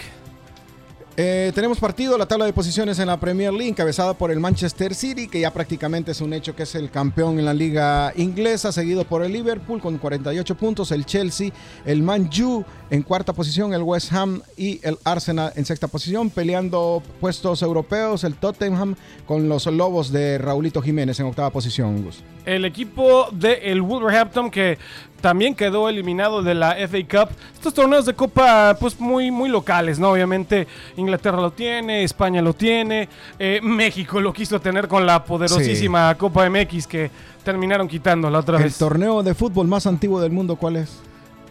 Eh, 1.17 1.53
tenemos 1.55 1.79
partido, 1.79 2.17
la 2.17 2.25
tabla 2.25 2.45
de 2.45 2.51
posiciones 2.51 2.99
en 2.99 3.07
la 3.07 3.17
Premier 3.17 3.53
League, 3.53 3.69
encabezada 3.69 4.13
por 4.15 4.31
el 4.31 4.41
Manchester 4.41 4.93
City, 4.93 5.29
que 5.29 5.39
ya 5.39 5.53
prácticamente 5.53 6.11
es 6.11 6.19
un 6.19 6.33
hecho 6.33 6.53
que 6.57 6.63
es 6.63 6.75
el 6.75 6.91
campeón 6.91 7.39
en 7.39 7.45
la 7.45 7.53
liga 7.53 8.11
inglesa, 8.17 8.73
seguido 8.73 9.05
por 9.05 9.23
el 9.23 9.31
Liverpool 9.31 9.79
con 9.79 9.97
48 9.97 10.55
puntos, 10.57 10.91
el 10.91 11.05
Chelsea, 11.05 11.51
el 11.85 12.03
Man 12.03 12.29
U 12.41 12.65
en 12.89 13.01
cuarta 13.01 13.31
posición, 13.31 13.73
el 13.73 13.81
West 13.81 14.11
Ham 14.11 14.41
y 14.57 14.81
el 14.83 14.97
Arsenal 15.05 15.53
en 15.55 15.63
sexta 15.63 15.87
posición, 15.87 16.29
peleando 16.29 17.01
puestos 17.21 17.61
europeos, 17.61 18.25
el 18.25 18.35
Tottenham 18.35 18.95
con 19.25 19.47
los 19.47 19.67
Lobos 19.67 20.11
de 20.11 20.37
Raulito 20.37 20.81
Jiménez 20.81 21.17
en 21.21 21.27
octava 21.27 21.49
posición, 21.49 22.03
Gus. 22.03 22.23
El 22.45 22.65
equipo 22.65 23.29
del 23.31 23.81
Wolverhampton 23.81 24.51
que 24.51 24.77
también 25.25 25.55
quedó 25.55 25.89
eliminado 25.89 26.43
de 26.43 26.53
la 26.53 26.75
FA 26.87 26.99
Cup. 27.09 27.29
Estos 27.55 27.73
torneos 27.73 28.05
de 28.05 28.13
copa 28.13 28.77
pues 28.79 28.99
muy, 28.99 29.31
muy 29.31 29.49
locales, 29.49 29.97
¿no? 29.97 30.11
Obviamente 30.11 30.67
Inglaterra 30.97 31.41
lo 31.41 31.49
tiene, 31.49 32.03
España 32.03 32.43
lo 32.43 32.53
tiene, 32.53 33.09
eh, 33.39 33.59
México 33.63 34.21
lo 34.21 34.31
quiso 34.31 34.61
tener 34.61 34.87
con 34.87 35.03
la 35.03 35.25
poderosísima 35.25 36.13
Copa 36.13 36.47
MX 36.47 36.85
que 36.85 37.09
terminaron 37.43 37.87
quitando 37.87 38.29
la 38.29 38.37
otra 38.37 38.57
El 38.57 38.65
vez. 38.65 38.77
torneo 38.77 39.23
de 39.23 39.33
fútbol 39.33 39.67
más 39.67 39.87
antiguo 39.87 40.21
del 40.21 40.31
mundo, 40.31 40.57
¿cuál 40.57 40.75
es? 40.75 40.99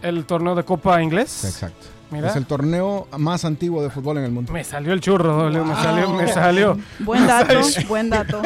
El 0.01 0.23
torneo 0.23 0.55
de 0.55 0.63
copa 0.63 1.03
inglés. 1.03 1.43
Exacto. 1.43 1.87
Mira. 2.15 2.29
Es 2.29 2.35
el 2.35 2.45
torneo 2.45 3.07
más 3.17 3.45
antiguo 3.45 3.83
de 3.83 3.89
fútbol 3.89 4.17
en 4.19 4.23
el 4.25 4.31
mundo. 4.31 4.51
Me 4.53 4.63
salió 4.63 4.93
el 4.93 5.01
churro, 5.01 5.33
doble, 5.35 5.59
me 5.61 5.75
salió, 5.75 6.09
me 6.13 6.27
salió. 6.27 6.77
Buen 6.99 7.27
dato, 7.27 7.53
buen 7.87 8.09
dato. 8.11 8.41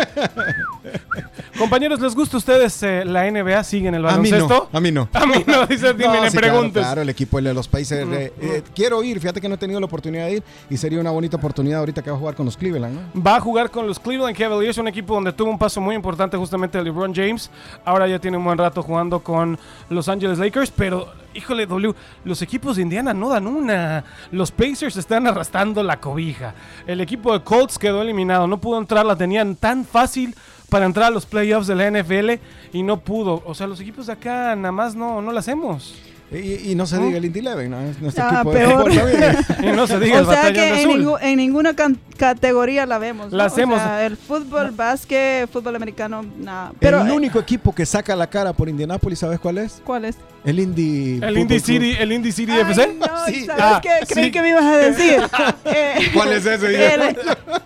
Compañeros, 1.57 1.99
¿les 1.99 2.15
gusta 2.15 2.37
a 2.37 2.39
ustedes 2.39 2.81
eh, 2.83 3.03
la 3.05 3.29
NBA? 3.29 3.63
¿Siguen 3.63 3.93
el 3.95 4.05
A 4.05 4.17
mí 4.17 4.29
no, 4.31 4.37
baloncesto? 4.37 4.69
a 4.71 4.79
mí 4.79 4.91
no. 4.91 5.09
A 5.13 5.25
mí 5.25 5.43
no, 5.45 5.65
dice, 5.65 5.93
dime, 5.93 6.15
No, 6.15 6.21
me 6.21 6.31
sí, 6.31 6.37
preguntes. 6.37 6.81
Claro, 6.83 7.01
el 7.01 7.09
equipo 7.09 7.41
de 7.41 7.53
los 7.53 7.67
países. 7.67 8.07
eh, 8.07 8.33
eh, 8.39 8.63
quiero 8.73 9.03
ir, 9.03 9.19
fíjate 9.19 9.41
que 9.41 9.49
no 9.49 9.55
he 9.55 9.57
tenido 9.57 9.79
la 9.79 9.85
oportunidad 9.85 10.25
de 10.25 10.33
ir 10.37 10.43
y 10.69 10.77
sería 10.77 10.99
una 10.99 11.11
bonita 11.11 11.37
oportunidad 11.37 11.79
ahorita 11.79 12.01
que 12.01 12.09
va 12.09 12.15
a 12.15 12.19
jugar 12.19 12.35
con 12.35 12.45
los 12.45 12.55
Cleveland, 12.55 12.95
¿no? 13.13 13.21
Va 13.21 13.35
a 13.37 13.41
jugar 13.41 13.69
con 13.71 13.85
los 13.87 13.99
Cleveland 13.99 14.37
Cavaliers, 14.37 14.77
un 14.77 14.87
equipo 14.87 15.13
donde 15.13 15.33
tuvo 15.33 15.49
un 15.51 15.57
paso 15.59 15.81
muy 15.81 15.95
importante 15.95 16.37
justamente 16.37 16.77
de 16.77 16.83
LeBron 16.85 17.13
James. 17.13 17.49
Ahora 17.83 18.07
ya 18.07 18.19
tiene 18.19 18.37
un 18.37 18.43
buen 18.45 18.57
rato 18.57 18.81
jugando 18.81 19.19
con 19.19 19.57
Los 19.89 20.07
Angeles 20.07 20.37
Lakers, 20.39 20.71
pero 20.71 21.11
híjole, 21.33 21.65
W, 21.65 21.93
los 22.23 22.41
equipos 22.41 22.75
de 22.75 22.81
Indiana 22.83 23.13
no 23.13 23.29
dan 23.29 23.47
una. 23.47 24.03
Los 24.31 24.51
Pacers 24.51 24.97
están 24.97 25.27
arrastrando 25.27 25.83
la 25.83 25.99
cobija. 25.99 26.53
El 26.87 27.01
equipo 27.01 27.33
de 27.33 27.43
Colts 27.43 27.77
quedó 27.77 28.01
eliminado, 28.01 28.47
no 28.47 28.59
pudo 28.59 28.77
entrar, 28.79 29.05
la 29.05 29.15
tenían 29.15 29.55
tan 29.55 29.85
fácil 29.85 30.35
para 30.69 30.85
entrar 30.85 31.07
a 31.07 31.09
los 31.11 31.25
playoffs 31.25 31.67
de 31.67 31.75
la 31.75 31.89
NFL 31.89 32.39
y 32.73 32.83
no 32.83 32.99
pudo. 32.99 33.41
O 33.45 33.55
sea, 33.55 33.67
los 33.67 33.79
equipos 33.79 34.07
de 34.07 34.13
acá 34.13 34.55
nada 34.55 34.71
más 34.71 34.95
no, 34.95 35.21
no 35.21 35.31
lo 35.31 35.39
hacemos. 35.39 35.95
Y, 36.31 36.71
y 36.71 36.75
no 36.75 36.85
se 36.85 36.99
diga 36.99 37.17
el 37.17 37.25
Indy 37.25 37.39
Eleven, 37.39 37.71
¿no? 37.71 37.79
Es 37.81 37.99
nuestro 37.99 38.23
Ah, 38.23 38.29
equipo 38.35 38.51
de 38.51 38.59
peor. 38.59 38.91
fútbol 38.91 38.95
también. 38.95 39.35
Y 39.73 39.75
no 39.75 39.87
se 39.87 39.99
diga 39.99 40.19
el 40.19 40.25
o 40.25 40.29
sea 40.29 40.43
batallón 40.43 40.53
que 40.53 40.61
de 40.73 40.81
en, 40.83 41.29
en 41.31 41.37
ninguna 41.37 41.73
can- 41.75 41.97
categoría 42.17 42.85
la 42.85 42.99
vemos. 42.99 43.31
¿no? 43.31 43.37
La 43.37 43.45
O 43.45 43.47
hacemos. 43.47 43.79
sea, 43.81 44.05
el 44.05 44.15
fútbol, 44.15 44.69
básquet, 44.69 45.49
fútbol 45.49 45.75
americano, 45.75 46.23
nada. 46.37 46.71
Pero, 46.79 47.01
el 47.01 47.07
eh, 47.07 47.13
único 47.13 47.39
equipo 47.39 47.73
que 47.73 47.83
saca 47.83 48.15
la 48.15 48.27
cara 48.29 48.53
por 48.53 48.69
Indianapolis, 48.69 49.17
¿sabes 49.17 49.39
cuál 49.39 49.57
es? 49.57 49.81
¿Cuál 49.83 50.05
es? 50.05 50.17
El 50.45 50.59
Indy. 50.59 51.19
El 51.21 51.33
Club. 51.47 51.59
City, 51.59 51.95
el 51.99 52.11
Indy 52.13 52.31
City 52.31 52.51
Ay, 52.53 52.61
FC. 52.61 52.93
no, 52.97 53.05
Sí. 53.27 53.45
¿sabes 53.45 53.63
Ah, 53.63 53.79
qué? 53.81 53.89
Creí 54.07 54.25
sí. 54.25 54.31
que 54.31 54.41
me 54.41 54.49
ibas 54.49 54.63
a 54.63 54.77
decir. 54.77 55.21
Eh, 55.65 56.09
¿Cuál 56.13 56.33
es 56.33 56.45
ese? 56.45 56.93
el- 56.95 57.15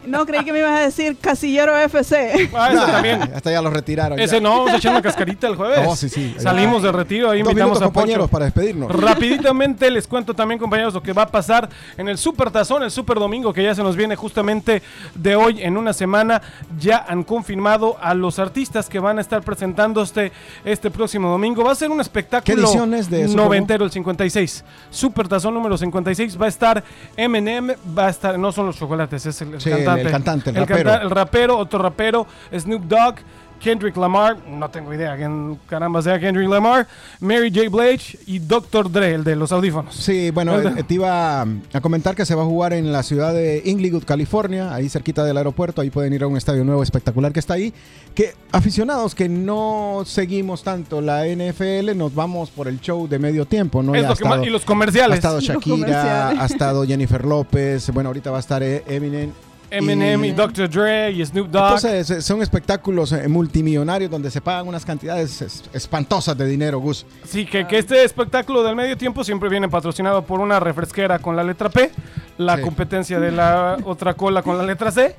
no, 0.07 0.25
creí 0.25 0.43
que 0.43 0.51
me 0.51 0.59
ibas 0.59 0.73
a 0.73 0.79
decir 0.81 1.15
Casillero 1.21 1.77
FC. 1.77 2.49
Ah, 2.53 2.69
ese 2.73 2.91
también. 2.91 3.21
Hasta 3.33 3.51
ya 3.51 3.61
lo 3.61 3.69
retiraron. 3.69 4.17
ya. 4.17 4.23
Ese 4.25 4.41
no, 4.41 4.49
vamos 4.59 4.71
a 4.73 4.77
echar 4.77 4.91
una 4.91 5.01
cascarita 5.01 5.47
el 5.47 5.55
jueves. 5.55 5.79
Oh, 5.87 5.95
sí, 5.95 6.09
sí. 6.09 6.35
Salimos 6.37 6.83
de 6.83 6.91
retiro, 6.91 7.29
ahí 7.29 7.39
Dos 7.41 7.49
invitamos 7.51 7.77
minutos, 7.77 7.81
a 7.81 7.85
Poncho. 7.85 7.93
compañeros, 7.93 8.29
para 8.29 8.45
despedirnos. 8.45 8.91
Rapiditamente 8.91 9.89
les 9.89 10.07
cuento 10.07 10.33
también, 10.33 10.59
compañeros, 10.59 10.93
lo 10.93 11.01
que 11.01 11.13
va 11.13 11.23
a 11.23 11.27
pasar 11.27 11.69
en 11.97 12.09
el 12.09 12.17
Super 12.17 12.51
Tazón, 12.51 12.83
el 12.83 12.91
Super 12.91 13.17
Domingo, 13.19 13.53
que 13.53 13.63
ya 13.63 13.73
se 13.75 13.83
nos 13.83 13.95
viene 13.95 14.15
justamente 14.15 14.81
de 15.15 15.35
hoy 15.35 15.61
en 15.61 15.77
una 15.77 15.93
semana. 15.93 16.41
Ya 16.79 17.05
han 17.07 17.23
confirmado 17.23 17.97
a 18.01 18.13
los 18.13 18.39
artistas 18.39 18.89
que 18.89 18.99
van 18.99 19.17
a 19.19 19.21
estar 19.21 19.41
presentándose 19.43 20.31
este 20.65 20.91
próximo 20.91 21.29
domingo. 21.29 21.63
Va 21.63 21.71
a 21.71 21.75
ser 21.75 21.89
un 21.91 22.01
espectáculo 22.01 22.62
¿Qué 22.63 22.69
edición 22.71 22.93
es 22.93 23.09
de 23.09 23.27
Super 23.27 23.35
noventero, 23.43 23.85
el 23.85 23.91
56. 23.91 24.63
Super 24.89 25.27
Tazón 25.27 25.53
número 25.53 25.77
56. 25.77 26.39
Va 26.41 26.45
a 26.45 26.49
estar 26.49 26.83
Eminem, 27.17 27.69
va 27.97 28.07
a 28.07 28.09
estar, 28.09 28.37
no 28.39 28.51
son 28.51 28.67
los 28.67 28.77
chocolates, 28.77 29.25
es 29.25 29.41
el, 29.41 29.53
el 29.55 29.61
Sí, 29.61 29.69
el- 29.69 29.77
cantante. 29.77 30.01
el 30.01 30.11
cantante, 30.11 30.49
el 30.49 30.55
canta- 30.55 30.73
rapero. 30.75 31.01
el 31.03 31.09
rapero, 31.09 31.57
otro 31.57 31.79
rapero, 31.79 32.27
Snoop 32.57 32.83
Dogg. 32.83 33.15
Kendrick 33.63 33.95
Lamar, 33.95 34.37
no 34.47 34.69
tengo 34.69 34.93
idea 34.93 35.15
quién 35.15 35.57
caramba 35.67 36.01
sea 36.01 36.19
Kendrick 36.19 36.49
Lamar, 36.49 36.85
Mary 37.21 37.49
J. 37.53 37.69
Blige 37.69 38.19
y 38.27 38.39
Dr. 38.39 38.91
Dre, 38.91 39.13
el 39.13 39.23
de 39.23 39.35
los 39.37 39.51
audífonos. 39.51 39.95
Sí, 39.95 40.31
bueno, 40.31 40.59
eh, 40.59 40.83
te 40.83 40.93
iba 40.95 41.41
a 41.43 41.81
comentar 41.81 42.15
que 42.15 42.25
se 42.25 42.35
va 42.35 42.41
a 42.43 42.45
jugar 42.45 42.73
en 42.73 42.91
la 42.91 43.01
ciudad 43.03 43.33
de 43.33 43.61
Inglewood, 43.65 44.03
California, 44.03 44.73
ahí 44.73 44.89
cerquita 44.89 45.23
del 45.23 45.37
aeropuerto, 45.37 45.81
ahí 45.81 45.89
pueden 45.89 46.11
ir 46.13 46.23
a 46.23 46.27
un 46.27 46.35
estadio 46.35 46.63
nuevo 46.65 46.83
espectacular 46.83 47.31
que 47.31 47.39
está 47.39 47.53
ahí, 47.53 47.73
que 48.13 48.33
aficionados 48.51 49.15
que 49.15 49.29
no 49.29 50.03
seguimos 50.05 50.63
tanto 50.63 50.99
la 51.01 51.25
NFL, 51.27 51.95
nos 51.95 52.13
vamos 52.13 52.49
por 52.51 52.67
el 52.67 52.81
show 52.81 53.07
de 53.07 53.17
medio 53.17 53.45
tiempo, 53.45 53.81
¿no? 53.81 53.95
Es 53.95 54.01
Ya 54.01 54.07
lo 54.09 54.13
ha 54.13 54.17
que 54.17 54.23
más- 54.25 54.31
estado- 54.33 54.45
y 54.45 54.49
los 54.49 54.63
ha 54.63 54.65
comerciales. 54.65 55.15
estado 55.17 55.35
Los 55.39 55.43
Shakira, 55.45 56.29
ha 56.29 56.45
estado 56.45 56.85
Jennifer 56.85 57.23
López, 57.25 57.89
bueno, 57.93 58.09
ahorita 58.09 58.29
va 58.29 58.37
a 58.37 58.39
estar 58.41 58.61
eh, 58.61 58.83
Eminem. 58.87 59.31
Eminem 59.77 60.23
y, 60.25 60.31
Dr. 60.31 60.69
Dre 60.69 61.11
y 61.11 61.25
Snoop 61.25 61.49
Dogg. 61.49 61.63
Entonces, 61.63 62.09
eh, 62.09 62.21
son 62.21 62.41
espectáculos 62.41 63.11
eh, 63.11 63.27
multimillonarios 63.27 64.09
donde 64.11 64.29
se 64.31 64.39
pagan 64.41 64.67
unas 64.67 64.85
cantidades 64.85 65.41
es- 65.41 65.63
espantosas 65.73 66.37
de 66.37 66.45
dinero, 66.45 66.79
Gus. 66.79 67.05
sí, 67.25 67.45
que, 67.45 67.65
que 67.67 67.79
este 67.79 68.03
espectáculo 68.03 68.63
del 68.63 68.75
medio 68.75 68.95
tiempo 68.97 69.23
siempre 69.23 69.49
viene 69.49 69.67
patrocinado 69.69 70.23
por 70.23 70.39
una 70.39 70.59
refresquera 70.59 71.19
con 71.19 71.35
la 71.35 71.43
letra 71.43 71.69
P. 71.69 71.91
la 72.37 72.55
Sí. 72.57 72.61
competencia 72.63 73.19
de 73.19 73.31
la 73.31 73.77
otra 73.85 74.13
cola 74.15 74.41
con 74.41 74.57
la 74.57 74.63
letra 74.63 74.91
C. 74.91 75.15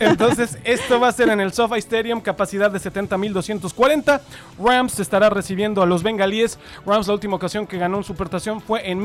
Entonces, 0.00 0.58
esto 0.64 0.98
va 1.00 1.08
a 1.08 1.12
ser 1.12 1.28
en 1.28 1.40
el 1.40 1.52
SoFi 1.52 1.78
Stadium, 1.78 2.20
capacidad 2.20 2.70
de 2.70 2.78
70.240. 2.80 4.20
Rams 4.62 4.98
estará 5.00 5.28
recibiendo 5.30 5.82
a 5.82 5.86
los 5.86 6.02
bengalíes. 6.02 6.58
Rams, 6.86 7.06
la 7.06 7.12
última 7.14 7.36
ocasión 7.36 7.66
que 7.66 7.78
ganó 7.78 7.98
un 7.98 8.04
supertazón 8.04 8.60
fue 8.60 8.90
en 8.90 9.02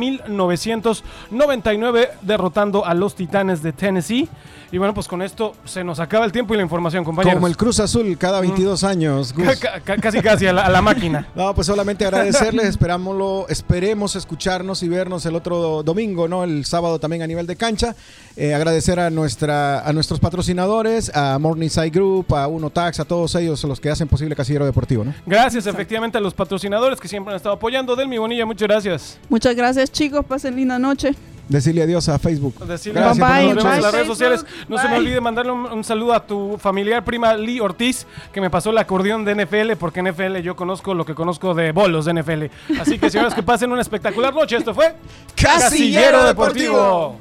1999, 1.31 2.09
derrotando 2.21 2.85
a 2.85 2.93
los 2.93 3.15
Titanes 3.15 3.61
de 3.61 3.71
Tennessee. 3.73 4.29
Y 4.71 4.77
bueno, 4.77 4.93
pues 4.93 5.07
con 5.07 5.23
esto 5.23 5.53
se 5.65 5.83
nos 5.83 5.99
acaba 5.99 6.25
el 6.25 6.31
tiempo 6.31 6.53
y 6.53 6.57
la 6.57 6.63
información, 6.63 7.03
compañeros. 7.03 7.33
Como 7.37 7.47
el 7.47 7.57
Cruz 7.57 7.79
Azul 7.79 8.15
cada 8.19 8.39
22 8.39 8.83
años. 8.83 9.33
Gus. 9.37 9.57
Ca- 9.57 9.79
ca- 9.79 9.97
casi, 9.97 10.21
casi 10.21 10.45
a 10.45 10.53
la, 10.53 10.65
a 10.65 10.69
la 10.69 10.81
máquina. 10.83 11.27
No, 11.33 11.55
pues 11.55 11.65
solamente 11.65 12.05
agradecerles, 12.05 12.65
esperámoslo, 12.67 13.47
esperemos 13.49 14.15
escucharnos 14.15 14.83
y 14.83 14.87
vernos 14.89 15.25
el 15.25 15.35
otro 15.35 15.81
domingo, 15.81 16.27
¿no? 16.27 16.43
El 16.43 16.65
sábado 16.65 16.99
también 16.99 17.23
a 17.23 17.27
nivel 17.27 17.47
de 17.49 17.57
cancha. 17.57 17.95
Eh, 18.37 18.53
agradecer 18.53 18.97
a 19.01 19.09
nuestra, 19.09 19.81
a 19.81 19.91
nuestros 19.91 20.21
patrocinadores, 20.21 21.11
a 21.13 21.37
Morningside 21.39 21.89
Group, 21.89 22.33
a 22.33 22.47
Uno 22.47 22.69
Tax, 22.69 23.01
a 23.01 23.05
todos 23.05 23.35
ellos 23.35 23.61
los 23.65 23.81
que 23.81 23.89
hacen 23.89 24.07
posible 24.07 24.33
Casillero 24.33 24.65
Deportivo, 24.65 25.03
¿no? 25.03 25.13
Gracias 25.25 25.67
efectivamente 25.67 26.17
a 26.17 26.21
los 26.21 26.33
patrocinadores 26.33 27.01
que 27.01 27.09
siempre 27.09 27.33
han 27.33 27.37
estado 27.37 27.55
apoyando. 27.55 27.97
Delmi 27.97 28.17
Bonilla, 28.17 28.45
muchas 28.45 28.67
gracias. 28.67 29.19
Muchas 29.27 29.55
gracias, 29.55 29.91
chicos. 29.91 30.23
Pasen 30.25 30.55
linda 30.55 30.79
noche. 30.79 31.13
Decirle 31.49 31.81
adiós 31.81 32.07
a 32.09 32.19
Facebook. 32.19 32.59
Decirle 32.65 33.01
Gracias 33.01 33.27
Bye, 33.27 33.53
nos 33.55 33.63
las 33.63 33.83
en 33.83 33.91
redes 33.91 34.07
sociales. 34.07 34.45
No 34.67 34.77
se 34.77 34.83
me 34.83 34.91
bye. 34.91 34.99
olvide 34.99 35.19
mandarle 35.19 35.51
un, 35.51 35.65
un 35.65 35.83
saludo 35.83 36.13
a 36.13 36.25
tu 36.25 36.57
familiar 36.59 37.03
prima 37.03 37.33
Lee 37.33 37.59
Ortiz, 37.59 38.05
que 38.31 38.39
me 38.39 38.51
pasó 38.51 38.69
el 38.69 38.77
acordeón 38.77 39.25
de 39.25 39.33
NFL, 39.33 39.71
porque 39.79 40.01
en 40.01 40.09
NFL 40.09 40.37
yo 40.43 40.55
conozco 40.55 40.93
lo 40.93 41.05
que 41.05 41.15
conozco 41.15 41.55
de 41.55 41.71
bolos 41.71 42.05
de 42.05 42.13
NFL. 42.13 42.79
Así 42.79 42.99
que 42.99 43.09
señores, 43.09 43.33
que 43.33 43.41
pasen 43.41 43.71
una 43.71 43.81
espectacular 43.81 44.31
noche. 44.31 44.57
Esto 44.57 44.75
fue 44.75 44.95
Casillero 45.35 46.23
Deportivo. 46.23 47.17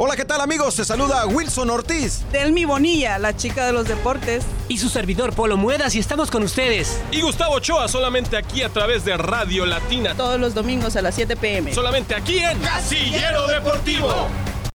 Hola, 0.00 0.14
¿qué 0.14 0.24
tal 0.24 0.40
amigos? 0.40 0.74
Se 0.74 0.84
saluda 0.84 1.26
Wilson 1.26 1.70
Ortiz. 1.70 2.22
Delmi 2.30 2.64
Bonilla, 2.64 3.18
la 3.18 3.34
chica 3.36 3.66
de 3.66 3.72
los 3.72 3.88
deportes. 3.88 4.44
Y 4.68 4.78
su 4.78 4.88
servidor 4.88 5.34
Polo 5.34 5.56
Muedas 5.56 5.96
y 5.96 5.98
estamos 5.98 6.30
con 6.30 6.44
ustedes. 6.44 7.00
Y 7.10 7.20
Gustavo 7.20 7.54
Ochoa 7.54 7.88
solamente 7.88 8.36
aquí 8.36 8.62
a 8.62 8.68
través 8.68 9.04
de 9.04 9.16
Radio 9.16 9.66
Latina. 9.66 10.14
Todos 10.14 10.38
los 10.38 10.54
domingos 10.54 10.94
a 10.94 11.02
las 11.02 11.16
7 11.16 11.34
pm. 11.36 11.74
Solamente 11.74 12.14
aquí 12.14 12.38
en 12.38 12.60
Casillero 12.60 13.48
Deportivo. 13.48 14.28